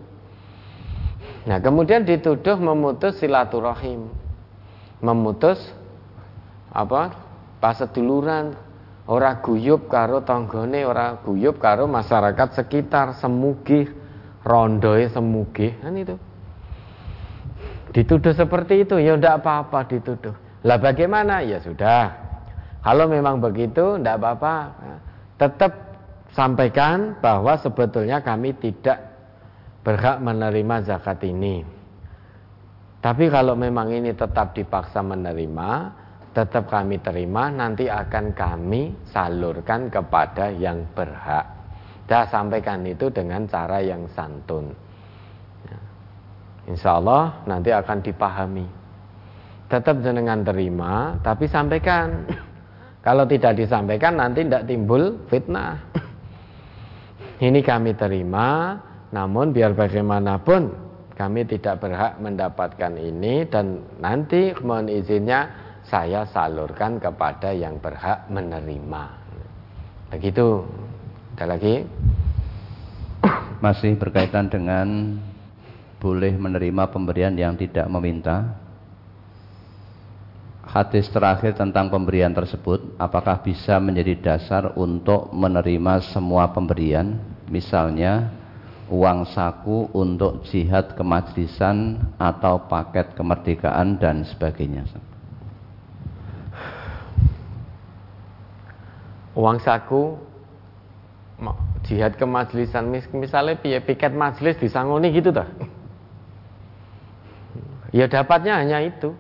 [1.47, 4.11] Nah, kemudian dituduh memutus silaturahim.
[4.99, 5.61] Memutus
[6.73, 7.15] apa?
[7.61, 8.57] Paseduluran,
[9.09, 13.89] ora guyub karo tanggane, ora guyub karo masyarakat sekitar, semugih,
[14.45, 16.17] rondoe semugih, kan itu.
[17.95, 20.35] Dituduh seperti itu, ya tidak apa-apa dituduh.
[20.67, 21.45] Lah bagaimana?
[21.47, 22.11] Ya sudah.
[22.83, 24.55] Kalau memang begitu, tidak apa-apa.
[25.39, 25.73] Tetap
[26.35, 28.99] sampaikan bahwa sebetulnya kami tidak
[29.87, 31.63] berhak menerima zakat ini.
[33.03, 35.71] Tapi kalau memang ini tetap dipaksa menerima,
[36.35, 41.47] tetap kami terima, nanti akan kami salurkan kepada yang berhak.
[42.07, 44.86] Dah sampaikan itu dengan cara yang santun.
[46.67, 48.67] Insya Allah nanti akan dipahami.
[49.67, 52.27] Tetap jenengan terima, tapi sampaikan.
[53.07, 55.79] Kalau tidak disampaikan nanti tidak timbul fitnah.
[57.39, 58.81] Ini kami terima,
[59.15, 65.49] namun biar bagaimanapun kami tidak berhak mendapatkan ini dan nanti mohon izinnya
[65.87, 69.05] saya salurkan kepada yang berhak menerima.
[70.11, 70.67] Begitu.
[71.37, 71.85] Ada lagi?
[73.61, 75.17] Masih berkaitan dengan
[76.07, 78.55] boleh menerima pemberian yang tidak meminta.
[80.63, 87.19] Hadis terakhir tentang pemberian tersebut apakah bisa menjadi dasar untuk menerima semua pemberian?
[87.51, 88.31] Misalnya
[88.87, 94.87] uang saku untuk jihad kemajlisan atau paket kemerdekaan dan sebagainya.
[99.35, 100.19] Uang saku
[101.87, 102.91] jihad kemajlisan.
[103.15, 105.47] Misalnya piket majelis disangoni gitu toh
[107.97, 109.17] ya dapatnya hanya itu.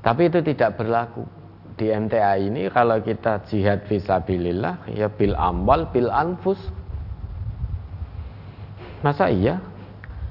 [0.00, 1.28] Tapi itu tidak berlaku.
[1.76, 6.56] Di MTA ini kalau kita jihad visabilillah ya bil ambal bil anfus.
[9.04, 9.60] Masa iya?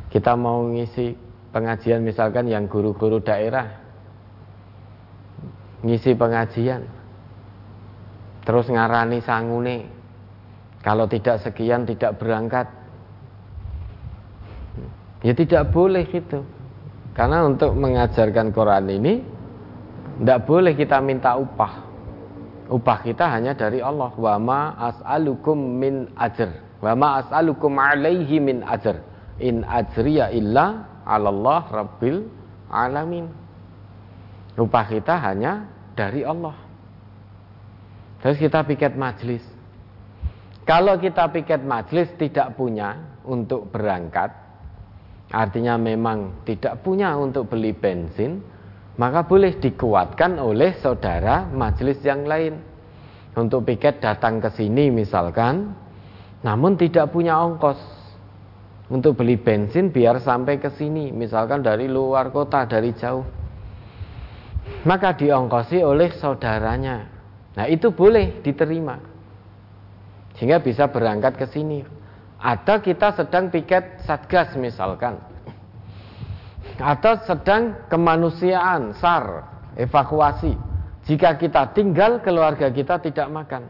[0.09, 1.13] Kita mau ngisi
[1.53, 3.67] pengajian misalkan yang guru-guru daerah.
[5.85, 6.81] Ngisi pengajian.
[8.41, 9.85] Terus ngarani sangune.
[10.81, 12.84] Kalau tidak sekian tidak berangkat
[15.25, 16.45] ya tidak boleh gitu.
[17.17, 19.13] Karena untuk mengajarkan Quran ini
[20.21, 21.81] tidak boleh kita minta upah.
[22.69, 24.13] Upah kita hanya dari Allah.
[24.13, 26.77] Wa ma as'alukum min ajr.
[26.77, 29.01] Wa ma as'alukum alaihi min ajr.
[29.41, 32.29] In ajriya illa Allah rabbil
[32.69, 33.25] alamin.
[34.55, 36.55] Upah kita hanya dari Allah.
[38.23, 39.43] Terus kita piket majelis.
[40.65, 44.44] Kalau kita piket majelis tidak punya untuk berangkat,
[45.33, 48.41] artinya memang tidak punya untuk beli bensin,
[48.99, 52.61] maka boleh dikuatkan oleh saudara majelis yang lain.
[53.35, 55.75] Untuk piket datang ke sini misalkan,
[56.39, 57.75] namun tidak punya ongkos
[58.87, 63.27] untuk beli bensin biar sampai ke sini, misalkan dari luar kota, dari jauh.
[64.87, 67.15] Maka diongkosi oleh saudaranya
[67.55, 68.99] Nah itu boleh diterima
[70.35, 71.81] Sehingga bisa berangkat ke sini
[72.45, 75.17] Atau kita sedang piket satgas misalkan.
[76.77, 80.53] Atau sedang kemanusiaan, SAR, evakuasi.
[81.09, 83.65] Jika kita tinggal keluarga kita tidak makan.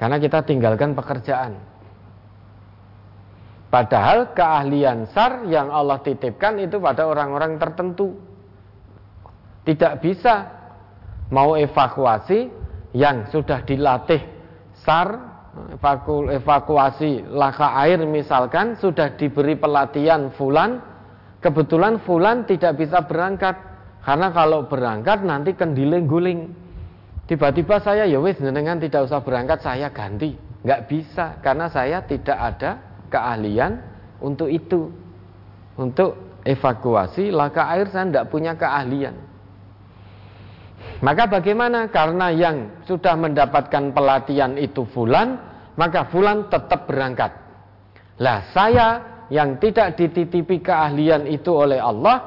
[0.00, 1.60] Karena kita tinggalkan pekerjaan.
[3.68, 8.16] Padahal keahlian SAR yang Allah titipkan itu pada orang-orang tertentu.
[9.68, 10.48] Tidak bisa
[11.28, 12.48] mau evakuasi
[12.96, 14.24] yang sudah dilatih
[14.80, 15.33] SAR
[15.74, 20.82] evaku, evakuasi laka air misalkan sudah diberi pelatihan fulan
[21.38, 23.56] kebetulan fulan tidak bisa berangkat.
[24.04, 26.52] Karena kalau berangkat nanti kendiling guling
[27.24, 30.36] tiba-tiba saya ya wis dengan tidak usah berangkat saya ganti.
[30.60, 32.70] Nggak bisa karena saya tidak ada
[33.08, 33.80] keahlian
[34.20, 34.92] untuk itu.
[35.74, 39.33] Untuk evakuasi laka air saya tidak punya keahlian
[41.04, 41.92] maka bagaimana?
[41.92, 45.36] Karena yang sudah mendapatkan pelatihan itu fulan,
[45.76, 47.32] maka fulan tetap berangkat.
[48.22, 48.86] Lah saya
[49.28, 52.22] yang tidak dititipi keahlian itu oleh Allah,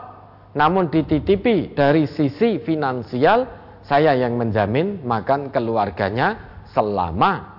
[0.54, 3.48] namun dititipi dari sisi finansial,
[3.88, 7.56] saya yang menjamin makan keluarganya selama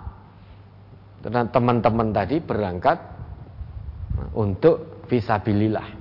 [1.24, 2.98] teman-teman tadi berangkat
[4.36, 5.98] untuk visabilillah.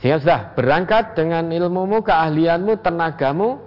[0.00, 3.63] Sehingga sudah berangkat dengan ilmumu, keahlianmu, tenagamu,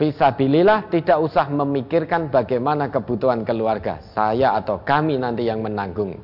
[0.00, 6.16] Fisabilillah tidak usah memikirkan bagaimana kebutuhan keluarga Saya atau kami nanti yang menanggung.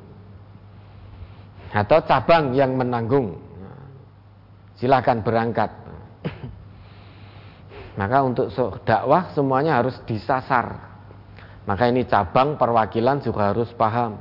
[1.69, 3.37] Atau cabang yang menanggung.
[4.81, 5.69] Silakan berangkat.
[8.01, 8.49] Maka untuk
[8.81, 10.97] dakwah semuanya harus disasar.
[11.69, 14.17] Maka ini cabang perwakilan juga harus paham.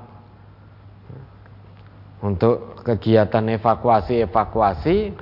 [2.20, 5.16] Untuk kegiatan evakuasi-evakuasi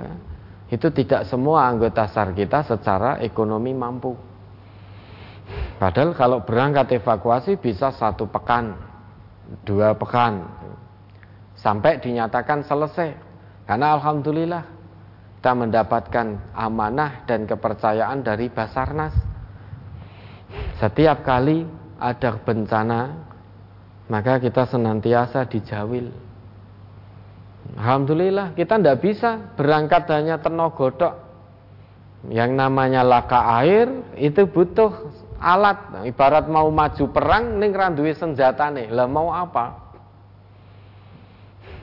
[0.65, 4.17] itu tidak semua anggota SAR kita secara ekonomi mampu.
[5.77, 8.73] Padahal kalau berangkat evakuasi bisa satu pekan,
[9.61, 10.41] dua pekan,
[11.53, 13.13] sampai dinyatakan selesai.
[13.69, 14.63] Karena Alhamdulillah
[15.37, 19.13] kita mendapatkan amanah dan kepercayaan dari Basarnas.
[20.81, 21.61] Setiap kali
[22.01, 23.01] ada bencana,
[24.09, 26.24] maka kita senantiasa dijawil
[27.75, 31.27] Alhamdulillah kita tidak bisa berangkat hanya tenogodok.
[32.31, 36.07] Yang namanya laka air itu butuh alat.
[36.07, 38.89] Ibarat mau maju perang ning randuwe senjatane.
[38.89, 39.85] Lah mau apa?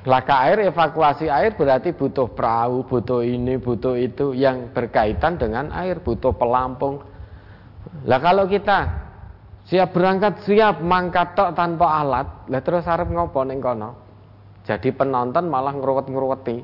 [0.02, 6.02] Laka air, evakuasi air berarti butuh perahu, butuh ini, butuh itu yang berkaitan dengan air,
[6.02, 6.98] butuh pelampung.
[8.10, 8.90] Lah kalau kita
[9.70, 14.01] siap berangkat, siap mangkat tok tanpa alat, lah terus arep ngopo ning kono?
[14.72, 16.56] Jadi penonton malah ngeruwet-ngeruweti.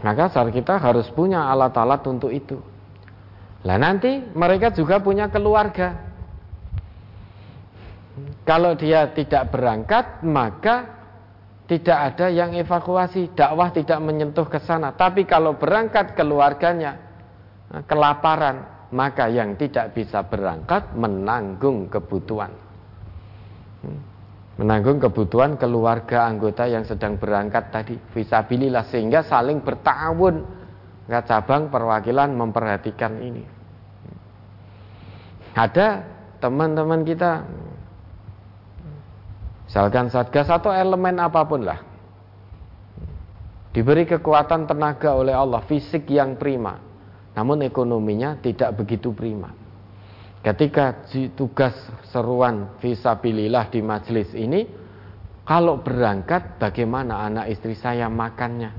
[0.00, 2.56] Maka saat kita harus punya alat-alat untuk itu.
[3.68, 6.08] Lah nanti mereka juga punya keluarga.
[8.48, 10.96] Kalau dia tidak berangkat, maka
[11.68, 13.36] tidak ada yang evakuasi.
[13.36, 14.96] Dakwah tidak menyentuh ke sana.
[14.96, 16.96] Tapi kalau berangkat keluarganya
[17.84, 22.65] kelaparan, maka yang tidak bisa berangkat menanggung kebutuhan.
[24.56, 30.64] Menanggung kebutuhan keluarga anggota yang sedang berangkat tadi visabilillah sehingga saling bertawun.
[31.06, 33.44] Nggak cabang perwakilan memperhatikan ini.
[35.52, 36.04] Ada
[36.40, 37.44] teman-teman kita
[39.68, 41.80] misalkan satgas atau elemen apa pun lah
[43.76, 46.80] diberi kekuatan tenaga oleh Allah fisik yang prima.
[47.36, 49.65] Namun ekonominya tidak begitu prima
[50.46, 51.74] ketika tugas
[52.14, 54.62] seruan visabilillah di majelis ini
[55.42, 58.70] kalau berangkat bagaimana anak istri saya makannya?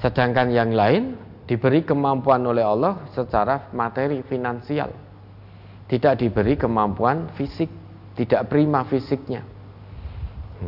[0.00, 4.88] Sedangkan yang lain diberi kemampuan oleh Allah secara materi finansial.
[5.84, 7.68] Tidak diberi kemampuan fisik
[8.16, 9.44] tidak prima fisiknya.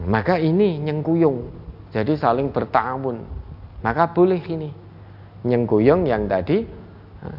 [0.04, 1.48] Maka ini nyengkuyung
[1.88, 3.24] jadi saling bertawun.
[3.80, 4.70] Maka boleh ini.
[5.44, 6.64] Nyengkuyung yang tadi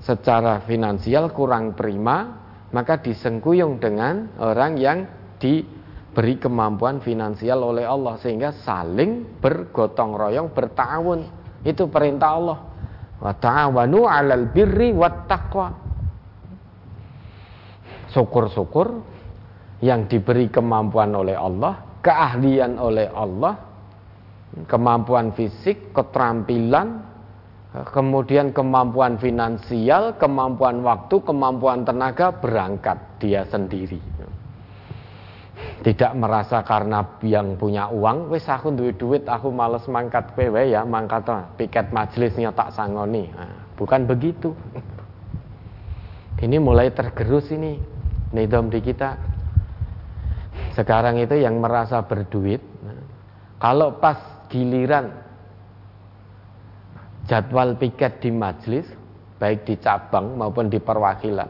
[0.04, 5.00] secara finansial kurang prima maka disengkuyung dengan orang yang
[5.40, 11.20] diberi kemampuan finansial oleh Allah sehingga saling bergotong royong bertawun
[11.64, 12.60] itu perintah Allah.
[13.18, 15.74] Wa ta'awanu 'alal birri wat taqwa
[18.14, 18.88] syukur-syukur
[19.82, 23.58] yang diberi kemampuan oleh Allah keahlian oleh Allah
[24.66, 27.07] kemampuan fisik keterampilan
[27.86, 34.00] kemudian kemampuan finansial kemampuan waktu kemampuan tenaga berangkat dia sendiri.
[35.58, 40.82] Tidak merasa karena yang punya uang wis aku duit duit aku males mangkat PW ya
[40.86, 41.28] mangkat
[41.58, 43.30] piket majelisnya tak sangoni.
[43.34, 44.54] Nah, bukan begitu.
[46.38, 47.82] Ini mulai tergerus ini
[48.34, 49.18] nidom di kita.
[50.78, 52.62] Sekarang itu yang merasa berduit
[53.58, 55.27] kalau pas giliran
[57.28, 58.88] jadwal piket di majelis
[59.38, 61.48] baik di cabang maupun di perwakilan.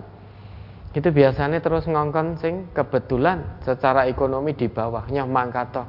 [0.91, 5.85] Itu biasanya terus ngongkon sing kebetulan secara ekonomi di bawahnya mangkato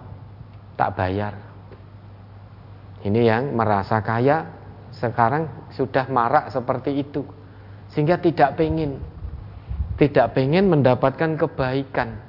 [0.77, 1.35] tak bayar.
[3.03, 4.47] Ini yang merasa kaya
[4.95, 7.25] sekarang sudah marak seperti itu.
[7.89, 9.01] Sehingga tidak pengen
[9.97, 12.21] tidak pengen mendapatkan kebaikan.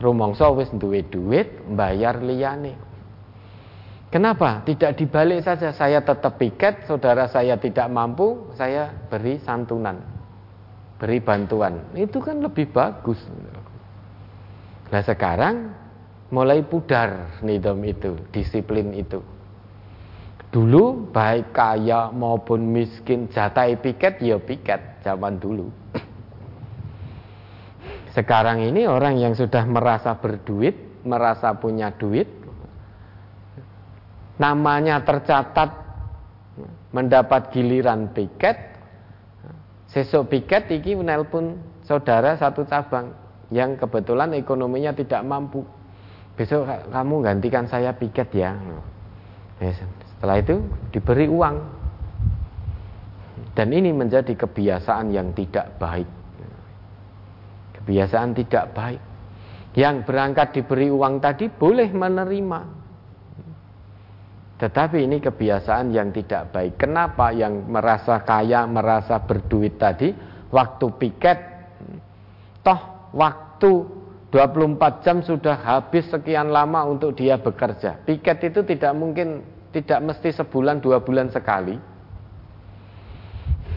[0.00, 2.89] Rumongso wis duit duit bayar liyane
[4.10, 4.60] kenapa?
[4.66, 5.72] Tidak dibalik saja.
[5.72, 10.20] Saya tetap piket saudara saya tidak mampu saya beri santunan
[11.00, 11.80] beri bantuan.
[11.96, 13.16] Itu kan lebih bagus.
[14.92, 15.72] Nah sekarang
[16.28, 19.24] mulai pudar nidom itu disiplin itu.
[20.52, 25.72] Dulu baik kaya maupun miskin jatai piket ya piket zaman dulu.
[28.16, 32.26] Sekarang ini orang yang sudah merasa berduit merasa punya duit
[34.40, 35.68] namanya tercatat
[36.90, 38.70] mendapat giliran piket
[39.90, 43.10] Sesuk piket iki menelpon saudara satu cabang
[43.50, 45.66] yang kebetulan ekonominya tidak mampu.
[46.38, 48.54] Besok kamu gantikan saya piket ya.
[50.14, 50.62] Setelah itu
[50.94, 51.56] diberi uang.
[53.58, 56.06] Dan ini menjadi kebiasaan yang tidak baik.
[57.82, 59.02] Kebiasaan tidak baik.
[59.74, 62.60] Yang berangkat diberi uang tadi boleh menerima.
[64.60, 66.76] Tetapi ini kebiasaan yang tidak baik.
[66.76, 70.12] Kenapa yang merasa kaya, merasa berduit tadi,
[70.52, 71.38] waktu piket,
[72.60, 73.88] toh waktu
[74.28, 78.04] 24 jam sudah habis sekian lama untuk dia bekerja.
[78.04, 79.40] Piket itu tidak mungkin,
[79.72, 81.80] tidak mesti sebulan, dua bulan sekali.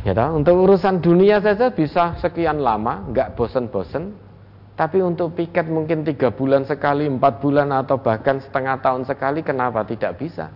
[0.03, 0.35] Ya toh?
[0.35, 4.19] Untuk urusan dunia saja bisa sekian lama, nggak bosen-bosen.
[4.75, 9.87] Tapi untuk piket mungkin tiga bulan sekali, empat bulan atau bahkan setengah tahun sekali, kenapa
[9.87, 10.51] tidak bisa?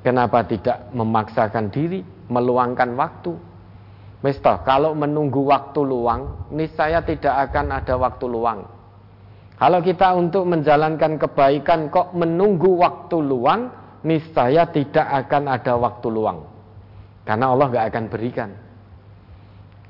[0.00, 2.00] Kenapa tidak memaksakan diri,
[2.32, 3.36] meluangkan waktu?
[4.20, 8.60] Mister, kalau menunggu waktu luang, niscaya tidak akan ada waktu luang.
[9.60, 13.68] Kalau kita untuk menjalankan kebaikan kok menunggu waktu luang,
[14.04, 16.48] niscaya tidak akan ada waktu luang.
[17.28, 18.50] Karena Allah gak akan berikan.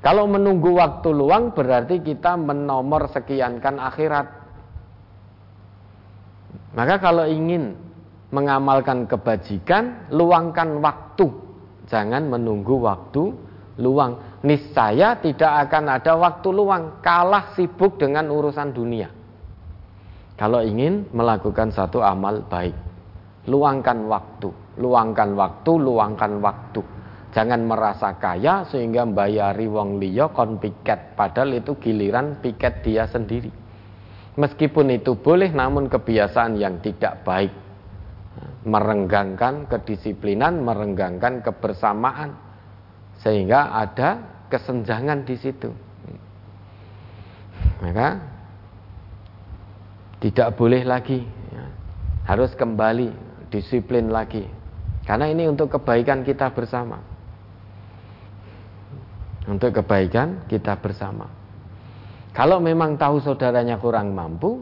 [0.03, 4.27] Kalau menunggu waktu luang berarti kita menomor sekiankan akhirat.
[6.75, 7.75] Maka kalau ingin
[8.31, 11.27] mengamalkan kebajikan, luangkan waktu.
[11.91, 13.35] Jangan menunggu waktu
[13.79, 14.41] luang.
[14.41, 19.11] Niscaya tidak akan ada waktu luang, kalah sibuk dengan urusan dunia.
[20.39, 22.73] Kalau ingin melakukan satu amal baik,
[23.45, 24.49] luangkan waktu,
[24.81, 26.81] luangkan waktu, luangkan waktu.
[27.31, 33.53] Jangan merasa kaya sehingga bayari wong liya kon piket, padahal itu giliran piket dia sendiri.
[34.35, 37.51] Meskipun itu boleh namun kebiasaan yang tidak baik
[38.61, 42.37] merenggangkan kedisiplinan, merenggangkan kebersamaan
[43.21, 45.69] sehingga ada kesenjangan di situ.
[47.81, 48.21] Maka
[50.21, 51.65] tidak boleh lagi ya,
[52.29, 53.09] harus kembali
[53.49, 54.45] disiplin lagi
[55.05, 57.01] karena ini untuk kebaikan kita bersama.
[59.49, 61.25] Untuk kebaikan kita bersama.
[62.31, 64.61] Kalau memang tahu saudaranya kurang mampu,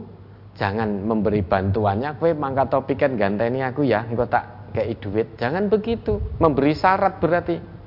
[0.60, 2.19] jangan memberi bantuannya.
[2.19, 5.27] Kue mangkat topikan ganteni aku ya, engkau tak kayak duit.
[5.40, 6.19] Jangan begitu.
[6.38, 7.80] Memberi syarat berarti.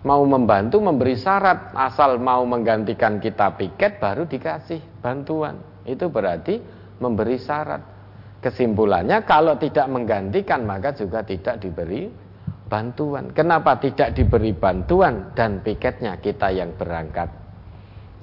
[0.00, 5.60] Mau membantu memberi syarat asal mau menggantikan kita piket baru dikasih bantuan.
[5.84, 6.58] Itu berarti
[6.98, 7.82] memberi syarat.
[8.40, 12.08] Kesimpulannya kalau tidak menggantikan maka juga tidak diberi
[12.72, 13.28] bantuan.
[13.36, 17.28] Kenapa tidak diberi bantuan dan piketnya kita yang berangkat?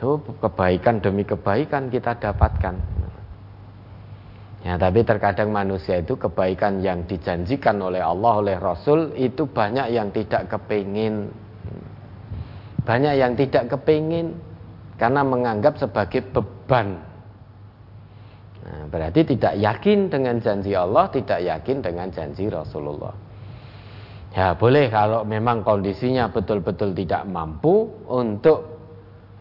[0.02, 3.06] Itu kebaikan demi kebaikan kita dapatkan.
[4.66, 10.10] Ya, tapi terkadang manusia itu kebaikan yang dijanjikan oleh Allah oleh Rasul itu banyak yang
[10.10, 11.30] tidak kepingin.
[12.82, 14.34] Banyak yang tidak kepingin
[14.98, 16.98] karena menganggap sebagai beban.
[18.66, 23.14] Nah, berarti tidak yakin dengan janji Allah, tidak yakin dengan janji Rasulullah.
[24.36, 28.60] Ya boleh kalau memang kondisinya betul-betul tidak mampu untuk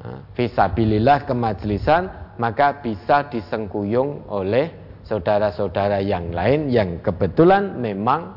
[0.00, 8.34] nah, visabilillah kemajlisan maka bisa disengkuyung oleh saudara-saudara yang lain yang kebetulan memang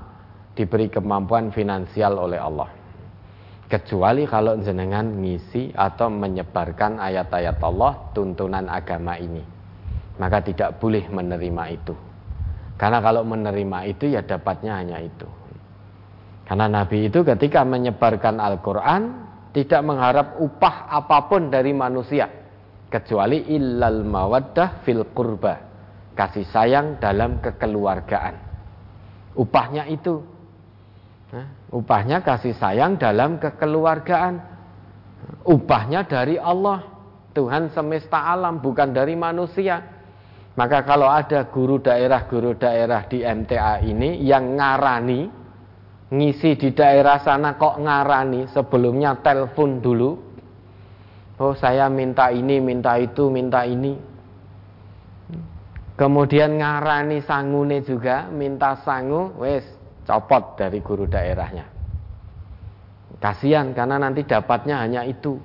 [0.53, 2.69] diberi kemampuan finansial oleh Allah.
[3.69, 9.59] Kecuali kalau jenengan ngisi atau menyebarkan ayat-ayat Allah tuntunan agama ini
[10.19, 11.95] maka tidak boleh menerima itu.
[12.75, 15.25] Karena kalau menerima itu ya dapatnya hanya itu.
[16.43, 19.01] Karena Nabi itu ketika menyebarkan Al-Quran
[19.55, 22.27] tidak mengharap upah apa pun dari manusia
[22.91, 25.68] kecuali illal mawaddah fil qurba
[26.19, 28.35] kasih sayang dalam kekeluargaan.
[29.39, 30.19] Upahnya itu.
[31.71, 34.35] Upahnya kasih sayang dalam kekeluargaan.
[35.47, 36.83] Upahnya dari Allah
[37.31, 39.79] Tuhan semesta alam bukan dari manusia.
[40.59, 45.21] Maka kalau ada guru daerah-guru daerah di MTA ini yang ngarani,
[46.11, 50.11] ngisi di daerah sana kok ngarani, sebelumnya telepon dulu.
[51.39, 54.08] Oh saya minta ini, minta itu, minta ini.
[55.99, 59.67] Kemudian ngarani sangune juga, minta sangu, wes
[60.07, 61.67] copot dari guru daerahnya.
[63.19, 65.35] Kasihan karena nanti dapatnya hanya itu.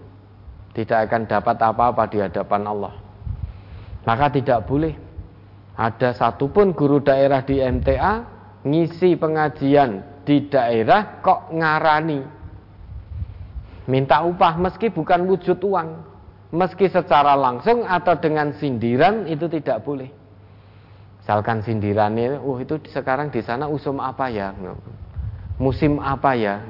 [0.70, 2.94] Tidak akan dapat apa-apa di hadapan Allah.
[4.06, 4.94] Maka tidak boleh
[5.74, 8.22] ada satupun guru daerah di MTA
[8.62, 12.20] ngisi pengajian di daerah kok ngarani
[13.90, 15.88] minta upah meski bukan wujud uang
[16.54, 20.23] meski secara langsung atau dengan sindiran itu tidak boleh
[21.24, 24.52] misalkan sindirannya oh itu sekarang di sana usum apa ya?
[25.56, 26.60] Musim apa ya?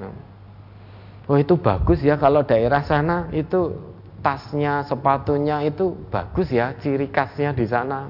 [1.27, 3.27] Oh itu bagus ya kalau daerah sana.
[3.35, 3.75] Itu
[4.23, 8.07] tasnya sepatunya itu bagus ya ciri khasnya di sana.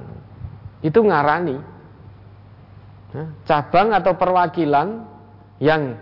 [0.84, 1.56] Itu ngarani.
[3.48, 5.00] Cabang atau perwakilan
[5.64, 5.96] yang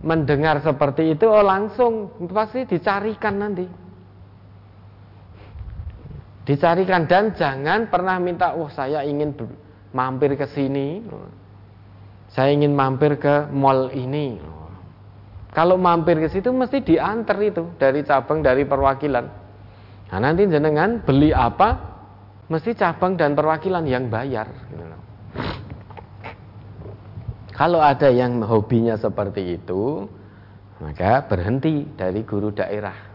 [0.00, 3.68] mendengar seperti itu oh langsung pasti dicarikan nanti
[6.50, 9.30] dicarikan dan jangan pernah minta oh saya ingin
[9.94, 11.06] mampir ke sini
[12.34, 14.42] saya ingin mampir ke mall ini
[15.54, 19.26] kalau mampir ke situ mesti diantar itu dari cabang dari perwakilan
[20.10, 21.90] nah nanti jenengan beli apa
[22.50, 24.50] mesti cabang dan perwakilan yang bayar.
[27.54, 30.10] Kalau ada yang hobinya seperti itu,
[30.82, 33.09] maka berhenti dari guru daerah.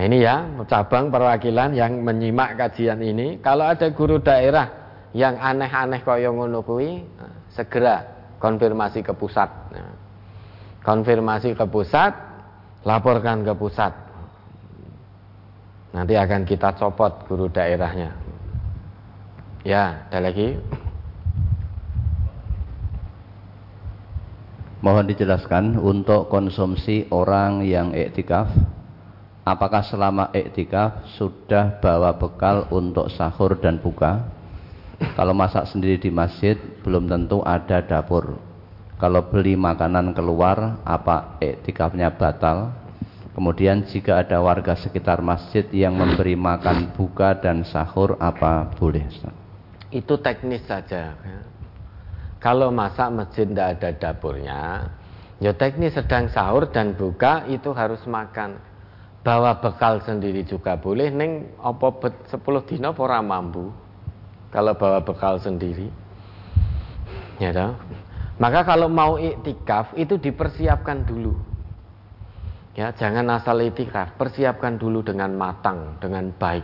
[0.00, 4.72] Nah ini ya, cabang perwakilan yang menyimak kajian ini, kalau ada guru daerah
[5.12, 7.04] yang aneh-aneh kaya ngono kuwi,
[7.52, 8.08] segera
[8.40, 9.52] konfirmasi ke pusat.
[9.68, 9.92] Nah,
[10.80, 12.16] konfirmasi ke pusat,
[12.80, 13.92] laporkan ke pusat.
[15.92, 18.16] Nanti akan kita copot guru daerahnya.
[19.68, 20.56] Ya, ada lagi?
[24.80, 28.48] Mohon dijelaskan untuk konsumsi orang yang iktikaf
[29.40, 34.28] Apakah selama iktikaf sudah bawa bekal untuk sahur dan buka?
[35.16, 38.36] Kalau masak sendiri di masjid belum tentu ada dapur
[39.00, 42.76] Kalau beli makanan keluar apa iktikafnya batal?
[43.32, 49.08] Kemudian jika ada warga sekitar masjid yang memberi makan buka dan sahur apa boleh
[49.88, 51.16] Itu teknis saja.
[51.16, 51.40] Ya.
[52.36, 54.92] Kalau masak masjid tidak ada dapurnya,
[55.40, 58.69] ya teknis sedang sahur dan buka itu harus makan.
[59.20, 61.52] Bawa bekal sendiri juga boleh, neng
[62.00, 63.68] bet 10 dino ora mampu.
[64.48, 65.92] Kalau bawa bekal sendiri.
[67.36, 67.76] Ya toh?
[68.40, 71.50] Maka kalau mau iktikaf itu dipersiapkan dulu
[72.78, 76.62] Ya, jangan asal itikaf, persiapkan dulu dengan matang, dengan baik.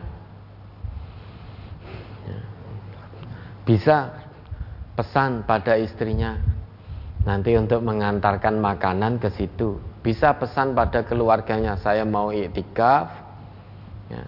[2.25, 2.41] Ya.
[3.67, 3.97] Bisa
[4.95, 6.39] pesan pada istrinya
[7.27, 9.83] nanti untuk mengantarkan makanan ke situ.
[10.07, 13.27] Bisa pesan pada keluarganya, saya mau iktikaf.
[14.07, 14.23] Ya.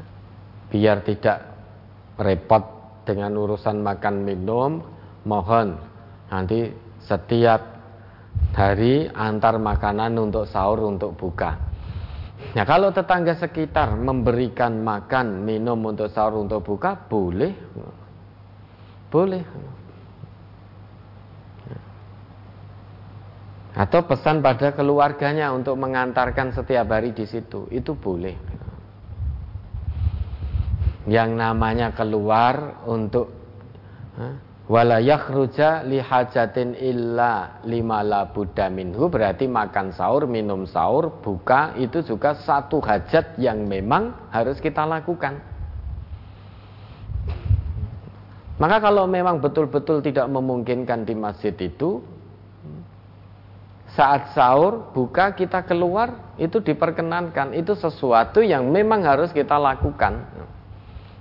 [0.74, 1.38] biar tidak
[2.18, 2.60] repot
[3.06, 4.82] dengan urusan makan minum,
[5.22, 5.78] mohon
[6.28, 6.74] nanti
[7.06, 7.78] setiap
[8.52, 11.56] hari antar makanan untuk sahur untuk buka.
[12.58, 17.54] Nah kalau tetangga sekitar memberikan makan minum untuk sahur untuk buka boleh,
[19.14, 19.42] boleh.
[23.78, 28.34] Atau pesan pada keluarganya untuk mengantarkan setiap hari di situ, itu boleh.
[31.06, 33.30] Yang namanya keluar untuk
[34.66, 38.26] wala yakhruja li hajatin illa lima la
[38.66, 44.82] minhu berarti makan sahur, minum sahur, buka itu juga satu hajat yang memang harus kita
[44.82, 45.38] lakukan.
[48.58, 52.17] Maka kalau memang betul-betul tidak memungkinkan di masjid itu,
[53.98, 57.50] saat sahur, buka, kita keluar, itu diperkenankan.
[57.50, 60.22] Itu sesuatu yang memang harus kita lakukan.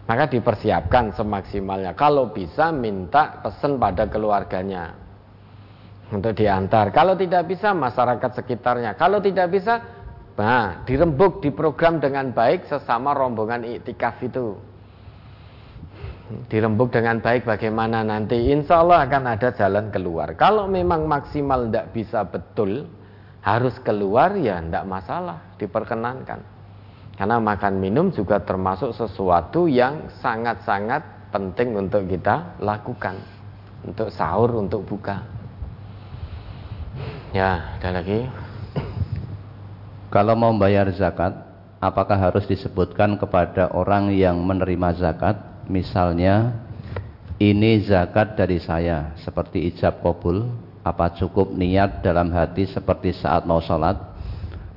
[0.05, 1.97] Maka dipersiapkan semaksimalnya.
[1.97, 4.93] Kalau bisa, minta pesan pada keluarganya.
[6.13, 6.93] Untuk diantar.
[6.93, 8.93] Kalau tidak bisa, masyarakat sekitarnya.
[8.93, 9.81] Kalau tidak bisa,
[10.37, 14.53] nah, dirembuk, diprogram dengan baik sesama rombongan iktikaf itu
[16.51, 18.51] dirembuk dengan baik bagaimana nanti.
[18.51, 20.35] Insya Allah akan ada jalan keluar.
[20.35, 22.87] Kalau memang maksimal tidak bisa betul
[23.43, 25.39] harus keluar ya tidak masalah.
[25.55, 26.39] Diperkenankan.
[27.17, 33.17] Karena makan minum juga termasuk sesuatu yang sangat-sangat penting untuk kita lakukan.
[33.81, 35.23] Untuk sahur untuk buka.
[37.33, 38.27] Ya ada lagi?
[40.07, 41.35] Kalau mau bayar zakat
[41.83, 46.65] apakah harus disebutkan kepada orang yang menerima zakat misalnya
[47.38, 50.49] ini zakat dari saya seperti ijab kabul
[50.81, 53.99] apa cukup niat dalam hati seperti saat mau sholat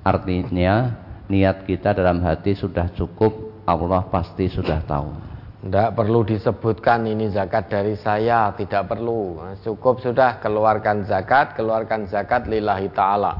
[0.03, 0.99] artinya
[1.31, 5.31] niat kita dalam hati sudah cukup Allah pasti sudah tahu
[5.61, 9.45] tidak perlu disebutkan ini zakat dari saya, tidak perlu.
[9.61, 13.37] Cukup sudah keluarkan zakat, keluarkan zakat lillahi ta'ala.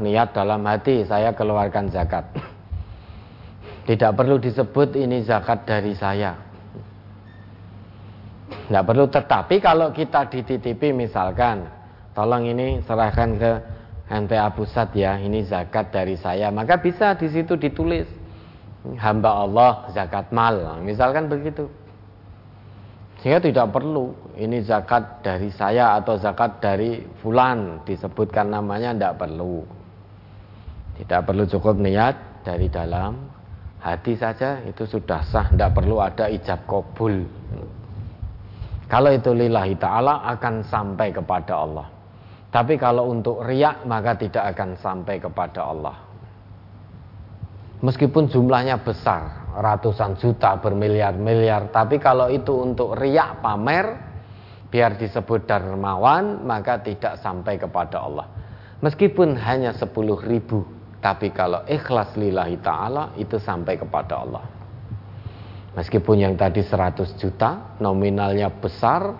[0.00, 2.24] Niat dalam hati saya keluarkan zakat.
[3.88, 6.36] Tidak perlu disebut ini zakat dari saya.
[8.70, 11.66] Tidak perlu tetapi kalau kita dititipi misalkan,
[12.14, 13.52] tolong ini serahkan ke
[14.10, 18.06] NTA pusat ya, ini zakat dari saya, maka bisa di situ ditulis
[18.98, 21.70] hamba Allah zakat mal, misalkan begitu.
[23.22, 29.60] Sehingga tidak perlu ini zakat dari saya atau zakat dari fulan disebutkan namanya tidak perlu.
[30.96, 33.29] Tidak perlu cukup niat dari dalam
[33.80, 37.24] hati saja itu sudah sah, tidak perlu ada ijab kabul.
[38.90, 41.86] Kalau itu lillahi ta'ala akan sampai kepada Allah.
[42.50, 45.96] Tapi kalau untuk riak maka tidak akan sampai kepada Allah.
[47.80, 53.86] Meskipun jumlahnya besar, ratusan juta, bermiliar-miliar, tapi kalau itu untuk riak pamer,
[54.68, 58.26] biar disebut dermawan, maka tidak sampai kepada Allah.
[58.84, 60.66] Meskipun hanya 10 ribu,
[61.00, 64.44] tapi kalau ikhlas lillahi ta'ala itu sampai kepada Allah.
[65.72, 69.16] Meskipun yang tadi 100 juta nominalnya besar,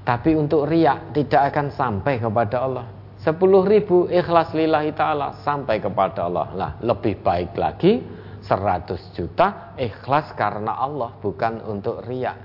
[0.00, 2.86] tapi untuk riak tidak akan sampai kepada Allah.
[3.20, 3.36] 10
[3.68, 6.46] ribu ikhlas lillahi ta'ala sampai kepada Allah.
[6.56, 8.00] Lah lebih baik lagi
[8.44, 12.36] 100 juta ikhlas karena Allah bukan untuk riak.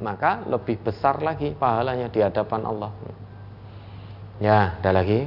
[0.00, 2.92] Maka lebih besar lagi pahalanya di hadapan Allah.
[4.36, 5.24] Ya, ada lagi.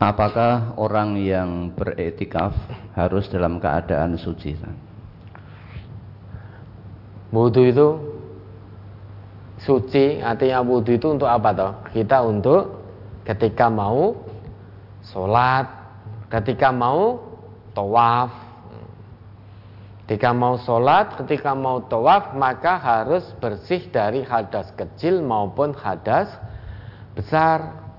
[0.00, 2.56] Apakah orang yang beretikaf
[2.96, 4.56] harus dalam keadaan suci?
[7.28, 7.88] Wudhu itu
[9.60, 11.72] suci, artinya wudhu itu untuk apa toh?
[11.92, 12.80] Kita untuk
[13.28, 14.16] ketika mau
[15.04, 15.68] sholat,
[16.32, 17.20] ketika mau
[17.76, 18.32] tawaf,
[20.08, 26.32] ketika mau sholat, ketika mau tawaf, maka harus bersih dari hadas kecil maupun hadas
[27.12, 27.89] besar.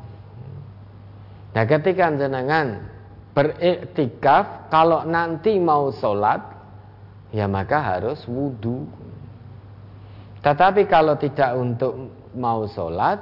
[1.52, 2.88] Nah ketika jenengan
[3.36, 6.40] beriktikaf kalau nanti mau sholat
[7.32, 8.88] ya maka harus wudhu.
[10.42, 11.94] Tetapi kalau tidak untuk
[12.36, 13.20] mau sholat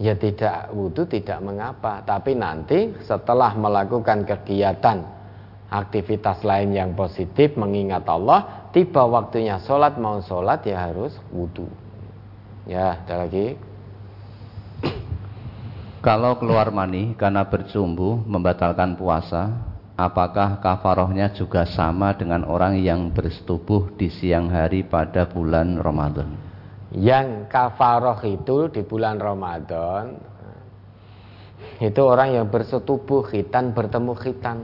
[0.00, 2.00] ya tidak wudhu tidak mengapa.
[2.04, 5.04] Tapi nanti setelah melakukan kegiatan
[5.72, 11.68] aktivitas lain yang positif mengingat Allah tiba waktunya sholat mau sholat ya harus wudhu.
[12.68, 13.71] Ya ada lagi.
[16.02, 19.54] Kalau keluar mani karena bercumbu membatalkan puasa,
[19.94, 26.34] apakah kafarohnya juga sama dengan orang yang bersetubuh di siang hari pada bulan Ramadan?
[26.90, 30.18] Yang kafaroh itu di bulan Ramadan
[31.78, 34.58] itu orang yang bersetubuh khitan bertemu khitan.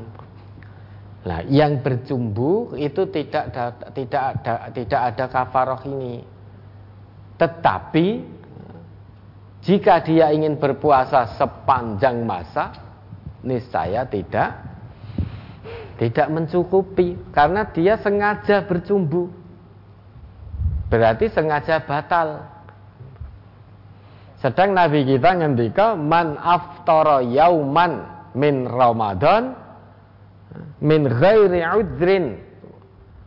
[1.23, 6.19] Nah, yang bercumbu itu tidak ada, tidak ada tidak ada kafaroh ini.
[7.39, 8.07] Tetapi
[9.69, 12.73] jika dia ingin berpuasa sepanjang masa,
[13.45, 14.65] niscaya tidak
[16.01, 19.29] tidak mencukupi karena dia sengaja bercumbu.
[20.89, 22.49] Berarti sengaja batal.
[24.41, 29.53] Sedang Nabi kita ngendika man aftara yauman min Ramadan
[30.81, 32.41] min ghairi udrin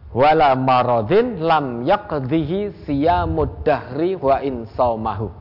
[0.10, 5.41] wala maradin lam yaqdihi siyamud dahri wa insaumahu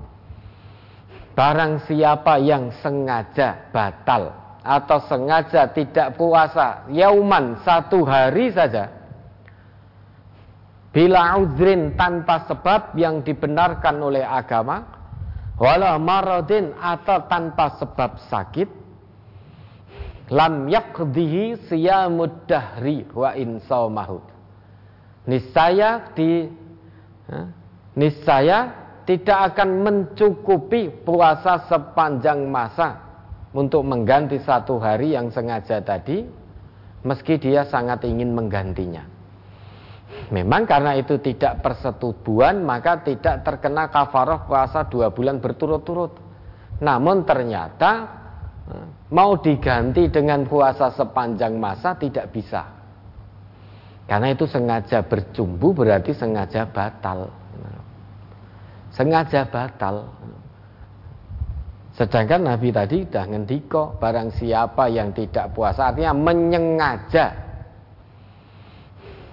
[1.41, 4.29] barang siapa yang sengaja batal
[4.61, 8.93] atau sengaja tidak puasa yauman satu hari saja
[10.93, 14.85] bila udrin tanpa sebab yang dibenarkan oleh agama
[15.57, 18.69] wala maradin atau tanpa sebab sakit
[20.29, 24.21] lam yaqdihi siyamud dahri wa insaumahu
[25.25, 26.53] niscaya di
[27.97, 28.80] niscaya
[29.11, 33.03] tidak akan mencukupi puasa sepanjang masa
[33.51, 36.23] untuk mengganti satu hari yang sengaja tadi
[37.03, 39.03] meski dia sangat ingin menggantinya
[40.31, 46.15] memang karena itu tidak persetubuhan maka tidak terkena kafaroh puasa dua bulan berturut-turut
[46.79, 48.21] namun ternyata
[49.11, 52.63] mau diganti dengan puasa sepanjang masa tidak bisa.
[54.07, 57.31] Karena itu sengaja bercumbu berarti sengaja batal.
[58.91, 60.11] Sengaja batal.
[61.95, 67.27] Sedangkan Nabi tadi sudah ngendiko barang siapa yang tidak puasa artinya menyengaja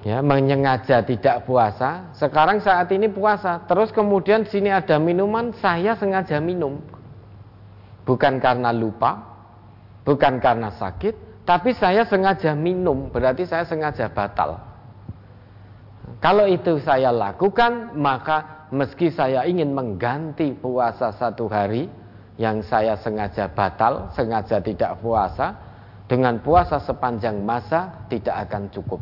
[0.03, 6.43] ya menyengaja tidak puasa sekarang saat ini puasa terus kemudian sini ada minuman saya sengaja
[6.43, 6.81] minum
[8.03, 9.37] bukan karena lupa
[10.07, 14.63] bukan karena sakit, tapi saya sengaja minum, berarti saya sengaja batal.
[16.23, 21.87] Kalau itu saya lakukan, maka meski saya ingin mengganti puasa satu hari
[22.37, 25.57] yang saya sengaja batal, sengaja tidak puasa,
[26.07, 29.01] dengan puasa sepanjang masa tidak akan cukup.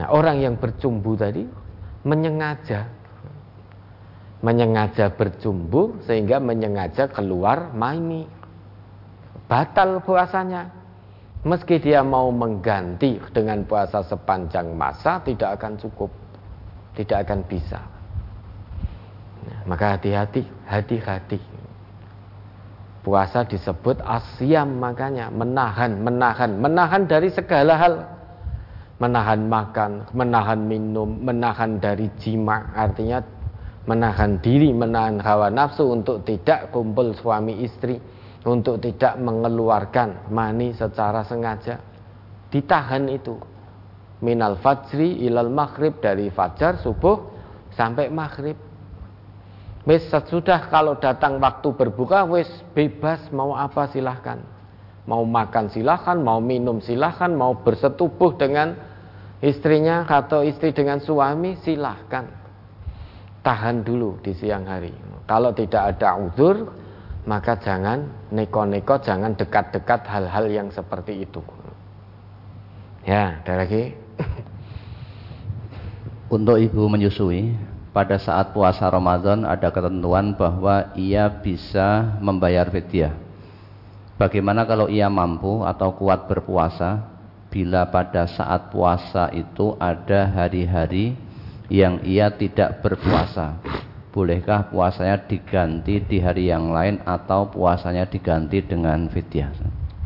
[0.00, 1.44] Nah, orang yang bercumbu tadi
[2.02, 3.04] menyengaja
[4.44, 8.28] menyengaja bercumbu sehingga menyengaja keluar maini
[9.48, 10.68] batal puasanya.
[11.44, 16.23] Meski dia mau mengganti dengan puasa sepanjang masa tidak akan cukup.
[16.94, 17.80] Tidak akan bisa.
[19.44, 21.40] Nah, maka hati-hati, hati-hati.
[23.04, 27.94] Puasa disebut asyam makanya menahan, menahan, menahan dari segala hal.
[29.02, 33.20] Menahan makan, menahan minum, menahan dari jima, artinya
[33.84, 37.98] menahan diri, menahan hawa nafsu untuk tidak kumpul suami istri
[38.44, 41.80] untuk tidak mengeluarkan mani secara sengaja
[42.52, 43.40] ditahan itu
[44.24, 47.28] minal fajri ilal maghrib dari fajar subuh
[47.76, 48.56] sampai maghrib
[49.84, 54.40] wis sudah kalau datang waktu berbuka wis bebas mau apa silahkan
[55.04, 58.72] mau makan silahkan mau minum silahkan mau bersetubuh dengan
[59.44, 62.24] istrinya atau istri dengan suami silahkan
[63.44, 64.96] tahan dulu di siang hari
[65.28, 66.84] kalau tidak ada uzur
[67.24, 71.40] maka jangan neko-neko, jangan dekat-dekat hal-hal yang seperti itu.
[73.04, 73.96] Ya, ada lagi.
[76.34, 77.54] Untuk ibu menyusui,
[77.94, 83.14] pada saat puasa Ramadan ada ketentuan bahwa ia bisa membayar fidyah.
[84.18, 87.06] Bagaimana kalau ia mampu atau kuat berpuasa
[87.50, 91.14] bila pada saat puasa itu ada hari-hari
[91.70, 93.58] yang ia tidak berpuasa?
[94.14, 99.50] bolehkah puasanya diganti di hari yang lain atau puasanya diganti dengan fidyah?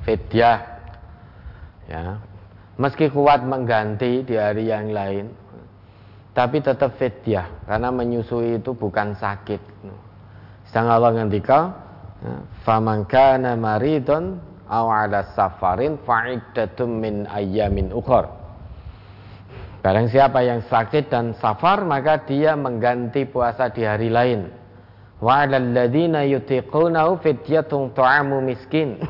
[0.09, 0.59] Fidyah.
[1.85, 2.17] Ya.
[2.79, 5.27] Meski kuat mengganti di hari yang lain,
[6.31, 9.59] tapi tetap fidyah karena menyusui itu bukan sakit.
[10.71, 11.75] Sedang Allah ngendika,
[12.23, 14.39] ya, "Faman kana maridun
[14.71, 18.31] aw ala safarin fa'iddatum min ayyamin ukhra."
[19.83, 24.55] Barang siapa yang sakit dan safar maka dia mengganti puasa di hari lain.
[25.19, 29.03] Wa 'alal ladzina yutiqunahu fidyatun ta'amu miskin.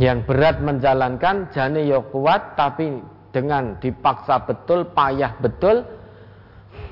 [0.00, 3.00] Yang berat menjalankan jane ya kuat tapi
[3.30, 5.86] dengan dipaksa betul, payah betul.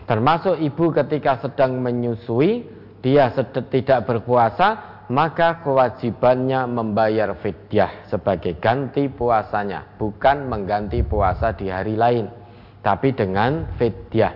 [0.08, 2.64] Termasuk ibu ketika sedang menyusui,
[3.04, 3.28] dia
[3.68, 12.28] tidak berpuasa, maka kewajibannya membayar fidyah sebagai ganti puasanya, bukan mengganti puasa di hari lain,
[12.84, 14.32] tapi dengan fidyah.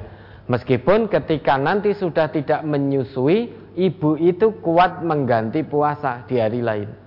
[0.48, 7.01] Meskipun ketika nanti sudah tidak menyusui, ibu itu kuat mengganti puasa di hari lain.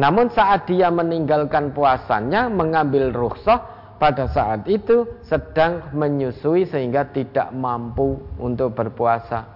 [0.00, 8.18] Namun saat dia meninggalkan puasanya, mengambil rukhsah, pada saat itu sedang menyusui sehingga tidak mampu
[8.40, 9.46] untuk berpuasa.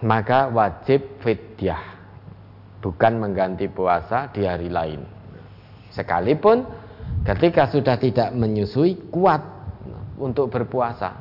[0.00, 1.82] Maka wajib fidyah,
[2.80, 5.04] bukan mengganti puasa di hari lain.
[5.92, 6.64] Sekalipun
[7.28, 9.42] ketika sudah tidak menyusui, kuat
[10.16, 11.12] untuk berpuasa.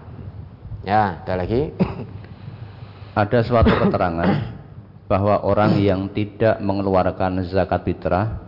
[0.88, 1.74] Ya, ada lagi.
[3.16, 4.27] Ada suatu keterangan
[5.06, 8.45] bahwa orang yang tidak mengeluarkan zakat fitrah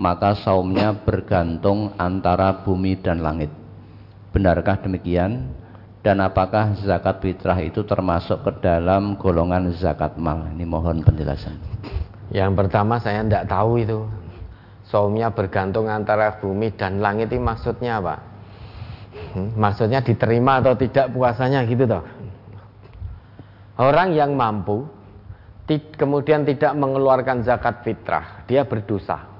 [0.00, 3.50] maka saumnya bergantung antara bumi dan langit.
[4.30, 5.50] Benarkah demikian?
[6.00, 10.48] Dan apakah zakat fitrah itu termasuk ke dalam golongan zakat mal?
[10.56, 11.60] Ini mohon penjelasan.
[12.32, 14.08] Yang pertama saya tidak tahu itu.
[14.88, 18.16] Saumnya bergantung antara bumi dan langit itu maksudnya apa?
[19.36, 22.02] Hmm, maksudnya diterima atau tidak puasanya gitu toh?
[23.76, 24.88] Orang yang mampu
[25.94, 29.30] kemudian tidak mengeluarkan zakat fitrah, dia berdosa.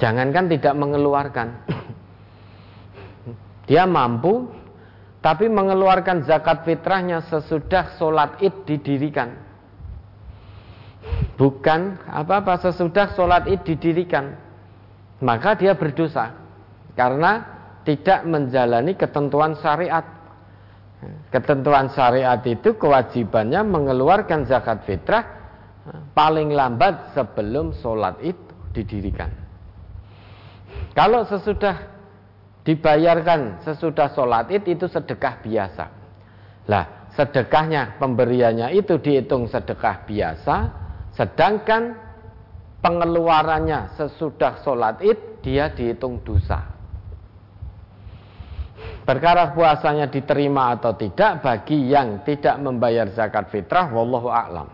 [0.00, 1.48] Jangankan tidak mengeluarkan.
[3.70, 4.50] Dia mampu
[5.20, 9.36] tapi mengeluarkan zakat fitrahnya sesudah sholat id didirikan.
[11.36, 14.32] Bukan apa-apa sesudah sholat id didirikan.
[15.20, 16.32] Maka dia berdosa.
[16.96, 17.44] Karena
[17.84, 20.19] tidak menjalani ketentuan syariat.
[21.32, 25.24] Ketentuan syariat itu kewajibannya mengeluarkan zakat fitrah
[26.12, 29.32] paling lambat sebelum sholat itu didirikan.
[30.92, 31.88] Kalau sesudah
[32.66, 35.84] dibayarkan sesudah sholat itu itu sedekah biasa.
[36.68, 40.56] Lah, sedekahnya pemberiannya itu dihitung sedekah biasa,
[41.16, 41.96] sedangkan
[42.84, 46.79] pengeluarannya sesudah sholat id dia dihitung dosa.
[49.00, 54.68] Perkara puasanya diterima atau tidak bagi yang tidak membayar zakat fitrah wallahu a'lam.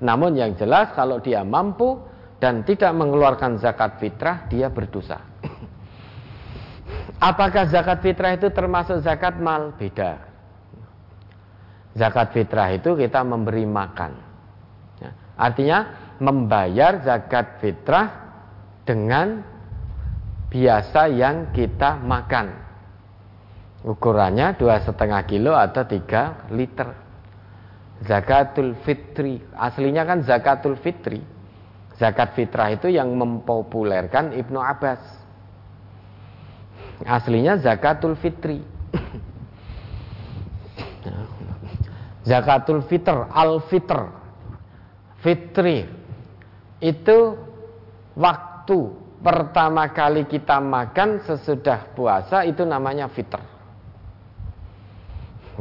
[0.00, 2.00] Namun yang jelas kalau dia mampu
[2.40, 5.20] dan tidak mengeluarkan zakat fitrah dia berdosa.
[7.20, 9.76] Apakah zakat fitrah itu termasuk zakat mal?
[9.76, 10.24] Beda.
[11.92, 14.12] Zakat fitrah itu kita memberi makan.
[15.04, 15.78] Ya, artinya
[16.16, 18.08] membayar zakat fitrah
[18.88, 19.44] dengan
[20.48, 22.69] biasa yang kita makan
[23.80, 26.92] ukurannya dua setengah kilo atau tiga liter.
[28.04, 29.40] Zakatul fitri.
[29.52, 31.20] Aslinya kan zakatul fitri.
[32.00, 35.04] Zakat fitrah itu yang mempopulerkan Ibnu Abbas.
[37.04, 38.64] Aslinya zakatul fitri.
[42.30, 44.00] Zakatul fitr al fitr
[45.20, 45.84] fitri.
[46.80, 47.36] Itu
[48.16, 48.78] waktu
[49.20, 53.49] pertama kali kita makan sesudah puasa itu namanya fitr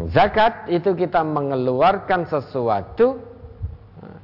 [0.07, 3.19] Zakat itu kita mengeluarkan sesuatu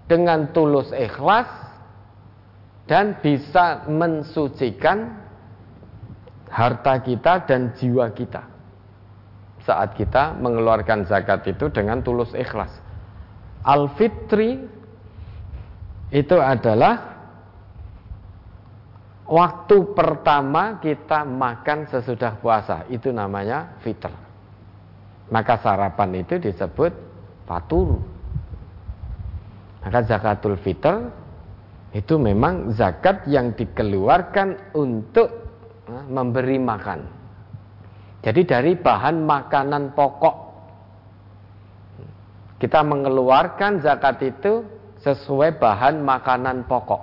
[0.07, 1.49] dengan tulus ikhlas
[2.87, 5.19] dan bisa mensucikan
[6.47, 8.55] harta kita dan jiwa kita
[9.65, 12.69] saat kita mengeluarkan zakat itu dengan tulus ikhlas.
[13.65, 14.61] Al-fitri
[16.13, 17.17] itu adalah
[19.25, 24.24] waktu pertama kita makan sesudah puasa, itu namanya fitr.
[25.33, 26.93] Maka sarapan itu disebut
[27.49, 27.97] fatur.
[29.81, 31.09] Maka zakatul fitr
[31.93, 35.29] itu memang zakat yang dikeluarkan untuk
[35.87, 36.99] eh, memberi makan.
[38.25, 40.35] Jadi dari bahan makanan pokok
[42.57, 44.65] kita mengeluarkan zakat itu
[45.05, 47.01] sesuai bahan makanan pokok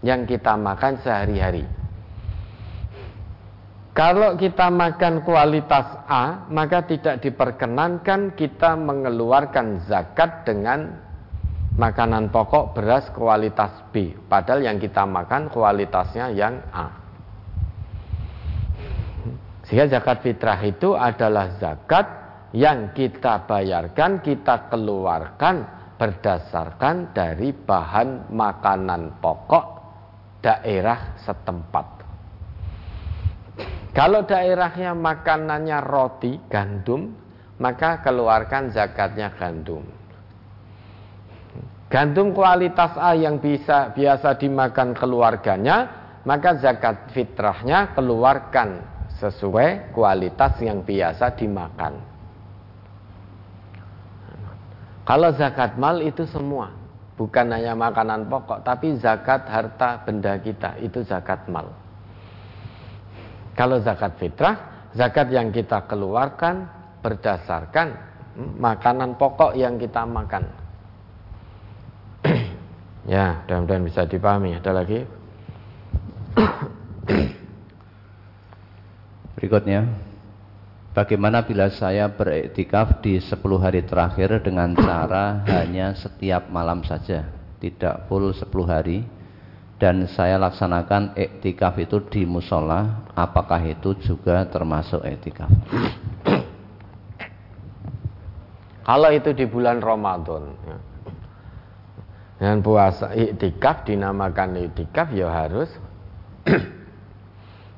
[0.00, 1.68] yang kita makan sehari-hari.
[3.96, 11.00] Kalau kita makan kualitas A, maka tidak diperkenankan kita mengeluarkan zakat dengan
[11.80, 14.12] makanan pokok beras kualitas B.
[14.28, 16.92] Padahal yang kita makan kualitasnya yang A.
[19.64, 22.04] Sehingga zakat fitrah itu adalah zakat
[22.52, 25.64] yang kita bayarkan, kita keluarkan
[25.96, 29.64] berdasarkan dari bahan makanan pokok
[30.44, 31.95] daerah setempat.
[33.96, 37.16] Kalau daerahnya makanannya roti, gandum,
[37.56, 39.88] maka keluarkan zakatnya gandum.
[41.88, 45.76] Gandum kualitas A yang bisa biasa dimakan keluarganya,
[46.28, 48.84] maka zakat fitrahnya keluarkan
[49.16, 51.96] sesuai kualitas yang biasa dimakan.
[55.08, 56.68] Kalau zakat mal itu semua,
[57.16, 61.85] bukan hanya makanan pokok, tapi zakat harta benda kita itu zakat mal.
[63.56, 66.68] Kalau zakat fitrah, zakat yang kita keluarkan
[67.00, 67.88] berdasarkan
[68.36, 70.44] hmm, makanan pokok yang kita makan.
[73.06, 74.58] Ya, mudah-mudahan bisa dipahami.
[74.58, 75.06] Ada lagi?
[79.38, 79.86] Berikutnya,
[80.90, 87.30] bagaimana bila saya beriktikaf di 10 hari terakhir dengan cara hanya setiap malam saja,
[87.62, 89.06] tidak full 10 hari,
[89.76, 95.52] dan saya laksanakan iktikaf itu di musola, apakah itu juga termasuk iktikaf?
[98.86, 100.78] Kalau itu di bulan Ramadan, ya.
[102.40, 105.68] dengan puasa iktikaf dinamakan iktikaf ya harus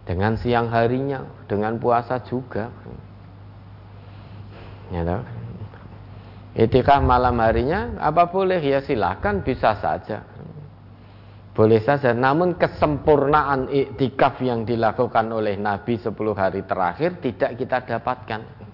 [0.09, 2.71] dengan siang harinya, dengan puasa juga.
[4.95, 5.25] Ya toh?
[6.59, 10.38] Itikaf malam harinya apa boleh ya silahkan bisa saja.
[11.59, 18.69] Boleh saja, namun kesempurnaan iktikaf yang dilakukan oleh Nabi 10 hari terakhir tidak kita dapatkan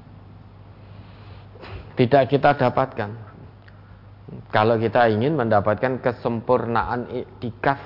[1.95, 3.11] tidak kita dapatkan.
[4.51, 7.79] Kalau kita ingin mendapatkan kesempurnaan iktikaf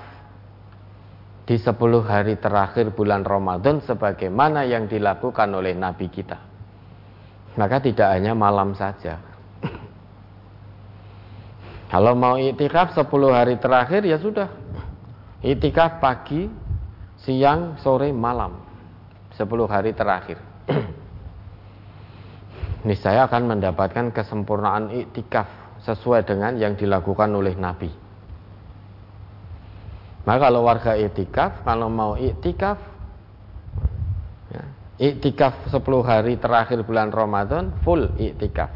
[1.45, 6.41] di 10 hari terakhir bulan Ramadan sebagaimana yang dilakukan oleh Nabi kita.
[7.61, 9.21] Maka tidak hanya malam saja.
[11.93, 14.49] Kalau mau iktikaf 10 hari terakhir ya sudah.
[15.39, 16.51] Iktikaf pagi,
[17.23, 18.59] siang, sore, malam.
[19.39, 20.39] 10 hari terakhir.
[22.87, 25.47] niscaya akan mendapatkan kesempurnaan iktikaf
[25.83, 27.91] sesuai dengan yang dilakukan oleh Nabi.
[30.27, 32.77] Maka kalau warga iktikaf, kalau mau iktikaf,
[34.53, 34.65] ya,
[35.01, 38.69] iktikaf 10 hari terakhir bulan Ramadan full iktikaf.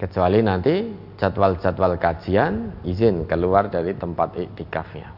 [0.00, 0.74] Kecuali nanti
[1.22, 5.14] jadwal-jadwal kajian izin keluar dari tempat iktikafnya.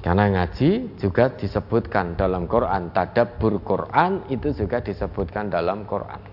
[0.00, 6.24] Karena ngaji juga disebutkan dalam Quran, tadabbur Quran itu juga disebutkan dalam Quran.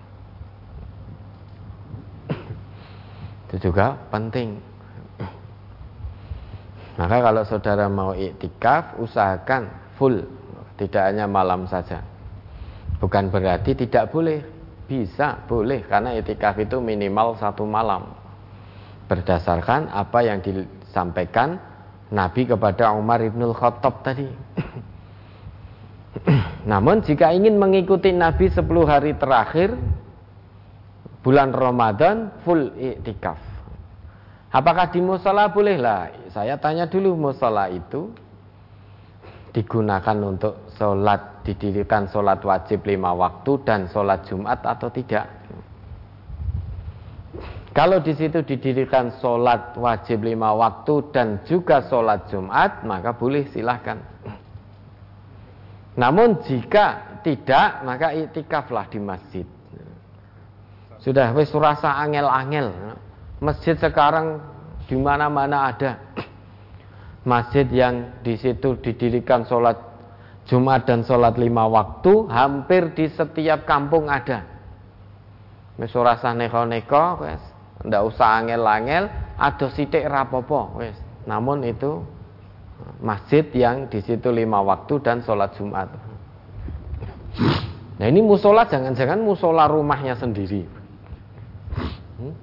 [3.44, 4.56] Itu juga penting.
[6.96, 9.68] Maka kalau saudara mau iktikaf, usahakan
[10.00, 10.24] full,
[10.80, 12.00] tidak hanya malam saja.
[13.04, 14.57] Bukan berarti tidak boleh,
[14.88, 18.08] bisa, boleh, karena iktikaf itu minimal satu malam.
[19.04, 21.60] Berdasarkan apa yang disampaikan
[22.08, 24.24] Nabi kepada Umar ibnul Khattab tadi.
[26.72, 29.76] Namun jika ingin mengikuti Nabi 10 hari terakhir
[31.20, 33.36] bulan Ramadan full iktikaf.
[34.48, 36.32] Apakah di musola bolehlah?
[36.32, 38.08] Saya tanya dulu musola itu
[39.52, 45.26] digunakan untuk sholat didirikan sholat wajib lima waktu dan sholat Jumat atau tidak?
[47.74, 53.98] Kalau di situ didirikan sholat wajib lima waktu dan juga sholat Jumat, maka boleh silahkan.
[55.98, 59.46] Namun jika tidak, maka itikaflah di masjid.
[61.02, 62.98] Sudah wis rasa angel-angel.
[63.38, 64.42] Masjid sekarang
[64.90, 65.98] di mana-mana ada.
[67.22, 69.87] Masjid yang di situ didirikan sholat
[70.48, 74.48] Jumat dan sholat lima waktu, hampir di setiap kampung ada.
[75.76, 77.42] Wis rasa neko-neko, wes
[77.84, 79.06] ndak usah angel-angel,
[79.38, 80.96] ada sitik rapopo, wes.
[81.28, 82.02] Namun itu
[82.98, 85.86] masjid yang di situ lima waktu dan sholat Jumat.
[87.98, 90.64] Nah ini musola jangan-jangan musola rumahnya sendiri.
[92.18, 92.34] Hmm?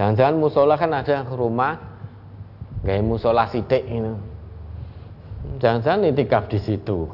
[0.00, 1.76] Jangan-jangan musola kan ada rumah
[2.82, 4.35] kayak musola sitik ini.
[5.56, 7.08] Jangan-jangan itikaf di situ.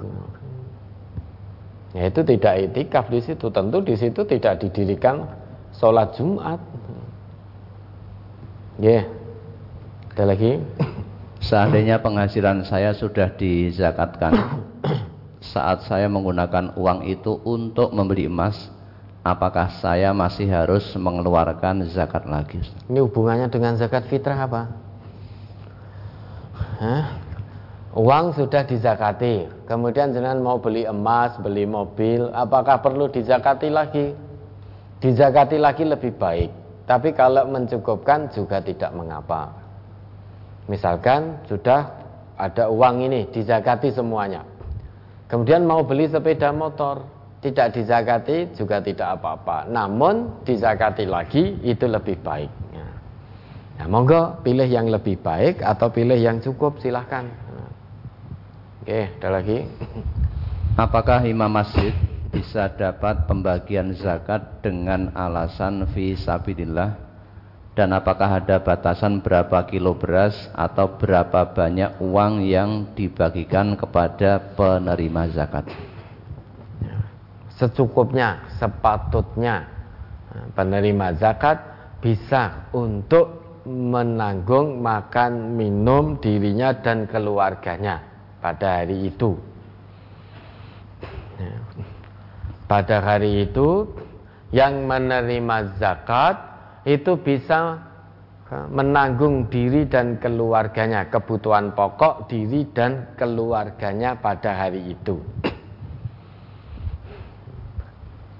[1.92, 3.46] Ya itu tidak itikaf di situ.
[3.52, 5.28] Tentu di situ tidak didirikan
[5.76, 6.60] sholat Jumat.
[8.80, 9.04] Ya, yeah.
[10.16, 10.58] ada lagi.
[11.42, 14.62] Seandainya penghasilan saya sudah dizakatkan,
[15.42, 18.70] saat saya menggunakan uang itu untuk membeli emas,
[19.26, 22.62] apakah saya masih harus mengeluarkan zakat lagi?
[22.86, 24.70] Ini hubungannya dengan zakat fitrah apa?
[26.78, 27.21] Hah?
[27.92, 34.16] Uang sudah dizakati, kemudian jangan mau beli emas, beli mobil, apakah perlu dizakati lagi?
[35.04, 36.50] Dizakati lagi lebih baik.
[36.88, 39.52] Tapi kalau mencukupkan juga tidak mengapa.
[40.72, 41.92] Misalkan sudah
[42.40, 44.40] ada uang ini dizakati semuanya.
[45.28, 47.04] Kemudian mau beli sepeda motor,
[47.44, 49.68] tidak dizakati juga tidak apa-apa.
[49.68, 52.48] Namun dizakati lagi itu lebih baik.
[53.76, 57.41] Nah, monggo pilih yang lebih baik atau pilih yang cukup silahkan.
[58.82, 59.62] Oke, ada lagi.
[60.74, 61.94] Apakah imam masjid
[62.34, 66.98] bisa dapat pembagian zakat dengan alasan fi sabilillah?
[67.78, 75.30] Dan apakah ada batasan berapa kilo beras atau berapa banyak uang yang dibagikan kepada penerima
[75.30, 75.70] zakat?
[77.54, 79.62] Secukupnya sepatutnya
[80.58, 81.62] penerima zakat
[82.02, 88.11] bisa untuk menanggung makan minum dirinya dan keluarganya
[88.42, 89.38] pada hari itu.
[91.38, 91.54] Ya.
[92.66, 93.86] Pada hari itu
[94.50, 96.36] yang menerima zakat
[96.82, 97.78] itu bisa
[98.68, 105.16] menanggung diri dan keluarganya, kebutuhan pokok diri dan keluarganya pada hari itu.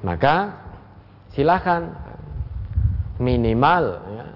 [0.07, 0.53] Maka
[1.33, 1.97] silahkan
[3.17, 4.27] minimal ya,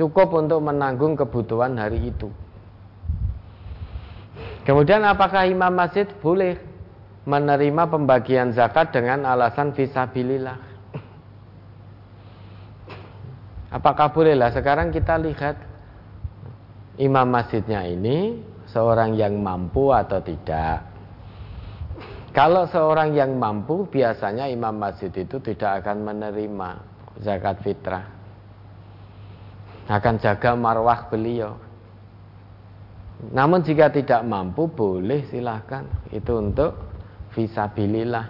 [0.00, 2.32] cukup untuk menanggung kebutuhan hari itu.
[4.66, 6.58] Kemudian apakah imam masjid boleh
[7.22, 10.58] menerima pembagian zakat dengan alasan visabilillah?
[13.70, 15.54] Apakah boleh lah sekarang kita lihat
[16.98, 20.82] imam masjidnya ini seorang yang mampu atau tidak.
[22.34, 26.68] Kalau seorang yang mampu biasanya imam masjid itu tidak akan menerima
[27.22, 28.04] zakat fitrah.
[29.88, 31.65] Akan jaga marwah beliau.
[33.16, 35.88] Namun jika tidak mampu boleh silahkan.
[36.12, 36.76] Itu untuk
[37.32, 38.26] visabilillah.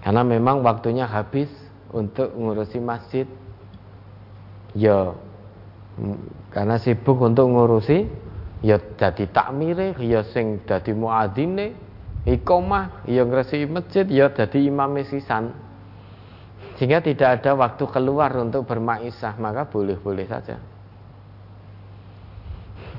[0.00, 1.52] Karena memang waktunya habis
[1.92, 3.28] untuk ngurusi masjid.
[4.72, 5.12] Ya
[6.50, 8.08] karena sibuk untuk ngurusi
[8.60, 11.76] ya jadi takmire ya sing dadi muadzine
[12.28, 15.52] iqomah ya ngresi masjid ya jadi imam sisan
[16.76, 20.60] sehingga tidak ada waktu keluar untuk bermaisah maka boleh-boleh saja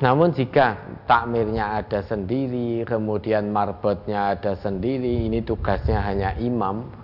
[0.01, 7.01] namun jika takmirnya ada sendiri kemudian marbotnya ada sendiri ini tugasnya hanya imam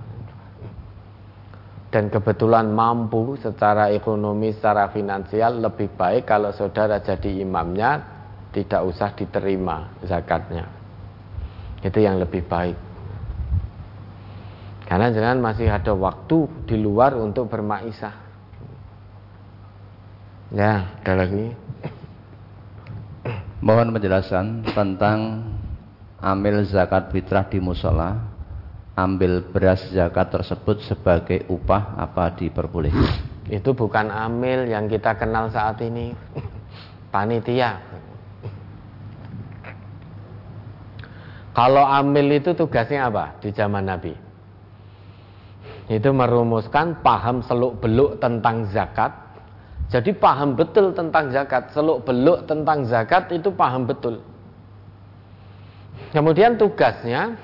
[1.88, 8.04] dan kebetulan mampu secara ekonomi, secara finansial lebih baik kalau saudara jadi imamnya
[8.52, 10.68] tidak usah diterima zakatnya.
[11.80, 12.78] Itu yang lebih baik.
[14.88, 18.16] Karena jangan masih ada waktu di luar untuk bermaisah.
[20.52, 21.52] Ya, ada lagi.
[23.58, 25.42] Mohon penjelasan tentang
[26.22, 28.38] amil zakat fitrah di musola
[28.98, 33.06] ambil beras zakat tersebut sebagai upah apa diperbolehkan?
[33.50, 36.14] Itu bukan amil yang kita kenal saat ini.
[37.14, 37.82] Panitia.
[41.58, 44.14] Kalau amil itu tugasnya apa di zaman Nabi?
[45.88, 49.27] Itu merumuskan paham seluk beluk tentang zakat.
[49.88, 54.20] Jadi paham betul tentang zakat, seluk beluk tentang zakat itu paham betul.
[56.12, 57.40] Kemudian tugasnya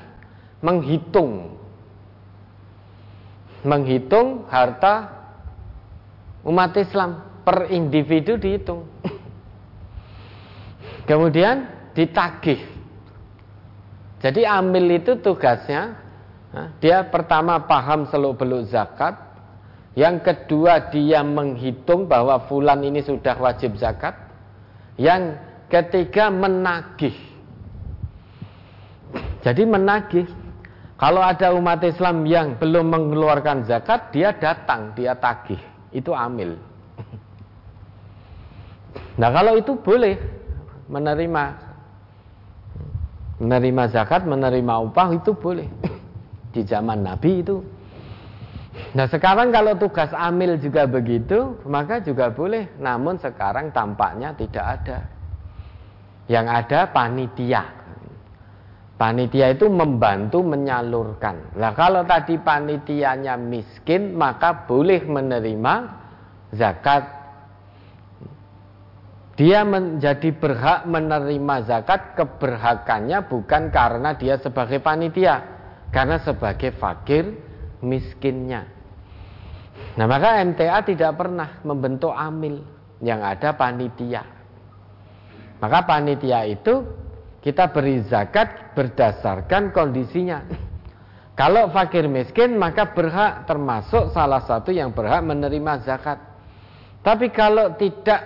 [0.60, 1.56] menghitung.
[3.64, 5.08] Menghitung harta
[6.44, 7.32] umat Islam.
[7.44, 8.88] Per individu dihitung.
[11.10, 12.64] Kemudian ditagih.
[14.24, 16.00] Jadi amil itu tugasnya
[16.80, 19.33] dia pertama paham seluk beluk zakat
[19.94, 24.18] yang kedua dia menghitung bahwa fulan ini sudah wajib zakat
[24.98, 25.38] yang
[25.70, 27.14] ketiga menagih
[29.44, 30.26] jadi menagih
[31.04, 35.60] kalau ada umat Islam yang belum mengeluarkan zakat, dia datang, dia tagih.
[35.92, 36.56] Itu amil.
[39.20, 40.16] Nah kalau itu boleh
[40.88, 41.44] menerima
[43.44, 45.68] menerima zakat, menerima upah itu boleh.
[46.56, 47.60] Di zaman Nabi itu.
[48.74, 52.74] Nah sekarang kalau tugas amil juga begitu, maka juga boleh.
[52.82, 54.98] Namun sekarang tampaknya tidak ada.
[56.26, 57.64] Yang ada panitia.
[58.98, 61.54] Panitia itu membantu menyalurkan.
[61.58, 65.74] Nah kalau tadi panitianya miskin maka boleh menerima
[66.54, 67.26] zakat.
[69.34, 75.42] Dia menjadi berhak menerima zakat keberhakannya bukan karena dia sebagai panitia.
[75.90, 77.53] Karena sebagai fakir
[77.84, 78.66] miskinnya.
[79.94, 82.64] Nah maka MTA tidak pernah membentuk amil.
[83.04, 84.24] Yang ada panitia.
[85.60, 86.88] Maka panitia itu
[87.44, 90.40] kita beri zakat berdasarkan kondisinya.
[91.36, 96.16] Kalau fakir miskin maka berhak termasuk salah satu yang berhak menerima zakat.
[97.04, 98.24] Tapi kalau tidak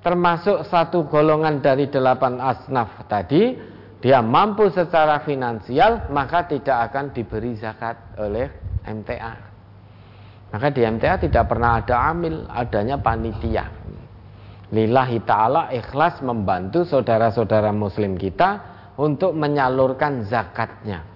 [0.00, 3.52] termasuk satu golongan dari delapan asnaf tadi,
[4.00, 9.34] dia mampu secara finansial maka tidak akan diberi zakat oleh MTA.
[10.54, 13.66] Maka di MTA tidak pernah ada amil, adanya panitia.
[14.70, 18.62] Lillahi ta'ala ikhlas membantu saudara-saudara muslim kita
[18.98, 21.06] untuk menyalurkan zakatnya.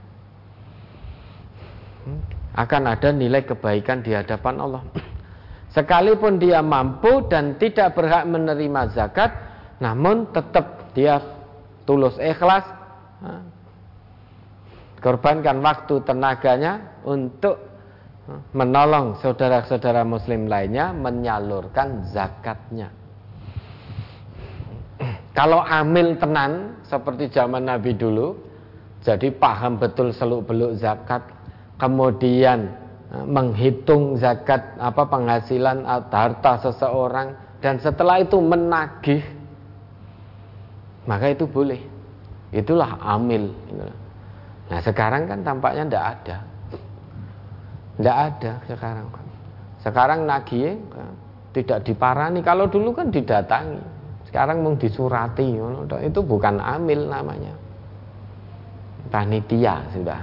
[2.54, 4.82] Akan ada nilai kebaikan di hadapan Allah.
[5.70, 9.30] Sekalipun dia mampu dan tidak berhak menerima zakat
[9.78, 11.22] namun tetap dia
[11.86, 12.66] tulus ikhlas
[15.00, 17.58] korbankan waktu tenaganya untuk
[18.54, 22.92] menolong saudara-saudara muslim lainnya menyalurkan zakatnya.
[25.34, 28.36] Kalau amil tenan seperti zaman Nabi dulu,
[29.00, 31.24] jadi paham betul seluk-beluk zakat,
[31.80, 32.68] kemudian
[33.08, 37.32] e, menghitung zakat apa penghasilan harta seseorang
[37.64, 39.22] dan setelah itu menagih
[41.08, 41.80] maka itu boleh.
[42.50, 43.54] Itulah amil.
[44.70, 46.36] Nah sekarang kan tampaknya tidak ada.
[47.98, 49.06] Tidak ada sekarang.
[49.82, 50.78] Sekarang nagih
[51.50, 52.40] tidak diparani.
[52.40, 53.82] Kalau dulu kan didatangi.
[54.30, 55.58] Sekarang mau disurati,
[56.06, 57.50] itu bukan amil namanya.
[59.10, 60.22] Panitia sudah.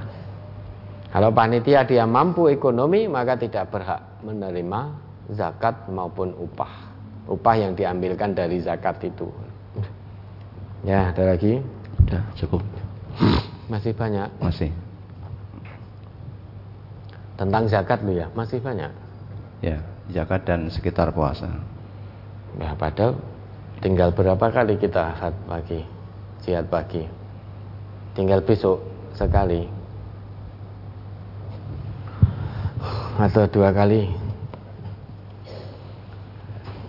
[1.11, 4.95] Kalau panitia dia mampu ekonomi maka tidak berhak menerima
[5.35, 6.71] zakat maupun upah.
[7.27, 9.27] Upah yang diambilkan dari zakat itu.
[10.87, 11.59] Ya, ada lagi?
[11.99, 12.63] Sudah, cukup.
[13.67, 14.29] Masih banyak?
[14.39, 14.71] Masih.
[17.37, 18.89] Tentang zakat lu ya, masih banyak?
[19.61, 19.77] Ya,
[20.09, 21.51] zakat dan sekitar puasa.
[22.57, 23.19] Ya, padahal
[23.77, 25.79] Tinggal berapa kali kita jihad pagi?
[26.41, 27.05] Jihad pagi.
[28.17, 28.81] Tinggal besok
[29.13, 29.69] sekali.
[33.21, 34.09] Atau dua kali.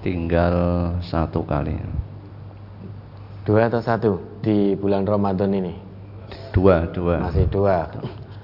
[0.01, 0.55] Tinggal
[1.05, 1.77] satu kali.
[3.45, 5.88] Dua atau satu di bulan Ramadan ini?
[6.51, 7.17] Dua, dua.
[7.29, 7.89] Masih dua.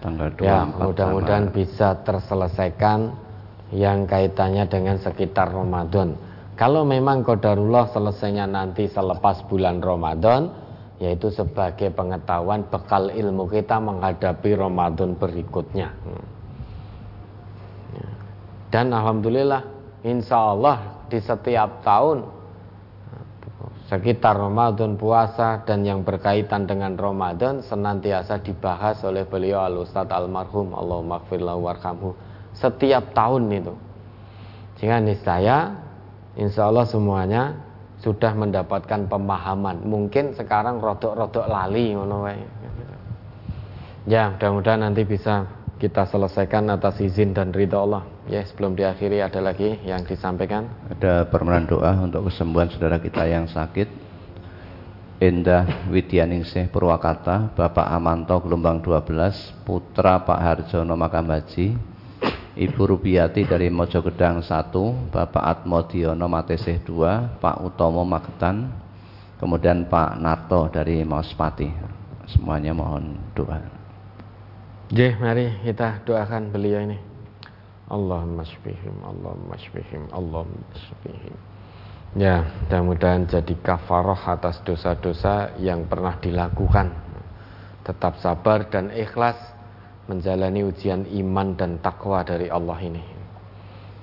[0.01, 0.47] Tanggal dua.
[0.47, 3.13] Ya, mudah-mudahan bisa terselesaikan
[3.73, 6.15] yang kaitannya dengan sekitar Ramadan
[6.55, 10.55] kalau memang kodarullah selesainya nanti selepas bulan Ramadan,
[11.03, 15.91] yaitu sebagai pengetahuan bekal ilmu kita menghadapi Ramadan berikutnya.
[17.91, 18.11] Ya.
[18.71, 19.67] Dan Alhamdulillah,
[20.07, 22.23] insya Allah di setiap tahun
[23.89, 30.73] sekitar Ramadan puasa dan yang berkaitan dengan Ramadan senantiasa dibahas oleh beliau al Ustaz almarhum
[30.73, 31.21] Allahumma
[31.61, 32.17] warhamhu
[32.57, 33.75] setiap tahun itu
[34.81, 35.77] sehingga niscaya
[36.35, 37.65] insya Allah semuanya
[38.05, 39.81] sudah mendapatkan pemahaman.
[39.89, 41.97] Mungkin sekarang rodok-rodok lali
[44.05, 45.49] Ya, mudah-mudahan nanti bisa
[45.85, 48.09] kita selesaikan atas izin dan ridho Allah.
[48.25, 50.65] Ya, sebelum diakhiri ada lagi yang disampaikan.
[50.89, 53.85] Ada permohonan doa untuk kesembuhan saudara kita yang sakit.
[55.21, 61.77] Endah Widyaningsih Purwakarta, Bapak Amanto Gelombang 12, Putra Pak Harjono Makam Haji,
[62.57, 68.73] Ibu Rubiati dari Mojogedang 1, Bapak Atmodiono Matesih 2, Pak Utomo Magetan,
[69.37, 71.69] kemudian Pak Narto dari Mauspati.
[72.25, 73.84] Semuanya mohon doa.
[74.93, 77.01] Jeh, mari kita doakan beliau ini.
[77.89, 81.37] Allahumma shfihim, Allahumma shfihim, Allahumma shfihim.
[82.15, 86.93] Ya, mudah-mudahan jadi kafaroh atas dosa-dosa yang pernah dilakukan.
[87.85, 89.37] Tetap sabar dan ikhlas
[90.07, 93.03] menjalani ujian iman dan takwa dari Allah ini.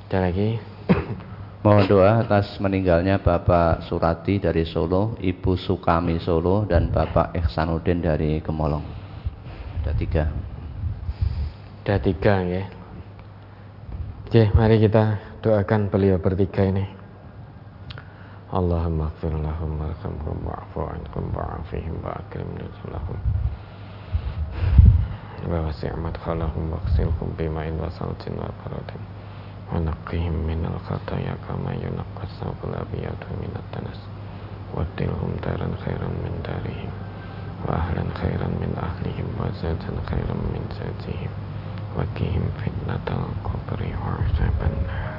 [0.09, 0.59] Dan lagi
[1.61, 8.41] Mohon doa atas meninggalnya Bapak Surati dari Solo, Ibu Sukami Solo, dan Bapak Ihsanuddin dari
[8.41, 8.81] Gemolong.
[9.85, 10.50] Ada tiga
[11.91, 12.63] ada tiga ya.
[14.23, 16.87] Oke, mari kita doakan beliau bertiga ini.
[18.47, 23.19] Allahumma gfir lahum warhamhum wa'fu ankum wa'afihim wa'akrim nuzulahum
[25.51, 29.03] wa wasi' madkhalahum waqsilhum bima'in wa saltin wa baradin
[29.67, 33.99] wa naqihim minal khataya kama yunaqqas sabul abiyadu minat tanas
[34.71, 36.91] waddilhum daran khairan min darihim.
[37.67, 41.40] Wa ahlan khairan min ahlihim wa zatan khairan min zatihim.
[41.96, 45.16] وقهم فتنة القبر وعذاب النار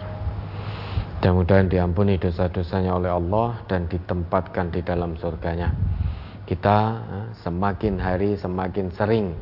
[1.18, 5.74] Mudah-mudahan diampuni dosa-dosanya oleh Allah dan ditempatkan di dalam surganya.
[6.46, 9.34] Kita eh, semakin hari semakin sering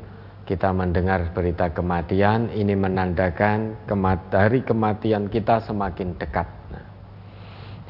[0.48, 6.48] kita mendengar berita kematian ini menandakan kemat hari kematian kita semakin dekat.
[6.72, 6.86] Nah,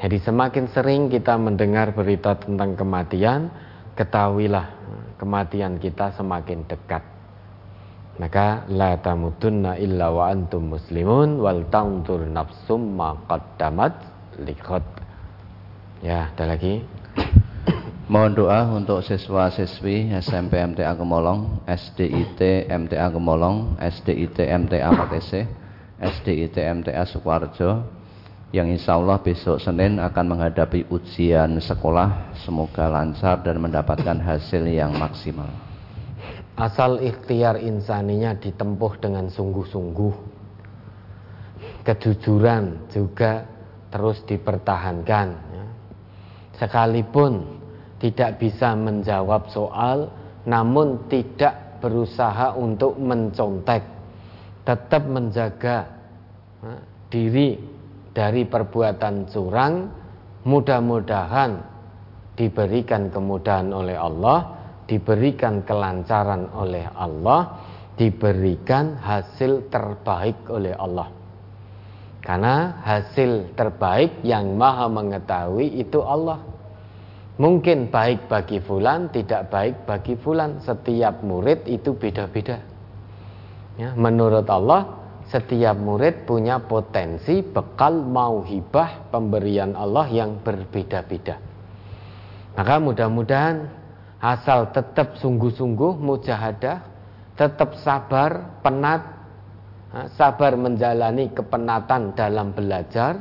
[0.02, 3.54] jadi semakin sering kita mendengar berita tentang kematian,
[3.94, 4.66] ketahuilah
[5.14, 7.09] kematian kita semakin dekat.
[8.21, 13.97] Maka la tamutunna illa wa antum muslimun wal tanzur nafsum ma qaddamat
[14.45, 14.85] liqad.
[16.05, 16.85] Ya, ada lagi.
[18.05, 25.31] Mohon doa untuk siswa-siswi SMP MTA Gemolong, SDIT MTA Gemolong, SDIT MTA PTC,
[25.97, 27.81] SDIT MTA Sukoharjo
[28.53, 34.93] yang insya Allah besok Senin akan menghadapi ujian sekolah semoga lancar dan mendapatkan hasil yang
[34.93, 35.70] maksimal.
[36.59, 40.15] Asal ikhtiar insaninya ditempuh dengan sungguh-sungguh.
[41.81, 43.45] Kejujuran juga
[43.89, 45.27] terus dipertahankan.
[45.31, 45.65] Ya.
[46.57, 47.61] Sekalipun
[48.01, 50.09] tidak bisa menjawab soal
[50.45, 53.81] namun tidak berusaha untuk mencontek
[54.65, 55.89] tetap menjaga
[57.09, 57.57] diri
[58.13, 59.89] dari perbuatan curang
[60.45, 61.51] mudah-mudahan
[62.37, 64.60] diberikan kemudahan oleh Allah
[64.91, 67.63] diberikan kelancaran oleh Allah
[67.95, 71.07] diberikan hasil terbaik oleh Allah
[72.19, 76.43] karena hasil terbaik yang maha mengetahui itu Allah
[77.41, 80.61] Mungkin baik bagi fulan, tidak baik bagi fulan.
[80.61, 82.61] Setiap murid itu beda-beda.
[83.81, 84.85] Ya, menurut Allah,
[85.25, 91.41] setiap murid punya potensi bekal mau hibah pemberian Allah yang berbeda-beda.
[92.53, 93.55] Maka mudah-mudahan
[94.21, 96.77] asal tetap sungguh-sungguh mujahadah,
[97.33, 99.01] tetap sabar, penat,
[100.13, 103.17] sabar menjalani kepenatan dalam belajar,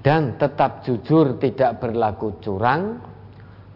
[0.00, 2.98] dan tetap jujur tidak berlaku curang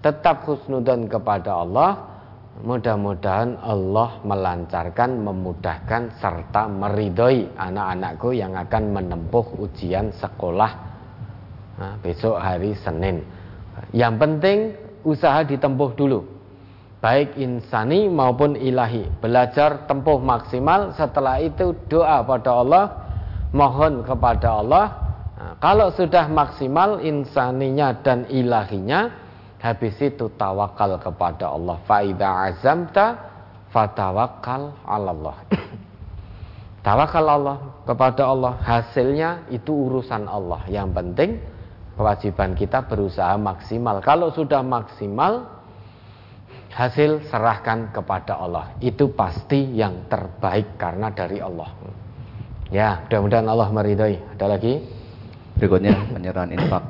[0.04, 2.12] tetap husnudan kepada Allah.
[2.54, 10.70] Mudah-mudahan Allah melancarkan memudahkan serta meridhoi anak-anakku yang akan menempuh ujian sekolah
[11.98, 13.26] besok hari Senin.
[13.90, 14.58] Yang penting
[15.04, 16.24] usaha ditempuh dulu
[16.98, 22.84] baik insani maupun ilahi belajar tempuh maksimal setelah itu doa pada Allah
[23.52, 25.04] mohon kepada Allah
[25.44, 29.12] Nah, kalau sudah maksimal insaninya dan ilahinya,
[29.60, 31.76] habis itu tawakal kepada Allah.
[31.84, 33.20] Faida azamta
[33.68, 35.36] fatawakal Allah.
[36.86, 40.64] tawakal Allah kepada Allah, hasilnya itu urusan Allah.
[40.70, 41.30] Yang penting
[41.94, 44.02] kewajiban kita berusaha maksimal.
[44.02, 45.46] Kalau sudah maksimal,
[46.74, 48.74] hasil serahkan kepada Allah.
[48.82, 51.70] Itu pasti yang terbaik karena dari Allah.
[52.74, 54.18] Ya, mudah-mudahan Allah meridhai.
[54.34, 54.82] Ada lagi?
[55.54, 56.82] Berikutnya penyerahan infak